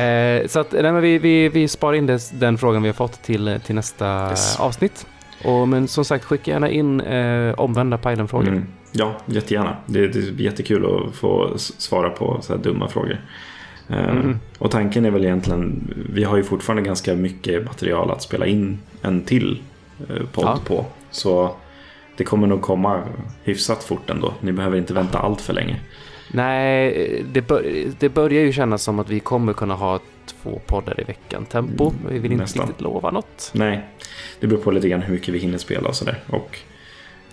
Eh, 0.00 0.46
så 0.48 0.60
att, 0.60 0.72
nej, 0.72 0.92
vi, 0.92 1.18
vi, 1.18 1.48
vi 1.48 1.68
sparar 1.68 1.94
in 1.94 2.18
den 2.32 2.58
frågan 2.58 2.82
vi 2.82 2.88
har 2.88 2.94
fått 2.94 3.22
till, 3.22 3.60
till 3.66 3.74
nästa 3.74 4.30
Yes. 4.30 4.60
avsnitt. 4.60 5.06
Och, 5.44 5.68
men 5.68 5.88
som 5.88 6.04
sagt, 6.04 6.24
skicka 6.24 6.50
gärna 6.50 6.70
in 6.70 7.00
eh, 7.00 7.54
omvända 7.60 7.98
Pajlen-frågor. 7.98 8.48
Mm. 8.48 8.66
Ja, 8.92 9.14
jättegärna. 9.26 9.76
Det, 9.86 10.08
det 10.08 10.32
blir 10.32 10.44
jättekul 10.44 10.86
att 10.86 11.14
få 11.14 11.52
svara 11.56 12.10
på 12.10 12.38
så 12.42 12.52
här 12.56 12.60
dumma 12.62 12.88
frågor. 12.88 13.20
Mhm. 13.88 14.38
Och 14.58 14.70
tanken 14.70 15.04
är 15.04 15.10
väl 15.10 15.24
egentligen, 15.24 15.94
vi 16.12 16.24
har 16.24 16.36
ju 16.36 16.42
fortfarande 16.42 16.82
ganska 16.82 17.14
mycket 17.14 17.64
material 17.64 18.10
att 18.10 18.22
spela 18.22 18.46
in 18.46 18.78
en 19.02 19.20
till 19.24 19.62
eh, 20.08 20.26
podd 20.32 20.44
Ja. 20.44 20.58
på. 20.66 20.86
Så 21.10 21.54
det 22.16 22.24
kommer 22.24 22.46
nog 22.46 22.62
komma 22.62 23.02
hyfsat 23.44 23.84
fort 23.84 24.10
ändå. 24.10 24.34
Ni 24.40 24.52
behöver 24.52 24.78
inte 24.78 24.94
vänta 24.94 25.18
allt 25.18 25.40
för 25.40 25.52
länge. 25.52 25.76
Nej, 26.32 27.24
det, 27.32 27.40
bör, 27.40 27.64
det 27.98 28.08
börjar 28.08 28.42
ju 28.42 28.52
kännas 28.52 28.82
som 28.82 28.98
att 28.98 29.10
vi 29.10 29.20
kommer 29.20 29.52
kunna 29.52 29.74
ha 29.74 29.98
två 30.42 30.60
poddar 30.66 31.00
i 31.00 31.04
veckan 31.04 31.44
tempo. 31.46 31.90
Mm, 31.90 32.12
Vi 32.12 32.18
vill 32.18 32.32
inte 32.32 32.44
nästan. 32.44 32.66
riktigt 32.66 32.80
lova 32.80 33.10
något. 33.10 33.50
Nej, 33.54 33.80
det 34.40 34.46
beror 34.46 34.60
på 34.60 34.70
lite 34.70 34.88
grann 34.88 35.02
hur 35.02 35.14
mycket 35.14 35.34
vi 35.34 35.38
hinner 35.38 35.58
spela 35.58 35.88
och 35.88 35.96
sådär. 35.96 36.18
Och 36.26 36.58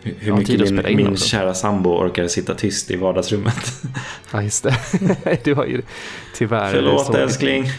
hur 0.03 0.15
Ja, 0.27 0.35
mycket 0.35 0.59
min, 0.71 0.85
in 0.87 0.97
min 0.97 1.07
också. 1.11 1.27
kära 1.27 1.53
sambo 1.53 1.89
orkar 1.89 2.27
sitta 2.27 2.53
tyst 2.55 2.91
i 2.91 2.95
vardagsrummet. 2.95 3.71
Ja, 4.31 4.43
just 4.43 4.63
det. 4.63 4.75
du 5.43 5.53
har 5.53 5.65
ju 5.65 5.81
tyvärr... 6.35 6.71
Förlåt 6.71 7.05
så- 7.05 7.13
älskling. 7.17 7.65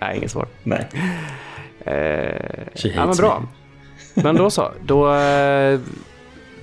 Nej, 0.00 0.16
inget 0.16 0.30
svar. 0.30 0.46
Nej. 0.62 0.88
Eh, 1.80 1.94
ja, 2.74 3.06
men 3.06 3.16
bra. 3.16 3.48
Men 4.14 4.36
då 4.36 4.50
så. 4.50 4.72
Då, 4.84 5.14
eh, 5.14 5.80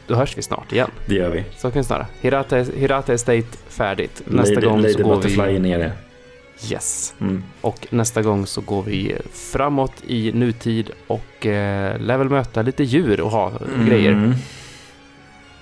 då 0.08 0.16
hörs 0.16 0.38
vi 0.38 0.42
snart 0.42 0.72
igen. 0.72 0.92
Det 1.06 1.16
gör 1.16 1.30
vi. 1.30 1.44
Så 1.58 1.72
kan 1.72 1.80
vi 1.82 1.84
snarare. 1.84 2.08
Hirata, 2.22 2.58
Hirata 2.58 3.14
Estate 3.14 3.44
färdigt. 3.70 4.22
Nästa 4.26 4.54
Lady, 4.56 4.68
gång 4.68 4.82
Lady 4.82 4.94
så 4.94 5.04
går 5.04 5.16
Butterfly 5.16 5.44
vi... 5.46 5.56
är 5.56 5.60
nere. 5.60 5.92
Yes. 6.70 7.14
Mm. 7.22 7.44
Och 7.62 7.88
nästa 7.90 8.22
gång 8.22 8.46
så 8.48 8.62
går 8.62 8.84
vi 8.84 9.16
framåt 9.32 9.94
i 10.08 10.32
nutid 10.32 10.92
och 11.08 11.46
eh, 11.46 12.00
lär 12.00 12.18
väl 12.18 12.30
möta 12.30 12.62
lite 12.62 12.84
djur 12.84 13.22
och 13.22 13.32
ha 13.32 13.52
grejer. 13.88 14.12
Mm. 14.12 14.34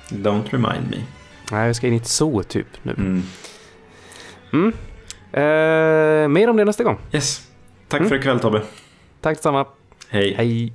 Don't 0.10 0.44
remind 0.50 0.90
me. 0.90 0.98
Nej, 1.52 1.68
vi 1.68 1.74
ska 1.74 1.88
in 1.88 1.94
i 1.94 1.98
ett 1.98 2.08
zoo 2.08 2.44
typ 2.44 2.68
nu. 2.84 2.92
Mm. 2.98 3.24
Mm. 4.54 4.74
Eh, 5.32 6.28
mer 6.28 6.50
om 6.50 6.58
det 6.58 6.66
nästa 6.66 6.84
gång. 6.84 6.98
Yes. 7.12 7.48
Tack 7.88 8.00
Mm. 8.00 8.10
för 8.10 8.16
ikväll 8.16 8.40
Tobbe. 8.40 8.62
Tack 9.22 9.38
detsamma. 9.38 9.66
Hej. 10.10 10.34
Hej. 10.38 10.74